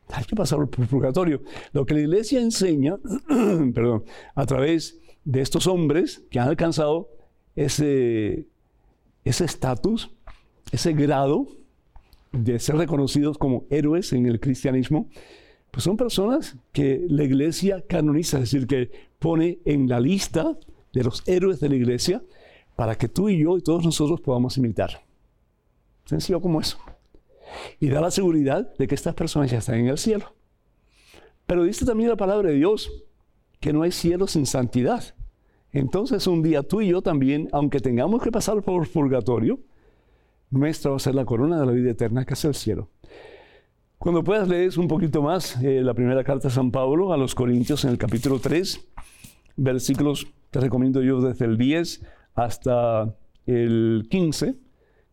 hay 0.09 0.23
que 0.25 0.35
pasar 0.35 0.59
por 0.67 0.87
purgatorio. 0.87 1.41
Lo 1.73 1.85
que 1.85 1.93
la 1.93 2.01
iglesia 2.01 2.41
enseña, 2.41 2.97
perdón, 3.73 4.03
a 4.35 4.45
través 4.45 4.99
de 5.25 5.41
estos 5.41 5.67
hombres 5.67 6.23
que 6.29 6.39
han 6.39 6.47
alcanzado 6.47 7.09
ese 7.55 8.47
estatus, 9.23 10.11
ese 10.71 10.93
grado 10.93 11.47
de 12.31 12.59
ser 12.59 12.75
reconocidos 12.75 13.37
como 13.37 13.65
héroes 13.69 14.13
en 14.13 14.25
el 14.25 14.39
cristianismo, 14.39 15.09
pues 15.71 15.83
son 15.83 15.97
personas 15.97 16.57
que 16.71 17.05
la 17.09 17.23
iglesia 17.23 17.83
canoniza, 17.87 18.37
es 18.37 18.51
decir, 18.51 18.67
que 18.67 18.91
pone 19.19 19.59
en 19.65 19.87
la 19.87 19.99
lista 19.99 20.57
de 20.93 21.03
los 21.03 21.23
héroes 21.27 21.59
de 21.59 21.69
la 21.69 21.75
iglesia 21.75 22.23
para 22.75 22.95
que 22.95 23.09
tú 23.09 23.29
y 23.29 23.39
yo 23.39 23.57
y 23.57 23.61
todos 23.61 23.83
nosotros 23.83 24.21
podamos 24.21 24.57
imitar. 24.57 25.03
Sencillo 26.05 26.39
como 26.39 26.61
eso. 26.61 26.77
Y 27.79 27.89
da 27.89 28.01
la 28.01 28.11
seguridad 28.11 28.73
de 28.77 28.87
que 28.87 28.95
estas 28.95 29.15
personas 29.15 29.51
ya 29.51 29.59
están 29.59 29.75
en 29.75 29.87
el 29.87 29.97
cielo. 29.97 30.33
Pero 31.45 31.63
dice 31.63 31.85
también 31.85 32.09
la 32.09 32.17
palabra 32.17 32.49
de 32.49 32.55
Dios 32.55 32.91
que 33.59 33.73
no 33.73 33.83
hay 33.83 33.91
cielo 33.91 34.27
sin 34.27 34.45
santidad. 34.45 35.15
Entonces 35.71 36.27
un 36.27 36.43
día 36.43 36.63
tú 36.63 36.81
y 36.81 36.89
yo 36.89 37.01
también, 37.01 37.49
aunque 37.51 37.79
tengamos 37.79 38.21
que 38.21 38.31
pasar 38.31 38.61
por 38.61 38.87
purgatorio, 38.89 39.59
nuestra 40.49 40.91
va 40.91 40.97
a 40.97 40.99
ser 40.99 41.15
la 41.15 41.25
corona 41.25 41.59
de 41.59 41.65
la 41.65 41.71
vida 41.71 41.91
eterna 41.91 42.25
que 42.25 42.33
es 42.33 42.45
el 42.45 42.55
cielo. 42.55 42.89
Cuando 43.97 44.23
puedas 44.23 44.47
leer 44.47 44.77
un 44.77 44.87
poquito 44.87 45.21
más 45.21 45.61
eh, 45.63 45.81
la 45.81 45.93
primera 45.93 46.23
carta 46.23 46.49
de 46.49 46.53
San 46.53 46.71
Pablo 46.71 47.13
a 47.13 47.17
los 47.17 47.33
Corintios 47.33 47.83
en 47.83 47.91
el 47.91 47.97
capítulo 47.97 48.39
3, 48.39 48.87
versículos 49.55 50.27
te 50.51 50.59
recomiendo 50.59 51.01
yo 51.01 51.19
desde 51.19 51.45
el 51.45 51.57
10 51.57 52.05
hasta 52.35 53.15
el 53.47 54.07
15, 54.09 54.55